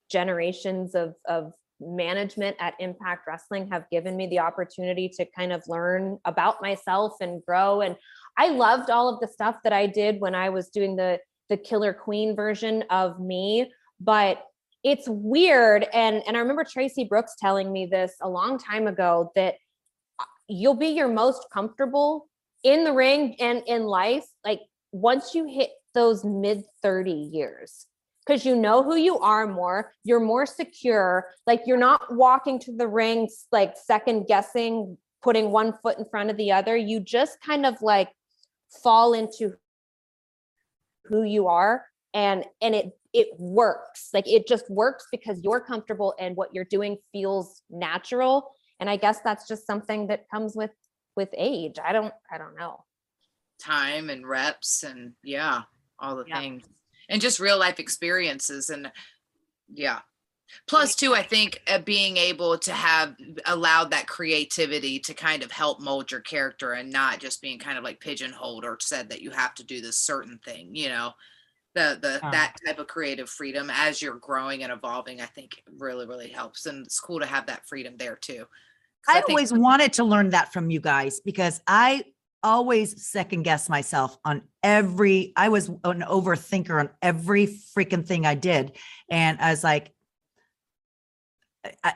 generations 0.10 0.94
of 0.94 1.16
of 1.26 1.54
management 1.80 2.58
at 2.60 2.74
Impact 2.82 3.26
Wrestling 3.26 3.70
have 3.72 3.90
given 3.90 4.18
me 4.18 4.28
the 4.28 4.40
opportunity 4.40 5.08
to 5.08 5.26
kind 5.34 5.54
of 5.54 5.64
learn 5.70 6.20
about 6.26 6.62
myself 6.62 7.14
and 7.22 7.42
grow 7.46 7.80
and 7.80 7.96
I 8.38 8.50
loved 8.50 8.90
all 8.90 9.08
of 9.08 9.22
the 9.22 9.28
stuff 9.30 9.56
that 9.64 9.72
I 9.72 9.88
did 9.88 10.20
when 10.20 10.36
I 10.36 10.50
was 10.50 10.68
doing 10.68 10.98
the 10.98 11.18
the 11.48 11.56
killer 11.56 11.94
queen 11.94 12.36
version 12.36 12.84
of 12.90 13.22
me 13.22 13.72
but 14.02 14.44
it's 14.84 15.08
weird 15.08 15.86
and 15.94 16.24
and 16.26 16.36
i 16.36 16.40
remember 16.40 16.64
traci 16.64 17.08
brooks 17.08 17.36
telling 17.38 17.72
me 17.72 17.86
this 17.86 18.14
a 18.22 18.30
long 18.30 18.58
time 18.58 18.88
ago 18.88 19.32
that 19.36 19.56
uh, 20.20 20.26
you'll 20.48 20.76
be 20.76 20.88
your 20.88 21.08
most 21.08 21.46
comfortable 21.54 22.28
in 22.64 22.84
the 22.84 22.94
ring 22.94 23.36
and 23.40 23.64
in 23.68 23.84
life 23.84 24.26
like 24.44 24.62
once 24.92 25.34
you 25.34 25.46
hit 25.46 25.70
those 25.94 26.24
mid 26.24 26.64
30 26.82 27.12
years. 27.12 27.88
Because 28.26 28.46
you 28.46 28.56
know 28.56 28.84
who 28.84 28.96
you 28.96 29.18
are 29.20 29.48
more 29.48 29.94
you're 30.04 30.20
more 30.20 30.46
secure 30.46 31.26
like 31.48 31.64
you're 31.66 31.78
not 31.78 32.14
walking 32.14 32.60
to 32.60 32.72
the 32.72 32.88
ring 32.88 33.28
like 33.52 33.76
second 33.76 34.28
guessing 34.28 34.96
putting 35.24 35.52
one 35.52 35.74
foot 35.82 35.98
in 35.98 36.06
front 36.06 36.30
of 36.30 36.38
the 36.38 36.52
other. 36.52 36.78
You 36.78 37.00
just 37.00 37.42
kind 37.42 37.66
of 37.66 37.82
like 37.82 38.10
fall 38.84 39.14
into 39.14 39.54
who 41.06 41.24
you 41.24 41.48
are 41.48 41.84
and 42.14 42.46
and 42.62 42.76
it 42.76 42.92
it 43.14 43.28
works. 43.38 44.10
Like 44.14 44.28
it 44.28 44.48
just 44.48 44.70
works 44.70 45.06
because 45.12 45.42
you're 45.44 45.60
comfortable 45.60 46.14
and 46.20 46.36
what 46.36 46.50
you're 46.54 46.66
doing 46.66 46.98
feels 47.12 47.62
natural. 47.70 48.52
And 48.80 48.90
i 48.90 48.96
guess 48.96 49.20
that's 49.24 49.48
just 49.48 49.68
something 49.68 50.08
that 50.08 50.30
comes 50.30 50.56
with 50.56 50.72
with 51.16 51.30
age. 51.38 51.76
I 51.84 51.94
don't 51.94 52.14
i 52.32 52.38
don't 52.38 52.58
know. 52.58 52.84
Time 53.60 54.10
and 54.10 54.28
reps 54.28 54.84
and 54.84 55.14
yeah, 55.24 55.64
all 56.00 56.16
the 56.16 56.26
Yeah. 56.28 56.40
things. 56.40 56.64
And 57.10 57.22
just 57.22 57.40
real 57.40 57.60
life 57.60 57.80
experiences 57.80 58.70
and 58.70 58.92
yeah. 59.74 60.00
Plus, 60.68 60.96
too, 60.96 61.14
I 61.14 61.24
think 61.24 61.62
uh, 61.68 61.80
being 61.80 62.18
able 62.18 62.58
to 62.60 62.74
have 62.74 63.16
allowed 63.46 63.92
that 63.92 64.08
creativity 64.08 65.00
to 65.00 65.14
kind 65.14 65.44
of 65.44 65.52
help 65.52 65.80
mold 65.80 66.12
your 66.12 66.20
character 66.22 66.74
and 66.74 66.92
not 66.92 67.20
just 67.20 67.42
being 67.42 67.60
kind 67.60 67.78
of 67.78 67.84
like 67.84 68.00
pigeonholed 68.02 68.66
or 68.66 68.78
said 68.82 69.10
that 69.10 69.22
you 69.22 69.32
have 69.32 69.54
to 69.56 69.64
do 69.64 69.80
this 69.82 69.98
certain 69.98 70.40
thing, 70.44 70.76
you 70.76 70.90
know, 70.90 71.14
the 71.74 71.98
the 72.02 72.20
that 72.32 72.56
type 72.66 72.80
of 72.80 72.88
creative 72.88 73.30
freedom 73.30 73.70
as 73.72 74.02
you're 74.02 74.16
growing 74.16 74.64
and 74.64 74.72
evolving, 74.72 75.22
I 75.22 75.26
think 75.26 75.62
really 75.78 76.06
really 76.06 76.30
helps, 76.30 76.66
and 76.66 76.86
it's 76.86 77.00
cool 77.00 77.20
to 77.20 77.26
have 77.26 77.46
that 77.48 77.68
freedom 77.68 77.96
there 77.98 78.16
too 78.16 78.46
I 79.08 79.14
think- 79.14 79.30
always 79.30 79.52
wanted 79.54 79.94
to 79.94 80.04
learn 80.04 80.30
that 80.30 80.54
from 80.54 80.70
you 80.70 80.80
guys 80.80 81.20
because 81.22 81.62
I 81.68 82.04
always 82.44 83.06
second 83.06 83.44
guess 83.44 83.70
myself 83.70 84.18
on 84.26 84.42
every 84.64 85.32
I 85.36 85.50
was 85.50 85.70
an 85.70 86.02
overthinker 86.02 86.80
on 86.80 86.90
every 87.02 87.48
freaking 87.48 88.06
thing 88.06 88.26
I 88.26 88.36
did. 88.36 88.74
And 89.10 89.40
I 89.40 89.52
was 89.52 89.64
like, 89.64 89.94
I- 91.64 91.74
I, 91.84 91.94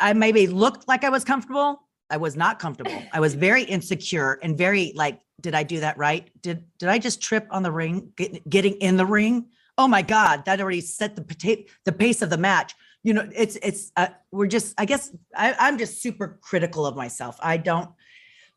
I 0.00 0.12
maybe 0.12 0.46
looked 0.48 0.88
like 0.88 1.04
I 1.04 1.10
was 1.10 1.24
comfortable. 1.24 1.80
I 2.10 2.16
was 2.16 2.36
not 2.36 2.58
comfortable. 2.58 3.02
I 3.12 3.20
was 3.20 3.34
very 3.34 3.62
insecure 3.62 4.38
and 4.42 4.56
very 4.56 4.92
like, 4.94 5.20
did 5.40 5.54
I 5.54 5.62
do 5.62 5.80
that 5.80 5.98
right? 5.98 6.30
Did 6.42 6.64
did 6.78 6.88
I 6.88 6.98
just 6.98 7.20
trip 7.20 7.46
on 7.50 7.62
the 7.62 7.72
ring, 7.72 8.12
get, 8.16 8.48
getting 8.48 8.74
in 8.74 8.96
the 8.96 9.06
ring? 9.06 9.46
Oh 9.76 9.88
my 9.88 10.02
God, 10.02 10.44
that 10.44 10.60
already 10.60 10.80
set 10.80 11.16
the 11.16 11.66
the 11.84 11.92
pace 11.92 12.22
of 12.22 12.30
the 12.30 12.38
match 12.38 12.74
you 13.04 13.12
know 13.12 13.28
it's 13.32 13.56
it's 13.62 13.92
uh, 13.96 14.08
we're 14.32 14.48
just 14.48 14.74
i 14.78 14.84
guess 14.84 15.14
I, 15.36 15.54
i'm 15.60 15.78
just 15.78 16.02
super 16.02 16.40
critical 16.42 16.84
of 16.86 16.96
myself 16.96 17.36
i 17.40 17.56
don't 17.56 17.90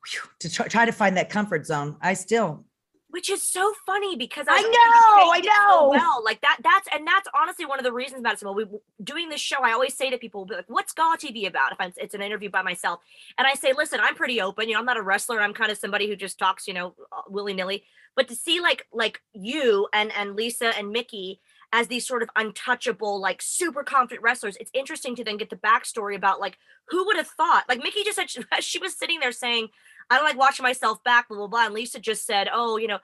whew, 0.09 0.21
to 0.39 0.49
try, 0.49 0.67
try 0.67 0.85
to 0.85 0.91
find 0.91 1.17
that 1.17 1.29
comfort 1.29 1.67
zone 1.67 1.97
i 2.01 2.15
still 2.15 2.65
which 3.09 3.29
is 3.29 3.41
so 3.41 3.73
funny 3.85 4.15
because 4.15 4.45
I 4.49 4.59
you 4.59 4.63
know, 4.63 5.31
I 5.31 5.39
it 5.39 5.45
so 5.45 5.49
know. 5.49 5.89
well, 5.89 6.21
like 6.23 6.41
that. 6.41 6.57
That's 6.61 6.87
and 6.93 7.07
that's 7.07 7.27
honestly 7.39 7.65
one 7.65 7.79
of 7.79 7.85
the 7.85 7.93
reasons 7.93 8.19
about 8.19 8.33
it. 8.33 8.39
So 8.39 8.51
we 8.51 8.65
doing 9.03 9.29
this 9.29 9.39
show. 9.39 9.57
I 9.63 9.71
always 9.71 9.95
say 9.95 10.09
to 10.09 10.17
people, 10.17 10.45
be 10.45 10.55
like, 10.55 10.69
"What's 10.69 10.91
Gaw 10.91 11.15
TV 11.15 11.47
about?" 11.47 11.71
If 11.71 11.77
I'm, 11.79 11.93
it's 11.97 12.13
an 12.13 12.21
interview 12.21 12.49
by 12.49 12.61
myself, 12.61 12.99
and 13.37 13.47
I 13.47 13.53
say, 13.53 13.73
"Listen, 13.73 13.99
I'm 14.01 14.15
pretty 14.15 14.41
open. 14.41 14.67
You 14.67 14.73
know, 14.73 14.79
I'm 14.79 14.85
not 14.85 14.97
a 14.97 15.01
wrestler. 15.01 15.39
I'm 15.39 15.53
kind 15.53 15.71
of 15.71 15.77
somebody 15.77 16.07
who 16.07 16.15
just 16.15 16.37
talks, 16.37 16.67
you 16.67 16.73
know, 16.73 16.95
uh, 17.11 17.21
willy 17.29 17.53
nilly." 17.53 17.83
But 18.15 18.27
to 18.27 18.35
see 18.35 18.59
like 18.59 18.87
like 18.91 19.21
you 19.33 19.87
and 19.93 20.11
and 20.13 20.35
Lisa 20.35 20.77
and 20.77 20.91
Mickie 20.91 21.39
as 21.73 21.87
these 21.87 22.07
sort 22.07 22.23
of 22.23 22.29
untouchable, 22.35 23.19
like 23.19 23.41
super 23.41 23.83
confident 23.83 24.23
wrestlers, 24.23 24.57
it's 24.59 24.71
interesting 24.73 25.15
to 25.15 25.23
then 25.23 25.37
get 25.37 25.49
the 25.49 25.57
backstory 25.57 26.15
about 26.15 26.39
like 26.39 26.57
who 26.89 27.05
would 27.05 27.17
have 27.17 27.27
thought. 27.27 27.65
Like 27.67 27.83
Mickie 27.83 28.03
just 28.03 28.15
said, 28.15 28.29
she, 28.29 28.41
she 28.61 28.79
was 28.79 28.95
sitting 28.95 29.19
there 29.19 29.31
saying, 29.31 29.69
"I 30.09 30.15
don't 30.15 30.25
like 30.25 30.37
watching 30.37 30.63
myself 30.63 31.03
back," 31.03 31.27
blah 31.29 31.37
blah 31.37 31.47
blah, 31.47 31.65
and 31.65 31.73
Lisa 31.73 31.99
just 31.99 32.25
said, 32.25 32.47
"Oh, 32.51 32.77
you 32.77 32.87
know." 32.87 32.99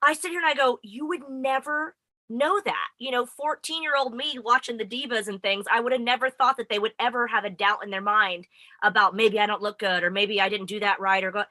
I 0.00 0.12
sit 0.12 0.30
here 0.30 0.38
and 0.38 0.48
I 0.48 0.54
go, 0.54 0.78
you 0.84 1.08
would 1.08 1.28
never 1.28 1.96
know 2.28 2.60
that. 2.64 2.86
You 2.98 3.10
know, 3.10 3.26
14 3.26 3.82
year 3.82 3.96
old 3.96 4.14
me 4.14 4.38
watching 4.38 4.76
the 4.76 4.84
divas 4.84 5.26
and 5.26 5.42
things, 5.42 5.64
I 5.68 5.80
would 5.80 5.90
have 5.90 6.00
never 6.00 6.30
thought 6.30 6.56
that 6.58 6.68
they 6.68 6.78
would 6.78 6.92
ever 7.00 7.26
have 7.26 7.44
a 7.44 7.50
doubt 7.50 7.82
in 7.82 7.90
their 7.90 8.00
mind 8.00 8.46
about 8.84 9.16
maybe 9.16 9.40
I 9.40 9.46
don't 9.46 9.60
look 9.60 9.80
good 9.80 10.04
or 10.04 10.10
maybe 10.12 10.40
I 10.40 10.48
didn't 10.48 10.66
do 10.68 10.78
that 10.78 11.00
right 11.00 11.24
or 11.24 11.32
go. 11.32 11.42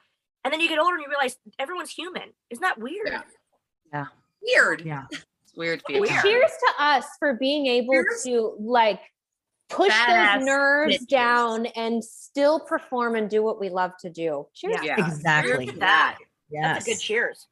And 0.44 0.50
then 0.50 0.60
you 0.62 0.68
get 0.70 0.78
older 0.78 0.94
and 0.94 1.02
you 1.02 1.10
realize 1.10 1.36
everyone's 1.58 1.90
human. 1.90 2.32
Isn't 2.48 2.62
that 2.62 2.78
weird? 2.78 3.22
Yeah. 3.92 4.06
Weird. 4.42 4.80
yeah 4.80 5.04
It's 5.10 5.54
weird 5.54 5.82
Well, 5.90 6.04
feeling. 6.04 6.22
cheers 6.22 6.50
to 6.50 6.82
us 6.82 7.04
for 7.18 7.34
being 7.34 7.66
able 7.66 7.92
Cheers. 7.92 8.22
to 8.24 8.56
like 8.58 9.00
push 9.68 9.92
Badass 9.92 10.38
those 10.38 10.46
nerves 10.46 10.96
bitches. 10.98 11.08
down 11.08 11.66
and 11.66 12.02
still 12.04 12.60
perform 12.60 13.14
and 13.16 13.28
do 13.28 13.42
what 13.42 13.60
we 13.60 13.68
love 13.68 13.92
to 14.00 14.10
do 14.10 14.46
cheers 14.54 14.76
Yeah. 14.82 14.96
exactly 15.06 15.66
Cheers 15.66 15.78
that. 15.78 16.18
yes 16.50 16.62
That's 16.74 16.86
a 16.86 16.90
good 16.92 17.00
cheers. 17.00 17.46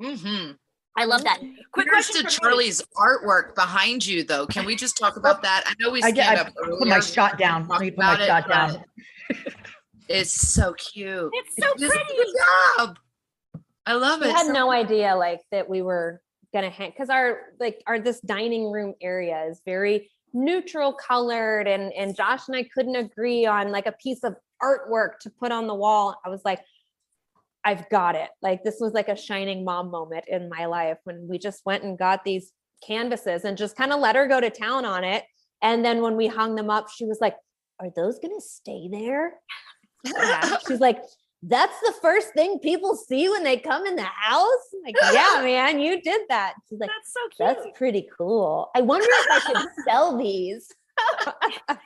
Mm-hmm. 0.00 0.52
I 0.96 1.04
love 1.04 1.22
that. 1.24 1.38
Quick 1.72 1.86
Here's 1.90 2.06
question 2.08 2.14
to 2.16 2.22
for 2.22 2.44
me. 2.46 2.50
Charlie's 2.50 2.82
artwork 2.96 3.54
behind 3.54 4.04
you, 4.04 4.24
though. 4.24 4.46
Can 4.46 4.66
we 4.66 4.74
just 4.74 4.96
talk 4.98 5.16
about 5.16 5.40
that? 5.42 5.62
I 5.66 5.74
know 5.78 5.90
we 5.90 6.02
I, 6.04 6.10
did- 6.10 6.24
I 6.24 6.34
up 6.36 6.54
put 6.54 6.68
earlier. 6.68 6.86
my 6.90 7.00
shot 7.00 7.38
down 7.38 7.60
talked 7.68 7.70
let 7.72 7.80
me 7.80 7.90
put 7.90 7.98
my 7.98 8.20
it, 8.22 8.26
shot 8.26 8.48
down 8.48 8.84
It's 10.08 10.32
so 10.32 10.72
cute. 10.74 11.30
It's 11.32 11.54
so 11.62 11.72
Just 11.78 11.94
pretty. 11.94 12.16
Good 12.16 12.34
job. 12.78 12.98
I 13.86 13.94
love 13.94 14.20
we 14.20 14.26
it. 14.28 14.34
I 14.34 14.38
had 14.38 14.46
So- 14.46 14.52
no 14.52 14.70
idea 14.72 15.14
like 15.14 15.40
that 15.52 15.68
we 15.68 15.82
were 15.82 16.20
gonna 16.52 16.70
hang 16.70 16.90
because 16.90 17.10
our 17.10 17.42
like 17.60 17.80
our 17.86 18.00
this 18.00 18.20
dining 18.20 18.72
room 18.72 18.94
area 19.00 19.44
is 19.48 19.60
very 19.64 20.10
neutral 20.32 20.92
colored 20.92 21.66
and 21.66 21.92
and 21.92 22.16
josh 22.16 22.48
and 22.48 22.56
i 22.56 22.62
couldn't 22.74 22.96
agree 22.96 23.46
on 23.46 23.70
like 23.70 23.86
a 23.86 23.92
piece 23.92 24.22
of 24.22 24.34
artwork 24.62 25.18
to 25.20 25.30
put 25.30 25.50
on 25.50 25.66
the 25.66 25.74
wall 25.74 26.20
i 26.24 26.28
was 26.28 26.42
like 26.44 26.60
I've 27.64 27.88
got 27.90 28.14
it. 28.14 28.30
Like 28.42 28.64
this 28.64 28.78
was 28.80 28.92
like 28.92 29.08
a 29.08 29.16
shining 29.16 29.64
mom 29.64 29.90
moment 29.90 30.24
in 30.28 30.48
my 30.48 30.66
life 30.66 30.98
when 31.04 31.28
we 31.28 31.38
just 31.38 31.64
went 31.66 31.84
and 31.84 31.98
got 31.98 32.24
these 32.24 32.52
canvases 32.86 33.44
and 33.44 33.58
just 33.58 33.76
kind 33.76 33.92
of 33.92 34.00
let 34.00 34.16
her 34.16 34.26
go 34.26 34.40
to 34.40 34.50
town 34.50 34.84
on 34.84 35.04
it. 35.04 35.24
And 35.62 35.84
then 35.84 36.00
when 36.00 36.16
we 36.16 36.26
hung 36.26 36.54
them 36.54 36.70
up, 36.70 36.88
she 36.90 37.04
was 37.04 37.18
like, 37.20 37.36
Are 37.78 37.90
those 37.94 38.18
gonna 38.18 38.40
stay 38.40 38.88
there? 38.90 39.34
Yeah. 40.06 40.56
She's 40.66 40.80
like, 40.80 41.02
That's 41.42 41.78
the 41.80 41.94
first 42.02 42.34
thing 42.34 42.58
people 42.58 42.94
see 42.96 43.28
when 43.30 43.42
they 43.44 43.56
come 43.56 43.86
in 43.86 43.96
the 43.96 44.02
house. 44.02 44.44
I'm 44.74 44.82
like, 44.84 44.94
yeah, 45.12 45.40
man, 45.42 45.80
you 45.80 46.00
did 46.02 46.22
that. 46.28 46.54
She's 46.68 46.78
like, 46.78 46.90
That's 46.90 47.12
so 47.12 47.20
cute. 47.28 47.38
That's 47.64 47.78
pretty 47.78 48.08
cool. 48.16 48.70
I 48.74 48.82
wonder 48.82 49.06
if 49.08 49.26
I 49.30 49.52
could 49.52 49.68
sell 49.88 50.18
these. 50.18 50.70
I, 51.08 51.78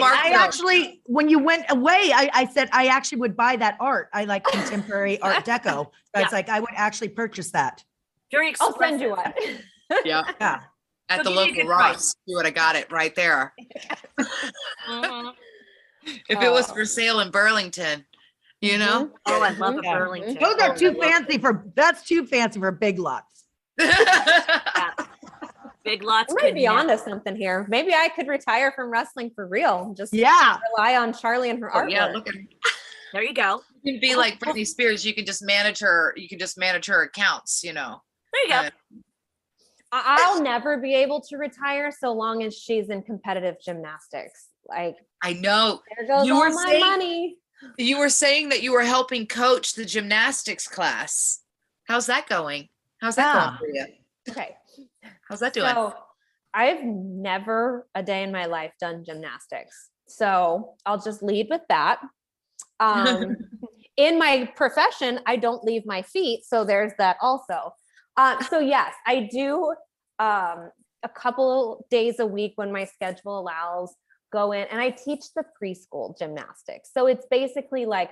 I 0.00 0.32
actually, 0.34 1.00
when 1.06 1.28
you 1.28 1.38
went 1.38 1.64
away, 1.70 2.10
I, 2.14 2.30
I 2.34 2.46
said 2.46 2.68
I 2.72 2.88
actually 2.88 3.18
would 3.20 3.36
buy 3.36 3.56
that 3.56 3.76
art. 3.80 4.08
I 4.12 4.24
like 4.24 4.44
contemporary 4.44 5.20
art 5.20 5.44
deco. 5.46 5.64
So 5.86 5.90
Yeah. 6.16 6.22
It's 6.22 6.32
like 6.32 6.48
I 6.48 6.60
would 6.60 6.68
actually 6.74 7.08
purchase 7.10 7.50
that. 7.52 7.82
Very 8.30 8.50
expensive. 8.50 8.74
I'll 8.82 8.88
send 8.88 9.00
you 9.00 9.10
one. 9.10 9.32
Yeah. 10.04 10.24
Yeah. 10.40 10.60
At 11.08 11.18
So 11.18 11.22
the 11.24 11.30
give 11.30 11.34
you 11.34 11.38
a 11.38 11.40
local 11.40 11.54
good 11.54 11.66
price. 11.66 11.94
Ross. 11.94 12.14
You 12.26 12.36
would 12.36 12.44
have 12.46 12.54
got 12.54 12.76
it 12.76 12.90
right 12.90 13.14
there. 13.14 13.54
Mhm. 14.88 15.32
If 16.04 16.40
it 16.42 16.50
was 16.50 16.68
Oh. 16.70 16.74
for 16.74 16.84
sale 16.84 17.20
in 17.20 17.30
Burlington, 17.30 18.04
you 18.62 18.78
know? 18.78 19.06
Mm-hmm. 19.06 19.14
Oh, 19.26 19.42
I 19.42 19.50
love 19.50 19.74
mm-hmm. 19.74 19.84
a 19.84 19.88
Yeah. 19.88 19.98
Burlington. 19.98 20.38
Those 20.40 20.56
are 20.60 20.74
too 20.74 20.96
I 21.02 21.10
fancy 21.10 21.36
for, 21.38 21.64
that's 21.76 22.02
too 22.04 22.26
fancy 22.26 22.58
for 22.58 22.70
big 22.72 22.98
lots. 22.98 23.44
Big 25.84 26.04
lots. 26.04 26.32
I 26.32 26.34
might 26.34 26.42
could 26.42 26.54
be 26.54 26.62
never- 26.66 26.78
onto 26.78 26.96
something 26.96 27.34
here. 27.34 27.66
Maybe 27.68 27.92
I 27.92 28.08
could 28.14 28.28
retire 28.28 28.70
from 28.70 28.88
wrestling 28.90 29.32
for 29.34 29.48
real. 29.48 29.92
Just 29.96 30.14
Yeah. 30.14 30.58
rely 30.76 30.96
on 30.96 31.12
Charlie 31.12 31.50
and 31.50 31.58
her 31.60 31.74
Oh, 31.76 31.80
artwork. 31.80 31.90
yeah, 31.90 32.06
look 32.06 32.28
at 32.28 32.34
There 33.12 33.22
you 33.24 33.34
go. 33.34 33.62
You 33.82 33.94
can 33.94 34.00
be 34.00 34.14
like 34.14 34.38
Britney 34.40 34.64
Spears. 34.64 35.04
You 35.04 35.12
can 35.12 35.26
just 35.26 35.42
manage 35.44 35.80
her. 35.80 36.14
You 36.16 36.28
can 36.28 36.38
just 36.38 36.56
manage 36.56 36.86
her 36.86 37.02
accounts. 37.02 37.64
You 37.64 37.72
know. 37.72 38.00
There 38.32 38.42
you 38.44 38.48
go. 38.50 38.68
I- 39.90 40.24
I'll 40.24 40.40
never 40.40 40.78
be 40.78 40.94
able 40.94 41.20
to 41.22 41.36
retire 41.36 41.90
so 41.90 42.12
long 42.12 42.44
as 42.44 42.56
she's 42.56 42.88
in 42.88 43.02
competitive 43.02 43.56
gymnastics. 43.60 44.50
Like 44.68 44.94
I 45.20 45.32
know. 45.32 45.80
there 45.98 46.06
goes 46.06 46.26
You 46.28 46.34
all 46.34 46.40
were 46.42 46.50
my 46.50 46.64
saying- 46.64 46.80
money. 46.80 47.38
You 47.78 47.98
were 47.98 48.08
saying 48.08 48.48
that 48.50 48.62
you 48.62 48.72
were 48.72 48.82
helping 48.82 49.26
coach 49.26 49.74
the 49.74 49.84
gymnastics 49.84 50.66
class. 50.66 51.40
How's 51.86 52.06
that 52.06 52.28
going? 52.28 52.68
How's 53.00 53.16
that 53.16 53.34
going 53.34 53.58
for 53.58 53.68
you? 53.74 53.86
Okay. 54.28 54.56
How's 55.28 55.40
that 55.40 55.52
doing? 55.52 55.72
So 55.74 55.94
I've 56.54 56.84
never 56.84 57.86
a 57.94 58.02
day 58.02 58.22
in 58.22 58.32
my 58.32 58.46
life 58.46 58.72
done 58.80 59.04
gymnastics. 59.04 59.90
So 60.08 60.74
I'll 60.84 61.00
just 61.00 61.22
lead 61.22 61.48
with 61.50 61.62
that. 61.68 62.00
Um, 62.80 63.36
in 63.96 64.18
my 64.18 64.50
profession, 64.56 65.20
I 65.26 65.36
don't 65.36 65.64
leave 65.64 65.86
my 65.86 66.02
feet. 66.02 66.44
So 66.44 66.64
there's 66.64 66.92
that 66.98 67.16
also. 67.20 67.74
Um, 68.16 68.38
so 68.48 68.58
yes, 68.58 68.92
I 69.06 69.28
do 69.32 69.74
um, 70.18 70.70
a 71.02 71.08
couple 71.08 71.86
days 71.90 72.18
a 72.18 72.26
week 72.26 72.52
when 72.56 72.72
my 72.72 72.84
schedule 72.84 73.38
allows, 73.38 73.94
go 74.32 74.52
in 74.52 74.66
and 74.68 74.80
I 74.80 74.90
teach 74.90 75.24
the 75.36 75.44
preschool 75.60 76.16
gymnastics. 76.18 76.90
So 76.92 77.06
it's 77.06 77.26
basically 77.30 77.86
like 77.86 78.10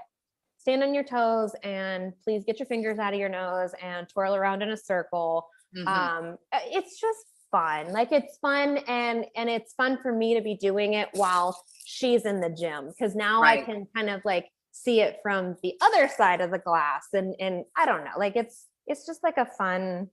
stand 0.59 0.83
on 0.83 0.93
your 0.95 1.05
toes 1.05 1.53
and 1.63 2.13
please 2.23 2.45
get 2.45 2.59
your 2.59 2.67
fingers 2.67 2.99
out 2.99 3.15
of 3.15 3.19
your 3.19 3.31
nose 3.31 3.71
and 3.83 4.09
twirl 4.09 4.35
around 4.37 4.63
in 4.63 4.71
a 4.71 4.77
circle 4.77 5.49
Mhm. 5.77 5.87
um 5.87 6.37
uh, 6.53 6.59
it's 6.67 7.01
just 7.01 7.25
fun 7.51 7.89
like 7.93 8.13
it's 8.13 8.37
fun 8.39 8.79
and 8.89 9.25
and 9.37 9.49
it's 9.49 9.73
fun 9.75 9.97
for 10.03 10.13
me 10.13 10.35
to 10.35 10.43
be 10.43 10.55
doing 10.57 10.95
it 10.95 11.09
while 11.15 11.57
she's 11.85 12.27
in 12.27 12.41
the 12.41 12.51
gym 12.51 12.89
because 12.89 13.15
now 13.15 13.43
i 13.43 13.57
can 13.57 13.87
kind 13.97 14.11
of 14.11 14.21
like 14.25 14.47
see 14.73 15.01
it 15.01 15.19
from 15.23 15.57
the 15.63 15.75
other 15.81 16.07
side 16.09 16.41
of 16.41 16.51
the 16.51 16.59
glass 16.59 17.07
and 17.15 17.35
and 17.41 17.65
i 17.77 17.87
don't 17.87 18.05
know 18.05 18.19
like 18.19 18.37
it's 18.37 18.67
it's 18.87 19.07
just 19.07 19.23
like 19.23 19.37
a 19.39 19.47
fun 19.47 20.09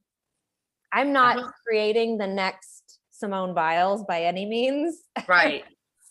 i'm 0.93 1.12
not 1.12 1.38
Uh-huh. 1.38 1.51
creating 1.68 2.18
the 2.18 2.28
next 2.28 2.99
simone 3.12 3.53
biles 3.53 4.03
by 4.08 4.24
any 4.24 4.45
means 4.45 5.01
right. 5.28 5.64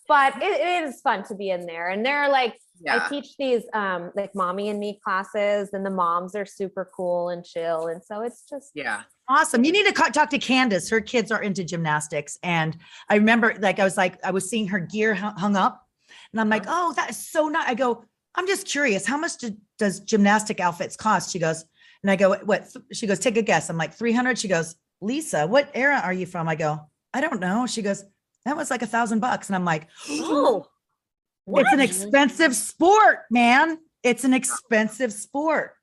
But 0.07 0.35
it, 0.41 0.61
it 0.61 0.83
is 0.87 1.01
fun 1.01 1.23
to 1.23 1.35
be 1.35 1.49
in 1.49 1.65
there 1.65 1.89
and 1.89 2.05
they're 2.05 2.29
like 2.29 2.57
I 2.87 3.07
teach 3.09 3.35
these 3.37 3.63
um 3.73 4.11
like 4.15 4.35
mommy 4.35 4.69
and 4.69 4.79
me 4.79 4.99
classes 5.03 5.69
and 5.73 5.85
the 5.85 5.89
moms 5.89 6.35
are 6.35 6.45
super 6.45 6.89
cool 6.95 7.29
and 7.29 7.43
chill 7.43 7.87
and 7.87 8.03
so 8.03 8.21
it's 8.21 8.43
just 8.47 8.71
Yeah. 8.75 9.03
Awesome. 9.29 9.65
You 9.65 9.73
need 9.73 9.85
to 9.87 9.91
talk 9.91 10.29
to 10.29 10.37
Candace. 10.37 10.89
Her 10.89 11.01
kids 11.01 11.31
are 11.31 11.41
into 11.41 11.63
gymnastics. 11.63 12.39
And 12.43 12.77
I 13.09 13.15
remember, 13.15 13.53
like, 13.59 13.77
I 13.77 13.83
was 13.83 13.97
like, 13.97 14.23
I 14.23 14.31
was 14.31 14.49
seeing 14.49 14.67
her 14.69 14.79
gear 14.79 15.13
hung 15.13 15.57
up. 15.57 15.85
And 16.31 16.39
I'm 16.39 16.47
like, 16.47 16.63
oh, 16.67 16.93
that 16.93 17.09
is 17.09 17.17
so 17.29 17.49
nice. 17.49 17.67
I 17.67 17.73
go, 17.73 18.05
I'm 18.35 18.47
just 18.47 18.67
curious. 18.67 19.05
How 19.05 19.17
much 19.17 19.37
do, 19.37 19.57
does 19.77 19.99
gymnastic 19.99 20.61
outfits 20.61 20.95
cost? 20.95 21.31
She 21.31 21.39
goes, 21.39 21.65
and 22.03 22.11
I 22.11 22.15
go, 22.15 22.35
what? 22.45 22.73
She 22.93 23.05
goes, 23.05 23.19
take 23.19 23.35
a 23.35 23.41
guess. 23.41 23.69
I'm 23.69 23.77
like, 23.77 23.93
300. 23.93 24.37
She 24.39 24.47
goes, 24.47 24.75
Lisa, 25.01 25.45
what 25.45 25.69
era 25.73 25.99
are 26.01 26.13
you 26.13 26.25
from? 26.25 26.47
I 26.47 26.55
go, 26.55 26.79
I 27.13 27.19
don't 27.19 27.41
know. 27.41 27.67
She 27.67 27.81
goes, 27.81 28.05
that 28.47 28.55
was 28.57 28.69
like 28.69 28.81
a 28.81 28.87
thousand 28.87 29.19
bucks. 29.19 29.47
And 29.49 29.55
I'm 29.55 29.65
like, 29.65 29.87
Oh, 30.09 30.65
it's 31.47 31.73
an 31.73 31.79
expensive 31.79 32.55
sport, 32.55 33.19
man. 33.29 33.77
It's 34.03 34.23
an 34.23 34.33
expensive 34.33 35.11
sport. 35.13 35.73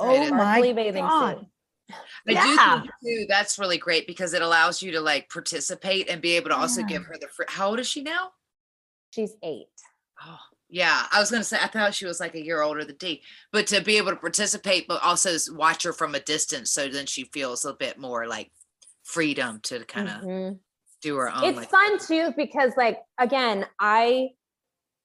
Right, 0.00 0.18
Oh 0.18 0.26
it- 0.26 0.30
my 0.32 0.60
bathing 0.72 1.04
God. 1.04 1.38
suit. 1.38 1.48
I 2.28 2.32
Yeah. 2.32 2.42
do 2.76 2.80
think 2.82 2.92
too 3.04 3.26
that's 3.28 3.58
really 3.58 3.76
great 3.78 4.06
because 4.06 4.32
it 4.32 4.40
allows 4.42 4.80
you 4.80 4.92
to 4.92 5.00
like 5.00 5.28
participate 5.28 6.08
and 6.08 6.22
be 6.22 6.32
able 6.32 6.48
to 6.50 6.56
also 6.56 6.80
Yeah. 6.80 6.86
give 6.86 7.04
her 7.04 7.16
the 7.20 7.28
free. 7.28 7.46
How 7.48 7.68
old 7.68 7.80
is 7.80 7.86
she 7.88 8.02
now? 8.02 8.32
she's 9.10 9.36
eight 9.44 9.68
Oh, 10.26 10.38
yeah. 10.68 11.06
I 11.12 11.20
was 11.20 11.30
gonna 11.30 11.44
say 11.44 11.58
I 11.60 11.68
thought 11.68 11.94
she 11.94 12.06
was 12.06 12.18
like 12.18 12.34
a 12.34 12.42
year 12.44 12.62
older 12.62 12.84
than 12.84 12.96
D, 12.96 13.22
but 13.52 13.66
to 13.68 13.80
be 13.80 13.96
able 13.98 14.10
to 14.10 14.16
participate, 14.16 14.88
but 14.88 15.02
also 15.02 15.34
s- 15.34 15.48
watch 15.50 15.84
her 15.84 15.92
from 15.92 16.14
a 16.16 16.20
distance, 16.20 16.72
so 16.72 16.88
then 16.88 17.06
she 17.06 17.24
feels 17.24 17.64
a 17.64 17.74
bit 17.74 17.96
more 17.98 18.26
like 18.26 18.50
freedom 19.04 19.60
to 19.64 19.84
kind 19.84 20.08
of 20.08 20.22
Mhm. 20.22 20.58
Do 21.04 21.16
her 21.16 21.28
own. 21.34 21.44
it's 21.44 21.56
like, 21.58 21.70
fun 21.70 21.98
too 21.98 22.32
because 22.36 22.72
like 22.76 22.98
again 23.18 23.64
i 23.78 24.28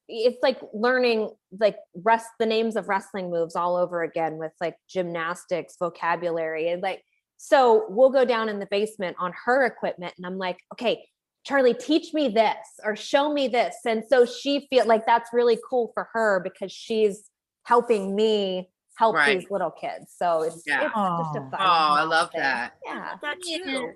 it's 0.08 0.42
like 0.42 0.60
learning 0.74 1.30
like 1.60 1.76
rest 2.04 2.28
the 2.40 2.46
names 2.46 2.76
of 2.76 2.88
wrestling 2.90 3.30
moves 3.30 3.56
all 3.56 3.76
over 3.76 4.02
again 4.02 4.38
with 4.38 4.52
like 4.60 4.76
gymnastics 4.90 5.76
vocabulary 5.80 6.70
and 6.70 6.82
like 6.82 7.04
so 7.38 7.86
we'll 7.90 8.10
go 8.10 8.26
down 8.26 8.50
in 8.50 8.58
the 8.60 8.68
basement 8.72 9.16
on 9.20 9.32
her 9.46 9.66
equipment 9.66 10.14
and 10.18 10.26
i'm 10.26 10.38
like 10.38 10.58
okay 10.74 11.06
charlie 11.46 11.74
teach 11.76 12.14
me 12.14 12.28
this 12.28 12.58
or 12.84 12.96
show 12.96 13.32
me 13.32 13.48
this 13.48 13.76
and 13.86 14.04
so 14.10 14.26
she 14.26 14.66
feel 14.70 14.86
like 14.88 15.06
that's 15.06 15.30
really 15.32 15.58
cool 15.70 15.92
for 15.94 16.08
her 16.14 16.40
because 16.44 16.72
she's 16.72 17.30
helping 17.64 18.16
me 18.16 18.68
help 18.96 19.16
Right. 19.16 19.40
these 19.40 19.50
little 19.52 19.72
kids 19.72 20.14
so 20.18 20.42
it's, 20.42 20.64
Yeah. 20.66 20.86
it's 20.88 20.94
just 20.94 21.36
a 21.36 21.40
Oh. 21.40 21.50
fun 21.52 21.60
oh, 21.62 21.94
I 22.02 22.04
love 22.04 22.32
thing. 22.32 22.42
that. 22.42 22.74
yeah 22.86 23.16
that 23.22 23.38
Yeah. 23.46 23.58
too. 23.64 23.92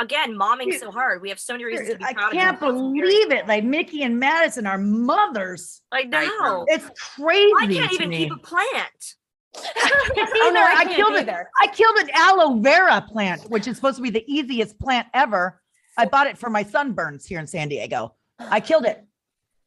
Again, 0.00 0.34
momming 0.34 0.72
so 0.78 0.90
hard. 0.90 1.20
We 1.20 1.28
have 1.28 1.38
so 1.38 1.52
many 1.52 1.64
reasons 1.64 1.90
to 1.90 1.98
be 1.98 2.04
I 2.04 2.14
proud 2.14 2.32
can't 2.32 2.54
of 2.54 2.60
believe 2.60 3.30
it. 3.30 3.46
Like 3.46 3.64
Mickey 3.64 4.02
and 4.02 4.18
Madison 4.18 4.66
are 4.66 4.78
mothers. 4.78 5.82
I 5.92 6.04
know. 6.04 6.64
It's 6.68 6.88
crazy. 6.98 7.52
I 7.58 7.66
can't 7.66 7.92
even 7.92 8.08
me. 8.08 8.16
keep 8.24 8.32
a 8.32 8.36
plant. 8.38 9.14
oh 9.56 10.50
no 10.54 10.60
i, 10.62 10.74
I 10.78 10.84
can't 10.84 10.96
killed 10.96 11.14
it. 11.14 11.28
either 11.28 11.50
I 11.60 11.66
killed 11.66 11.98
an 11.98 12.08
aloe 12.14 12.60
vera 12.60 13.04
plant, 13.06 13.42
which 13.50 13.66
is 13.66 13.76
supposed 13.76 13.96
to 13.96 14.02
be 14.02 14.10
the 14.10 14.24
easiest 14.32 14.78
plant 14.78 15.08
ever. 15.12 15.60
I 15.98 16.06
bought 16.06 16.28
it 16.28 16.38
for 16.38 16.48
my 16.48 16.64
sunburns 16.64 17.26
here 17.26 17.40
in 17.40 17.46
San 17.46 17.68
Diego. 17.68 18.14
I 18.38 18.60
killed 18.60 18.86
it. 18.86 19.04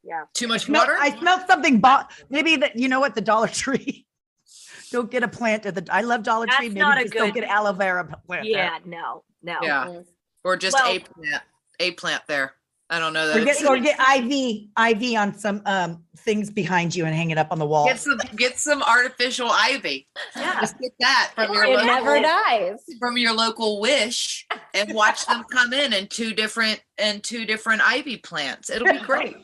Yeah. 0.03 0.23
Too 0.34 0.47
much 0.47 0.65
Smell- 0.65 0.81
water. 0.81 0.97
I 0.99 1.17
smelled 1.19 1.41
something. 1.47 1.79
Bought 1.79 2.11
maybe 2.29 2.55
that 2.55 2.77
you 2.77 2.88
know 2.88 2.99
what 2.99 3.13
the 3.13 3.21
Dollar 3.21 3.47
Tree. 3.49 4.07
don't 4.91 5.11
get 5.11 5.21
a 5.21 5.27
plant 5.27 5.65
at 5.65 5.75
the. 5.75 5.86
I 5.93 6.01
love 6.01 6.23
Dollar 6.23 6.45
Tree. 6.47 6.53
That's 6.53 6.61
Maybe 6.69 6.79
not 6.79 6.97
a 6.97 7.03
just 7.03 7.13
don't 7.13 7.34
get 7.34 7.43
aloe 7.43 7.73
vera 7.73 8.05
plant. 8.25 8.43
there. 8.45 8.51
Yeah, 8.51 8.79
no, 8.86 9.23
no. 9.41 9.57
yeah, 9.61 9.86
Mhm. 9.88 10.05
Or 10.43 10.57
just 10.57 10.73
Well- 10.73 10.91
a 10.91 10.99
plant, 10.99 11.43
a 11.79 11.91
plant 11.91 12.23
there. 12.27 12.53
I 12.89 12.99
don't 12.99 13.13
know 13.13 13.23
Or 13.31 13.39
that. 13.39 13.45
get, 13.45 13.65
or 13.65 13.79
get 13.79 13.97
IV 13.99 14.67
IV 14.77 15.17
on 15.17 15.33
some 15.35 15.63
um 15.65 16.03
things 16.17 16.51
behind 16.51 16.93
you 16.93 17.05
and 17.05 17.15
hang 17.15 17.31
it 17.31 17.39
up 17.39 17.47
on 17.49 17.57
the 17.57 17.65
wall. 17.65 17.85
Get 17.87 17.99
some, 17.99 18.19
get 18.35 18.59
some 18.59 18.83
artificial 18.83 19.49
ivy. 19.49 20.07
Yeah. 20.35 20.59
Just 20.61 20.77
get 20.79 20.91
that 20.99 21.31
from 21.33 21.53
your 21.53 21.63
it 21.63 21.69
local, 21.69 21.85
never 21.87 22.19
dies 22.21 22.79
from 22.99 23.17
your 23.17 23.33
local 23.33 23.79
Wish, 23.81 24.45
and 24.75 24.93
watch 24.93 25.25
them 25.25 25.43
come 25.49 25.73
in 25.73 25.91
in 25.93 26.07
two 26.07 26.33
different 26.33 26.81
and 26.99 27.23
two 27.23 27.45
different 27.45 27.81
ivy 27.83 28.17
plants. 28.17 28.69
It'll 28.69 28.91
be 28.91 28.99
great. 28.99 29.37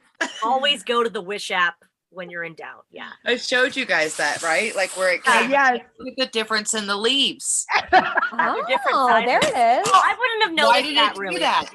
Always 0.42 0.82
go 0.82 1.04
to 1.04 1.10
the 1.10 1.20
Wish 1.22 1.50
app 1.52 1.76
when 2.16 2.30
you're 2.30 2.42
in 2.44 2.54
doubt. 2.54 2.86
Yeah. 2.90 3.10
I 3.24 3.36
showed 3.36 3.76
you 3.76 3.84
guys 3.86 4.16
that, 4.16 4.42
right? 4.42 4.74
Like 4.74 4.90
where 4.96 5.12
it 5.14 5.20
Uh, 5.26 5.46
yeah, 5.50 5.76
Look 5.98 6.08
at 6.12 6.16
the 6.16 6.26
difference 6.26 6.74
in 6.74 6.86
the 6.86 6.96
leaves. 6.96 7.64
oh 7.92 8.64
different 8.66 9.26
there 9.26 9.40
sizes. 9.42 9.50
it 9.50 9.80
is 9.80 9.90
I 9.92 10.16
wouldn't 10.18 10.42
have 10.44 10.52
known 10.54 10.66
Why 10.66 10.82
did 10.82 10.96
that 10.96 11.14
they 11.14 11.14
do 11.14 11.20
really. 11.20 11.38
that? 11.40 11.70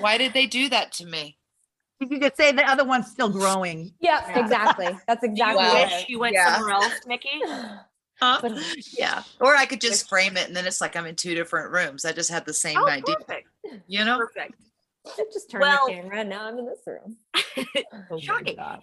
Why 0.00 0.18
did 0.18 0.32
they 0.32 0.46
do 0.46 0.68
that 0.70 0.92
to 0.92 1.06
me? 1.06 1.38
you 2.00 2.18
could 2.18 2.36
say 2.36 2.50
the 2.50 2.68
other 2.68 2.84
one's 2.84 3.06
still 3.10 3.28
growing. 3.28 3.92
Yep, 4.00 4.24
Yeah. 4.28 4.38
exactly. 4.40 4.88
That's 5.06 5.20
Do 5.20 5.28
you 5.32 5.32
exactly 5.32 5.84
wish 5.84 6.04
you 6.08 6.18
went 6.18 6.34
yeah. 6.34 6.56
somewhere 6.56 6.74
else, 6.74 7.00
Mickie. 7.06 7.42
Huh? 8.20 8.40
Yeah. 8.98 9.22
Or 9.40 9.56
I 9.56 9.66
could 9.66 9.80
just 9.80 10.08
frame 10.08 10.36
it 10.36 10.46
and 10.48 10.56
then 10.56 10.66
it's 10.66 10.80
like 10.80 10.96
I'm 10.96 11.06
in 11.06 11.14
two 11.16 11.34
different 11.34 11.70
rooms. 11.72 12.04
I 12.04 12.12
just 12.12 12.30
had 12.30 12.44
the 12.44 12.52
same 12.54 12.76
Oh, 12.78 12.88
idea. 12.88 13.14
perfect. 13.16 13.48
You 13.86 14.04
know? 14.04 14.18
Perfect. 14.18 14.54
Just 15.32 15.50
turn 15.50 15.62
Well- 15.62 15.86
the 15.88 15.94
camera. 15.94 16.20
And 16.20 16.28
now 16.28 16.46
I'm 16.46 16.58
in 16.58 16.66
this 16.66 16.78
room. 16.86 17.16
Oh 18.10 18.16
my 18.16 18.20
Shocking. 18.20 18.54
God. 18.56 18.80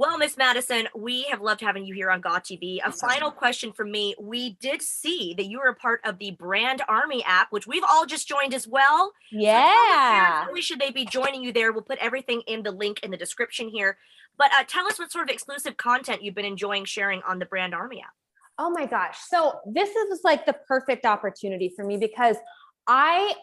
Well, 0.00 0.16
Miss 0.16 0.38
Madison, 0.38 0.88
we 0.96 1.24
have 1.24 1.42
loved 1.42 1.60
having 1.60 1.84
you 1.84 1.92
here 1.92 2.10
on 2.10 2.22
GAW 2.22 2.38
TV. 2.38 2.78
A 2.82 2.90
final 2.90 3.30
question 3.30 3.70
from 3.70 3.90
me. 3.90 4.14
We 4.18 4.56
did 4.58 4.80
see 4.80 5.34
that 5.34 5.44
you 5.44 5.58
were 5.58 5.68
a 5.68 5.74
part 5.74 6.00
of 6.06 6.16
the 6.18 6.30
Brand 6.30 6.80
Army 6.88 7.22
app, 7.26 7.48
which 7.52 7.66
we've 7.66 7.82
all 7.86 8.06
just 8.06 8.26
joined 8.26 8.54
as 8.54 8.66
well. 8.66 9.12
So 9.30 9.38
tell 9.38 9.42
the 9.42 9.46
parents, 9.46 9.92
Yeah. 9.92 10.36
not 10.40 10.48
only 10.48 10.62
should 10.62 10.80
they 10.80 10.90
be 10.90 11.04
joining 11.04 11.42
you 11.44 11.52
there? 11.52 11.70
We'll 11.72 11.82
put 11.82 11.98
everything 11.98 12.40
in 12.46 12.62
the 12.62 12.70
link 12.70 13.00
in 13.02 13.10
the 13.10 13.18
description 13.18 13.68
here. 13.68 13.98
But 14.38 14.50
uh, 14.58 14.64
tell 14.66 14.86
us 14.86 14.98
what 14.98 15.12
sort 15.12 15.28
of 15.28 15.34
exclusive 15.34 15.76
content 15.76 16.22
you've 16.22 16.34
been 16.34 16.46
enjoying 16.46 16.86
sharing 16.86 17.20
on 17.28 17.38
the 17.38 17.44
Brand 17.44 17.74
Army 17.74 18.00
app. 18.00 18.14
Oh 18.56 18.70
my 18.70 18.86
gosh. 18.86 19.18
So 19.28 19.60
this 19.66 19.90
is 19.90 20.20
like 20.24 20.46
the 20.46 20.54
perfect 20.66 21.04
opportunity 21.04 21.74
for 21.76 21.84
me 21.84 21.98
because 21.98 22.38
I, 22.86 23.34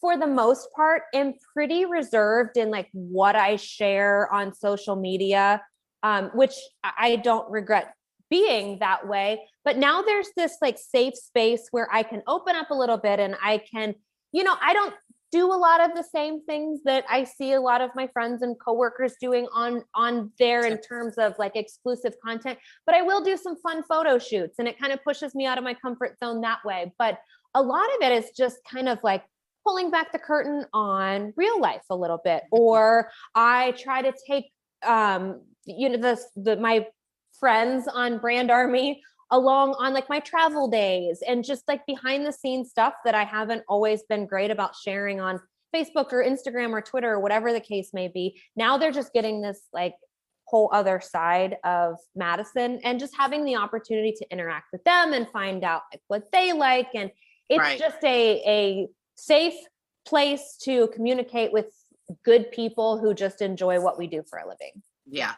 for 0.00 0.18
the 0.18 0.26
most 0.26 0.72
part, 0.74 1.02
am 1.14 1.34
pretty 1.52 1.84
reserved 1.84 2.56
in 2.56 2.72
like 2.72 2.88
what 2.94 3.36
I 3.36 3.54
share 3.54 4.28
on 4.34 4.52
social 4.52 4.96
media, 4.96 5.62
um, 6.02 6.30
which 6.34 6.54
I 6.84 6.92
I 6.98 7.16
don't 7.16 7.50
regret 7.50 7.94
being 8.30 8.78
that 8.78 9.06
way. 9.08 9.42
But 9.64 9.76
now 9.76 10.02
there's 10.02 10.28
this 10.36 10.56
like 10.62 10.78
safe 10.78 11.14
space 11.16 11.68
where 11.72 11.88
I 11.92 12.02
can 12.02 12.22
open 12.26 12.54
up 12.54 12.70
a 12.70 12.74
little 12.74 12.96
bit 12.96 13.18
and 13.18 13.36
I 13.42 13.58
can, 13.58 13.94
you 14.32 14.44
know, 14.44 14.54
I 14.60 14.72
don't 14.72 14.94
do 15.32 15.46
a 15.46 15.54
lot 15.54 15.80
of 15.80 15.94
the 15.94 16.02
same 16.02 16.44
things 16.44 16.80
that 16.84 17.04
I 17.08 17.24
see 17.24 17.52
a 17.52 17.60
lot 17.60 17.80
of 17.80 17.90
my 17.94 18.08
friends 18.08 18.42
and 18.42 18.58
coworkers 18.58 19.14
doing 19.20 19.46
on 19.52 19.84
on 19.94 20.32
there 20.38 20.66
in 20.66 20.80
terms 20.80 21.14
of 21.18 21.34
like 21.38 21.54
exclusive 21.54 22.14
content 22.24 22.58
but 22.84 22.96
I 22.96 23.02
will 23.02 23.22
do 23.22 23.36
some 23.36 23.56
fun 23.56 23.84
photo 23.84 24.18
shoots 24.18 24.58
and 24.58 24.66
it 24.66 24.76
kind 24.76 24.92
of 24.92 25.02
pushes 25.04 25.34
me 25.36 25.46
out 25.46 25.56
of 25.56 25.62
my 25.62 25.74
comfort 25.74 26.18
zone 26.18 26.40
that 26.40 26.58
way. 26.64 26.92
But 26.98 27.18
a 27.54 27.62
lot 27.62 27.86
of 27.96 28.02
it 28.02 28.12
is 28.12 28.30
just 28.36 28.58
kind 28.70 28.88
of 28.88 28.98
like 29.02 29.24
pulling 29.66 29.90
back 29.90 30.12
the 30.12 30.18
curtain 30.18 30.64
on 30.72 31.32
real 31.36 31.60
life 31.60 31.82
a 31.90 31.96
little 31.96 32.20
bit. 32.22 32.42
Or 32.50 33.10
I 33.34 33.72
try 33.72 34.02
to 34.02 34.12
take 34.26 34.50
um, 34.86 35.42
you 35.64 35.88
know, 35.88 35.96
the, 35.98 36.20
the 36.36 36.56
my 36.56 36.86
friends 37.38 37.88
on 37.88 38.18
Brand 38.18 38.50
Army 38.50 39.02
along 39.30 39.74
on 39.78 39.94
like 39.94 40.08
my 40.08 40.20
travel 40.20 40.68
days 40.68 41.22
and 41.26 41.44
just 41.44 41.66
like 41.68 41.86
behind 41.86 42.26
the 42.26 42.32
scenes 42.32 42.70
stuff 42.70 42.94
that 43.04 43.14
I 43.14 43.24
haven't 43.24 43.62
always 43.68 44.02
been 44.08 44.26
great 44.26 44.50
about 44.50 44.74
sharing 44.74 45.20
on 45.20 45.40
Facebook 45.74 46.12
or 46.12 46.24
Instagram 46.24 46.72
or 46.72 46.82
Twitter 46.82 47.12
or 47.12 47.20
whatever 47.20 47.52
the 47.52 47.60
case 47.60 47.90
may 47.94 48.08
be. 48.08 48.40
Now 48.56 48.76
they're 48.76 48.90
just 48.90 49.12
getting 49.12 49.40
this 49.40 49.68
like 49.72 49.94
whole 50.44 50.68
other 50.72 51.00
side 51.00 51.58
of 51.62 51.94
Madison 52.16 52.80
and 52.82 52.98
just 52.98 53.16
having 53.16 53.44
the 53.44 53.54
opportunity 53.54 54.12
to 54.18 54.26
interact 54.32 54.66
with 54.72 54.82
them 54.82 55.12
and 55.12 55.28
find 55.28 55.62
out 55.62 55.82
like 55.92 56.02
what 56.08 56.32
they 56.32 56.52
like 56.52 56.88
and 56.94 57.10
it's 57.48 57.58
Right. 57.60 57.78
just 57.78 58.02
a 58.02 58.42
a 58.46 58.88
safe 59.14 59.54
place 60.06 60.56
to 60.62 60.88
communicate 60.88 61.52
with 61.52 61.66
good 62.24 62.50
people 62.50 62.98
who 62.98 63.14
just 63.14 63.42
enjoy 63.42 63.80
what 63.80 63.98
we 63.98 64.06
do 64.06 64.22
for 64.28 64.38
a 64.38 64.48
living. 64.48 64.82
Yeah. 65.06 65.34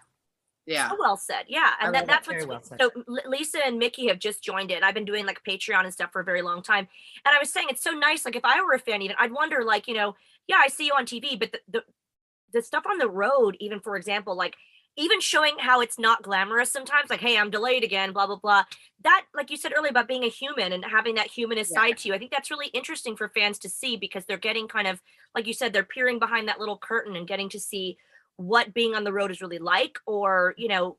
Yeah. 0.67 0.91
So 0.91 0.97
well 0.99 1.17
said. 1.17 1.45
Yeah. 1.49 1.71
And 1.81 1.95
that, 1.95 2.07
that. 2.07 2.25
that's 2.25 2.29
Very 2.29 2.45
what's 2.45 2.71
well 2.71 2.93
so 2.95 3.05
Lisa 3.27 3.59
and 3.67 3.79
Mickie 3.79 4.07
have 4.09 4.19
just 4.19 4.45
joined 4.45 4.71
it. 4.71 4.83
I've 4.83 4.95
been 4.95 5.05
doing 5.05 5.27
like 5.27 5.41
Patreon 5.47 5.85
and 5.85 5.93
stuff 5.93 6.13
for 6.13 6.21
a 6.21 6.25
very 6.25 6.43
long 6.43 6.63
time. 6.63 6.87
And 7.25 7.35
I 7.35 7.39
was 7.39 7.53
saying 7.53 7.67
it's 7.69 7.83
so 7.83 7.91
nice. 7.91 8.25
Like 8.25 8.37
if 8.37 8.45
I 8.45 8.63
were 8.63 8.73
a 8.73 8.79
fan, 8.79 9.03
even 9.03 9.17
I'd 9.19 9.33
wonder, 9.33 9.65
like, 9.65 9.89
you 9.89 9.95
know, 9.95 10.15
yeah, 10.47 10.61
I 10.63 10.69
see 10.69 10.87
you 10.87 10.93
on 10.97 11.05
TV, 11.05 11.39
but 11.39 11.53
the, 11.53 11.61
the 11.69 11.83
the 12.53 12.63
stuff 12.63 12.85
on 12.87 12.99
the 12.99 13.09
road, 13.09 13.57
even 13.61 13.81
for 13.81 13.97
example, 13.97 14.37
like 14.37 14.57
even 14.97 15.21
showing 15.21 15.55
how 15.59 15.81
it's 15.81 15.99
not 15.99 16.23
glamorous 16.23 16.71
sometimes, 16.71 17.09
like, 17.09 17.21
hey, 17.21 17.39
I'm 17.39 17.51
delayed 17.51 17.83
again, 17.83 18.13
blah, 18.13 18.27
blah, 18.27 18.37
blah. 18.37 18.65
That, 19.03 19.25
like 19.35 19.51
you 19.51 19.57
said 19.57 19.73
earlier 19.77 19.91
about 19.91 20.09
being 20.09 20.25
a 20.25 20.29
human 20.29 20.73
and 20.73 20.85
having 20.85 21.15
that 21.15 21.29
humanist 21.29 21.73
Yeah. 21.73 21.81
side 21.81 21.99
to 21.99 22.09
you, 22.09 22.15
I 22.15 22.19
think 22.19 22.31
that's 22.31 22.51
really 22.51 22.69
interesting 22.69 23.17
for 23.17 23.29
fans 23.29 23.59
to 23.61 23.69
see 23.69 23.97
because 23.97 24.25
they're 24.27 24.37
getting 24.37 24.69
kind 24.69 24.87
of, 24.87 25.01
like 25.35 25.47
you 25.47 25.55
said, 25.55 25.73
they're 25.73 25.83
peering 25.85 26.19
behind 26.19 26.49
that 26.49 26.61
little 26.61 26.77
curtain 26.77 27.17
and 27.17 27.27
getting 27.27 27.49
to 27.51 27.61
see 27.61 27.97
what 28.37 28.75
being 28.75 28.95
on 28.95 29.05
the 29.05 29.13
road 29.13 29.31
is 29.31 29.41
really 29.41 29.59
like, 29.59 29.99
or, 30.07 30.55
you 30.59 30.69
know, 30.69 30.99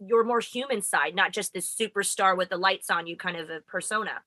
your 0.00 0.24
more 0.24 0.40
human 0.40 0.82
side, 0.82 1.14
not 1.14 1.32
just 1.32 1.52
this 1.52 1.72
superstar 1.72 2.36
with 2.36 2.48
the 2.48 2.56
lights 2.56 2.90
on 2.90 3.06
you 3.06 3.16
kind 3.16 3.36
of 3.36 3.48
a 3.48 3.60
persona. 3.60 4.22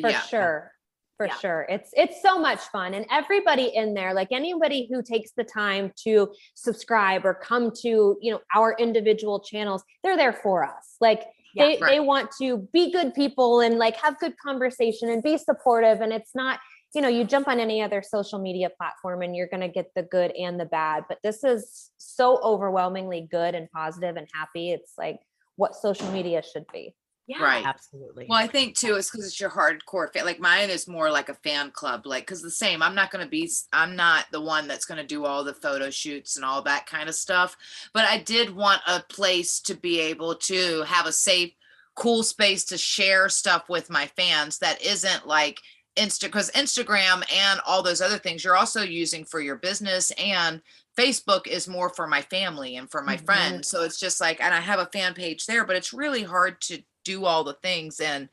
for 0.00 0.10
yeah. 0.10 0.20
sure 0.22 0.72
for 1.16 1.26
Yeah. 1.26 1.36
sure. 1.36 1.66
It's 1.68 1.90
it's 1.94 2.22
so 2.22 2.38
much 2.38 2.60
fun 2.60 2.94
and 2.94 3.06
everybody 3.10 3.74
in 3.74 3.94
there 3.94 4.12
like 4.14 4.28
anybody 4.30 4.88
who 4.90 5.02
takes 5.02 5.32
the 5.32 5.44
time 5.44 5.92
to 6.04 6.32
subscribe 6.54 7.24
or 7.24 7.34
come 7.34 7.70
to 7.82 8.16
you 8.20 8.32
know 8.32 8.40
our 8.54 8.76
individual 8.78 9.40
channels 9.40 9.82
they're 10.02 10.16
there 10.16 10.32
for 10.32 10.64
us. 10.64 10.96
Like 11.00 11.24
Yeah, 11.54 11.64
they 11.64 11.76
they 11.78 12.00
want 12.00 12.30
to 12.40 12.68
be 12.72 12.92
good 12.92 13.14
people 13.14 13.60
and 13.60 13.78
like 13.78 13.96
have 13.96 14.18
good 14.18 14.34
conversation 14.38 15.08
and 15.08 15.22
be 15.22 15.38
supportive 15.38 16.00
and 16.00 16.12
it's 16.12 16.34
not 16.34 16.60
you 16.94 17.00
know 17.02 17.08
you 17.08 17.24
jump 17.24 17.48
on 17.48 17.60
any 17.60 17.82
other 17.82 18.02
social 18.02 18.38
media 18.38 18.70
platform 18.70 19.22
and 19.22 19.34
you're 19.34 19.48
going 19.48 19.60
to 19.60 19.68
get 19.68 19.90
the 19.94 20.02
good 20.02 20.32
and 20.32 20.58
the 20.60 20.64
bad 20.66 21.04
but 21.08 21.18
this 21.22 21.44
is 21.44 21.90
so 21.98 22.38
overwhelmingly 22.42 23.26
good 23.30 23.54
and 23.54 23.70
positive 23.70 24.16
and 24.16 24.28
happy. 24.34 24.70
It's 24.70 24.92
like 24.98 25.18
what 25.56 25.74
social 25.74 26.10
media 26.12 26.42
should 26.42 26.66
be 26.72 26.94
Yeah. 27.28 27.42
Right. 27.42 27.64
Absolutely. 27.66 28.26
Well, 28.28 28.38
I 28.38 28.46
think 28.46 28.76
too, 28.76 28.94
it's 28.94 29.10
because 29.10 29.26
it's 29.26 29.40
your 29.40 29.50
hardcore 29.50 30.12
fan. 30.12 30.24
Like 30.24 30.38
mine 30.38 30.70
is 30.70 30.86
more 30.86 31.10
like 31.10 31.28
a 31.28 31.34
fan 31.34 31.72
club, 31.72 32.06
like 32.06 32.22
because 32.24 32.40
the 32.40 32.50
same. 32.50 32.82
I'm 32.82 32.94
not 32.94 33.10
gonna 33.10 33.26
be. 33.28 33.50
I'm 33.72 33.96
not 33.96 34.26
the 34.30 34.40
one 34.40 34.68
that's 34.68 34.84
gonna 34.84 35.04
do 35.06 35.24
all 35.24 35.42
the 35.42 35.54
photo 35.54 35.90
shoots 35.90 36.36
and 36.36 36.44
all 36.44 36.62
that 36.62 36.86
kind 36.86 37.08
of 37.08 37.16
stuff. 37.16 37.56
But 37.92 38.04
I 38.04 38.18
did 38.18 38.54
want 38.54 38.80
a 38.86 39.00
place 39.08 39.60
to 39.62 39.74
be 39.74 40.00
able 40.00 40.36
to 40.36 40.82
have 40.82 41.06
a 41.06 41.12
safe, 41.12 41.52
cool 41.96 42.22
space 42.22 42.64
to 42.66 42.78
share 42.78 43.28
stuff 43.28 43.68
with 43.68 43.90
my 43.90 44.06
fans 44.16 44.58
that 44.58 44.80
isn't 44.82 45.26
like 45.26 45.60
Insta. 45.96 46.24
Because 46.26 46.50
Instagram 46.52 47.24
and 47.34 47.60
all 47.66 47.82
those 47.82 48.00
other 48.00 48.18
things 48.18 48.44
you're 48.44 48.56
also 48.56 48.82
using 48.82 49.24
for 49.24 49.40
your 49.40 49.56
business 49.56 50.12
and 50.12 50.62
Facebook 50.96 51.46
is 51.46 51.68
more 51.68 51.90
for 51.94 52.06
my 52.06 52.22
family 52.22 52.76
and 52.76 52.90
for 52.90 53.02
my 53.02 53.16
Mhm. 53.16 53.24
friends. 53.24 53.68
So 53.68 53.82
it's 53.82 53.98
just 53.98 54.20
like, 54.20 54.40
and 54.40 54.54
I 54.54 54.60
have 54.60 54.78
a 54.78 54.86
fan 54.92 55.12
page 55.14 55.44
there, 55.46 55.64
but 55.64 55.76
it's 55.76 55.92
really 55.92 56.22
hard 56.22 56.60
to 56.62 56.82
do 57.06 57.24
all 57.24 57.44
the 57.44 57.54
things. 57.54 58.00
And 58.00 58.28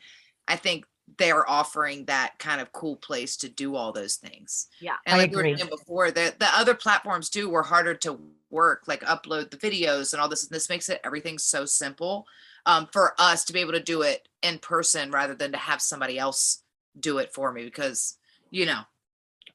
I 0.48 0.56
think 0.56 0.86
they're 1.18 1.48
offering 1.50 2.06
that 2.06 2.34
kind 2.40 2.60
of 2.60 2.72
cool 2.72 2.96
place 2.96 3.38
to 3.38 3.50
do 3.50 3.76
all 3.76 3.92
those 3.92 4.16
things. 4.16 4.68
Yeah. 4.82 4.96
And 5.06 5.16
I 5.16 5.18
like 5.20 5.30
we 5.30 5.36
were 5.36 5.42
agree. 5.44 5.58
saying 5.58 5.70
before, 5.70 6.12
the, 6.12 6.34
the 6.40 6.50
other 6.56 6.74
platforms 6.74 7.30
too 7.30 7.50
were 7.50 7.62
harder 7.62 7.94
to 7.96 8.20
work, 8.50 8.84
like 8.88 9.02
upload 9.02 9.52
the 9.52 9.58
videos 9.58 10.14
and 10.14 10.22
all 10.22 10.28
this. 10.28 10.44
And 10.44 10.52
this 10.52 10.70
makes 10.70 10.90
it 10.90 11.02
everything 11.04 11.38
so 11.38 11.66
simple 11.66 12.26
um, 12.66 12.88
for 12.92 13.14
us 13.20 13.46
to 13.46 13.54
be 13.54 13.60
able 13.60 13.74
to 13.74 13.84
do 13.84 14.02
it 14.02 14.28
in 14.42 14.58
person 14.58 15.12
rather 15.12 15.36
than 15.36 15.52
to 15.52 15.58
have 15.58 15.82
somebody 15.82 16.18
else 16.18 16.64
do 17.00 17.20
it 17.20 17.34
for 17.34 17.52
me 17.52 17.64
because, 17.64 18.18
you 18.50 18.66
know, 18.66 18.82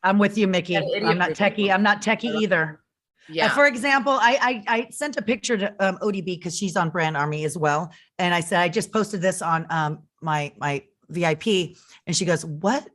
I'm 0.04 0.18
with 0.18 0.38
you, 0.38 0.46
Mickie. 0.46 0.76
I'm 0.76 1.18
not 1.18 1.30
techie. 1.30 1.74
I'm 1.74 1.82
not 1.82 2.02
techie 2.02 2.40
either. 2.40 2.80
Uh, 3.28 3.32
yeah. 3.34 3.48
For 3.50 3.66
example, 3.66 4.12
I, 4.12 4.64
I 4.68 4.78
I 4.78 4.86
sent 4.90 5.16
a 5.16 5.22
picture 5.22 5.56
to 5.58 5.74
um, 5.86 5.98
ODB 5.98 6.24
because 6.24 6.56
she's 6.56 6.76
on 6.76 6.90
Brand 6.90 7.16
Army 7.16 7.44
as 7.44 7.58
well, 7.58 7.92
and 8.18 8.34
I 8.34 8.40
said 8.40 8.60
I 8.60 8.68
just 8.68 8.92
posted 8.92 9.20
this 9.20 9.42
on 9.42 9.66
um 9.70 10.02
my 10.22 10.52
my 10.58 10.82
VIP, 11.08 11.76
and 12.06 12.16
she 12.16 12.24
goes, 12.24 12.44
"What? 12.44 12.88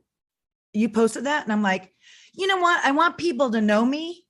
You 0.72 0.88
posted 0.88 1.24
that?" 1.24 1.44
And 1.44 1.52
I'm 1.52 1.62
like, 1.62 1.92
"You 2.34 2.46
know 2.46 2.56
what? 2.56 2.84
I 2.84 2.90
want 2.90 3.16
people 3.16 3.50
to 3.52 3.60
know 3.60 3.84
me, 3.84 4.24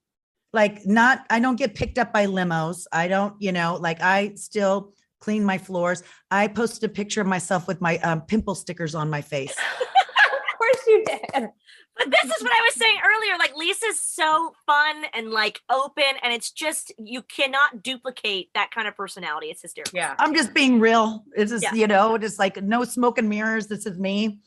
like 0.52 0.84
not. 0.84 1.24
I 1.30 1.40
don't 1.40 1.56
get 1.56 1.74
picked 1.74 1.98
up 1.98 2.12
by 2.12 2.26
limos. 2.26 2.84
I 2.92 3.08
don't, 3.08 3.40
you 3.40 3.52
know, 3.52 3.78
like 3.80 4.00
I 4.00 4.34
still." 4.34 4.92
Clean 5.20 5.42
my 5.42 5.56
floors. 5.56 6.02
I 6.30 6.48
posted 6.48 6.84
a 6.84 6.92
picture 6.92 7.22
of 7.22 7.26
myself 7.26 7.66
with 7.66 7.80
my 7.80 7.96
um, 8.00 8.20
pimple 8.20 8.54
stickers 8.54 8.94
on 8.94 9.08
my 9.08 9.22
face. 9.22 9.52
of 9.80 10.58
course 10.58 10.86
you 10.86 11.02
did 11.06 11.48
But 11.96 12.10
this 12.10 12.24
is 12.36 12.42
what 12.42 12.50
I 12.52 12.60
was 12.62 12.74
saying 12.74 12.96
earlier. 13.04 13.38
Like 13.38 13.54
Lisa's 13.56 14.00
so 14.00 14.54
fun 14.66 15.04
and 15.14 15.30
like 15.30 15.60
open, 15.70 16.04
and 16.22 16.32
it's 16.32 16.50
just 16.50 16.92
you 16.98 17.22
cannot 17.22 17.82
duplicate 17.82 18.50
that 18.54 18.70
kind 18.72 18.88
of 18.88 18.96
personality. 18.96 19.46
It's 19.46 19.62
hysterical. 19.62 19.96
yeah. 19.96 20.14
I'm 20.18 20.34
just 20.34 20.52
being 20.54 20.80
real. 20.80 21.22
This 21.36 21.52
is 21.52 21.62
Yeah. 21.62 21.72
you 21.74 21.86
know, 21.86 22.18
just 22.18 22.38
like 22.38 22.60
no 22.62 22.82
smoke 22.84 23.18
and 23.18 23.28
mirrors. 23.28 23.68
This 23.68 23.86
is 23.86 23.96
me, 23.98 24.40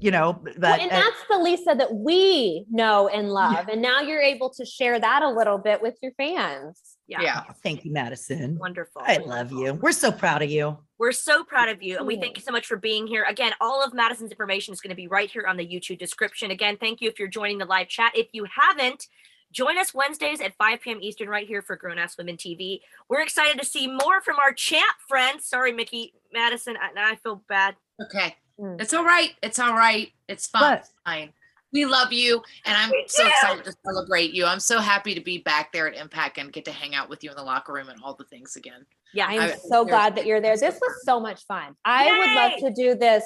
you 0.00 0.10
know, 0.10 0.40
Well, 0.42 0.54
but 0.58 0.80
and 0.80 0.90
uh, 0.90 0.94
that's 0.94 1.24
the 1.28 1.38
Lisa 1.38 1.74
that 1.76 1.94
we 1.94 2.64
know 2.70 3.08
and 3.08 3.30
love. 3.30 3.68
And 3.68 3.82
now 3.82 4.00
you're 4.00 4.20
able 4.20 4.50
to 4.50 4.64
share 4.64 4.98
that 4.98 5.22
a 5.22 5.28
little 5.28 5.58
bit 5.58 5.82
with 5.82 5.96
your 6.02 6.12
fans. 6.12 6.80
Yeah. 7.06 7.22
Yeah. 7.22 7.42
thank 7.62 7.84
you, 7.84 7.92
Madison. 7.92 8.56
Wonderful. 8.58 9.02
I 9.04 9.18
love 9.18 9.52
you. 9.52 9.74
We're 9.74 9.92
so 9.92 10.10
proud 10.12 10.42
of 10.42 10.50
you. 10.50 10.78
We're 10.98 11.12
so 11.12 11.44
proud 11.44 11.68
of 11.68 11.82
you, 11.82 11.96
and 11.96 12.06
we 12.06 12.16
thank 12.20 12.36
you 12.36 12.42
so 12.42 12.52
much 12.52 12.66
for 12.66 12.76
being 12.76 13.06
here. 13.06 13.24
Again, 13.24 13.52
all 13.60 13.82
of 13.82 13.94
Madison's 13.94 14.30
information 14.30 14.74
is 14.74 14.80
going 14.80 14.90
to 14.90 14.96
be 14.96 15.08
right 15.08 15.30
here 15.30 15.46
on 15.46 15.56
the 15.56 15.66
YouTube 15.66 15.98
description. 15.98 16.50
Again, 16.50 16.76
thank 16.78 17.00
you 17.00 17.08
if 17.08 17.18
you're 17.18 17.28
joining 17.28 17.58
the 17.58 17.64
live 17.64 17.88
chat. 17.88 18.12
If 18.14 18.28
you 18.32 18.44
haven't, 18.44 19.06
join 19.52 19.78
us 19.78 19.94
Wednesdays 19.94 20.40
at 20.40 20.54
5 20.56 20.80
p.m. 20.80 20.98
Eastern 21.00 21.28
right 21.28 21.46
here 21.46 21.62
for 21.62 21.76
Grown 21.76 21.98
Ass 21.98 22.16
Women 22.18 22.36
TV. 22.36 22.80
We're 23.08 23.22
excited 23.22 23.58
to 23.58 23.66
see 23.66 23.86
more 23.86 24.20
from 24.22 24.36
our 24.38 24.52
champ 24.52 24.84
friends. 25.08 25.46
Sorry, 25.46 25.72
Mickie 25.72 26.12
Madison, 26.32 26.76
I, 26.76 27.12
I 27.12 27.16
feel 27.16 27.42
bad. 27.48 27.76
Okay. 28.02 28.36
Mm. 28.60 28.80
It's 28.80 28.92
all 28.94 29.04
right. 29.04 29.30
It's 29.42 29.58
all 29.58 29.74
right. 29.74 30.10
It's 30.28 30.46
fine. 30.46 30.78
But- 30.78 30.88
fine. 31.04 31.32
We 31.72 31.84
love 31.86 32.12
you. 32.12 32.42
And 32.64 32.76
I'm 32.76 32.90
We 32.90 33.04
so 33.06 33.22
do. 33.22 33.28
excited 33.28 33.64
to 33.64 33.72
celebrate 33.86 34.32
you. 34.34 34.44
I'm 34.44 34.58
so 34.58 34.80
happy 34.80 35.14
to 35.14 35.20
be 35.20 35.38
back 35.38 35.70
there 35.72 35.86
at 35.86 35.94
Impact 35.94 36.36
and 36.38 36.52
get 36.52 36.64
to 36.64 36.72
hang 36.72 36.96
out 36.96 37.08
with 37.08 37.22
you 37.22 37.30
in 37.30 37.36
the 37.36 37.44
locker 37.44 37.72
room 37.72 37.88
and 37.88 38.02
all 38.02 38.14
the 38.14 38.24
things 38.24 38.56
again. 38.56 38.84
Yeah, 39.14 39.26
I'm 39.28 39.40
I- 39.40 39.54
so 39.68 39.84
glad 39.84 40.16
that 40.16 40.26
you're 40.26 40.40
there. 40.40 40.56
This 40.56 40.74
was 40.80 41.04
so 41.04 41.20
much 41.20 41.46
fun. 41.46 41.76
I 41.84 42.10
would 42.18 42.30
love 42.34 42.74
to 42.74 42.82
do 42.82 42.96
this 42.96 43.22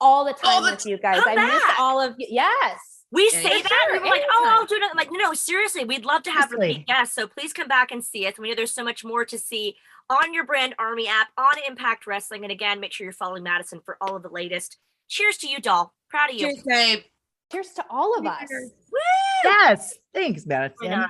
all 0.00 0.24
the 0.24 0.32
All 0.42 0.60
time 0.60 0.64
the 0.64 0.70
with 0.72 0.86
you 0.86 0.98
guys. 0.98 1.22
Come 1.22 1.38
I 1.38 1.46
miss 1.46 1.62
all 1.78 2.00
of 2.00 2.16
you. 2.18 2.26
Yes. 2.30 2.80
We 3.12 3.30
Yeah, 3.32 3.40
say 3.42 3.56
yeah. 3.58 3.62
that 3.62 3.84
Sure, 3.86 3.94
and 3.94 4.04
we're 4.04 4.10
like, 4.10 4.22
oh, 4.28 4.48
I'll 4.50 4.66
do 4.66 4.74
it. 4.74 4.96
Like, 4.96 5.08
no, 5.12 5.32
seriously, 5.34 5.84
we'd 5.84 6.04
love 6.04 6.24
to 6.24 6.32
have 6.32 6.48
Seriously. 6.48 6.68
repeat 6.70 6.86
guests. 6.88 7.14
So 7.14 7.28
please 7.28 7.52
come 7.52 7.68
back 7.68 7.92
and 7.92 8.04
see 8.04 8.26
us. 8.26 8.34
We 8.38 8.48
know 8.48 8.56
there's 8.56 8.74
so 8.74 8.82
much 8.82 9.04
more 9.04 9.24
to 9.24 9.38
see 9.38 9.76
on 10.10 10.34
your 10.34 10.44
brand 10.44 10.74
Army 10.78 11.08
app, 11.08 11.28
on 11.38 11.54
Impact 11.66 12.06
Wrestling. 12.06 12.44
And 12.44 12.52
again, 12.52 12.80
make 12.80 12.92
sure 12.92 13.04
you're 13.04 13.12
following 13.12 13.42
Madison 13.42 13.80
for 13.84 13.96
all 14.00 14.16
of 14.16 14.22
the 14.22 14.28
latest. 14.28 14.78
Cheers 15.08 15.36
to 15.38 15.48
you, 15.48 15.60
doll. 15.60 15.92
Proud 16.08 16.30
of 16.30 16.36
you. 16.36 16.46
Cheers, 16.46 16.62
babe. 16.66 17.00
Cheers 17.52 17.68
to 17.76 17.84
all 17.90 18.18
of 18.18 18.26
us. 18.26 18.48
Woo! 18.50 18.98
Yes. 19.44 19.94
Thanks, 20.12 20.44
Why 20.46 20.68
Madison. 20.80 21.04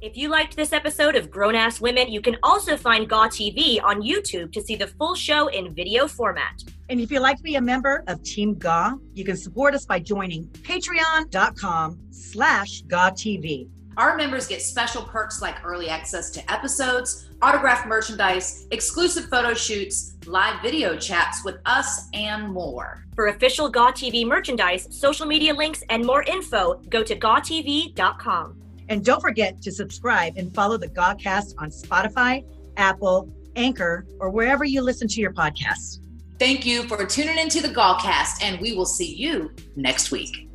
If 0.00 0.18
you 0.18 0.28
liked 0.28 0.54
this 0.54 0.72
episode 0.74 1.16
of 1.16 1.30
Grown 1.30 1.54
Ass 1.54 1.80
Women, 1.80 2.10
you 2.10 2.20
can 2.20 2.36
also 2.42 2.76
find 2.76 3.08
Gaw 3.08 3.28
TV 3.28 3.82
on 3.82 4.02
YouTube 4.02 4.52
to 4.52 4.60
see 4.60 4.76
the 4.76 4.86
full 4.86 5.14
show 5.14 5.46
in 5.48 5.74
video 5.74 6.06
format. 6.06 6.62
And 6.90 7.00
if 7.00 7.10
you'd 7.10 7.20
like 7.20 7.38
to 7.38 7.42
be 7.42 7.54
a 7.54 7.60
member 7.60 8.04
of 8.06 8.22
Team 8.22 8.54
GAW, 8.58 8.98
you 9.14 9.24
can 9.24 9.36
support 9.36 9.74
us 9.74 9.86
by 9.86 10.00
joining 10.00 10.46
patreon.com 10.48 11.98
slash 12.10 12.82
GAWTV. 12.82 13.70
Our 13.96 14.16
members 14.16 14.46
get 14.46 14.60
special 14.60 15.02
perks 15.02 15.40
like 15.40 15.64
early 15.64 15.88
access 15.88 16.30
to 16.30 16.52
episodes, 16.52 17.28
autographed 17.42 17.86
merchandise, 17.86 18.66
exclusive 18.70 19.26
photo 19.26 19.54
shoots, 19.54 20.14
live 20.26 20.60
video 20.62 20.96
chats 20.96 21.44
with 21.44 21.58
us, 21.64 22.08
and 22.12 22.52
more. 22.52 23.04
For 23.14 23.28
official 23.28 23.68
Gaw 23.68 23.92
TV 23.92 24.26
merchandise, 24.26 24.88
social 24.90 25.26
media 25.26 25.54
links, 25.54 25.82
and 25.90 26.04
more 26.04 26.24
info, 26.24 26.80
go 26.88 27.04
to 27.04 27.14
gawtv.com. 27.14 28.60
And 28.88 29.04
don't 29.04 29.20
forget 29.20 29.62
to 29.62 29.70
subscribe 29.70 30.36
and 30.36 30.52
follow 30.54 30.76
the 30.76 30.88
GAWcast 30.88 31.54
on 31.58 31.70
Spotify, 31.70 32.44
Apple, 32.76 33.32
Anchor, 33.56 34.06
or 34.18 34.30
wherever 34.30 34.64
you 34.64 34.82
listen 34.82 35.06
to 35.08 35.20
your 35.20 35.32
podcasts. 35.32 36.00
Thank 36.38 36.66
you 36.66 36.82
for 36.88 37.04
tuning 37.06 37.38
into 37.38 37.62
the 37.62 37.68
Gawcast, 37.68 38.42
and 38.42 38.60
we 38.60 38.74
will 38.74 38.86
see 38.86 39.14
you 39.14 39.52
next 39.76 40.10
week. 40.10 40.48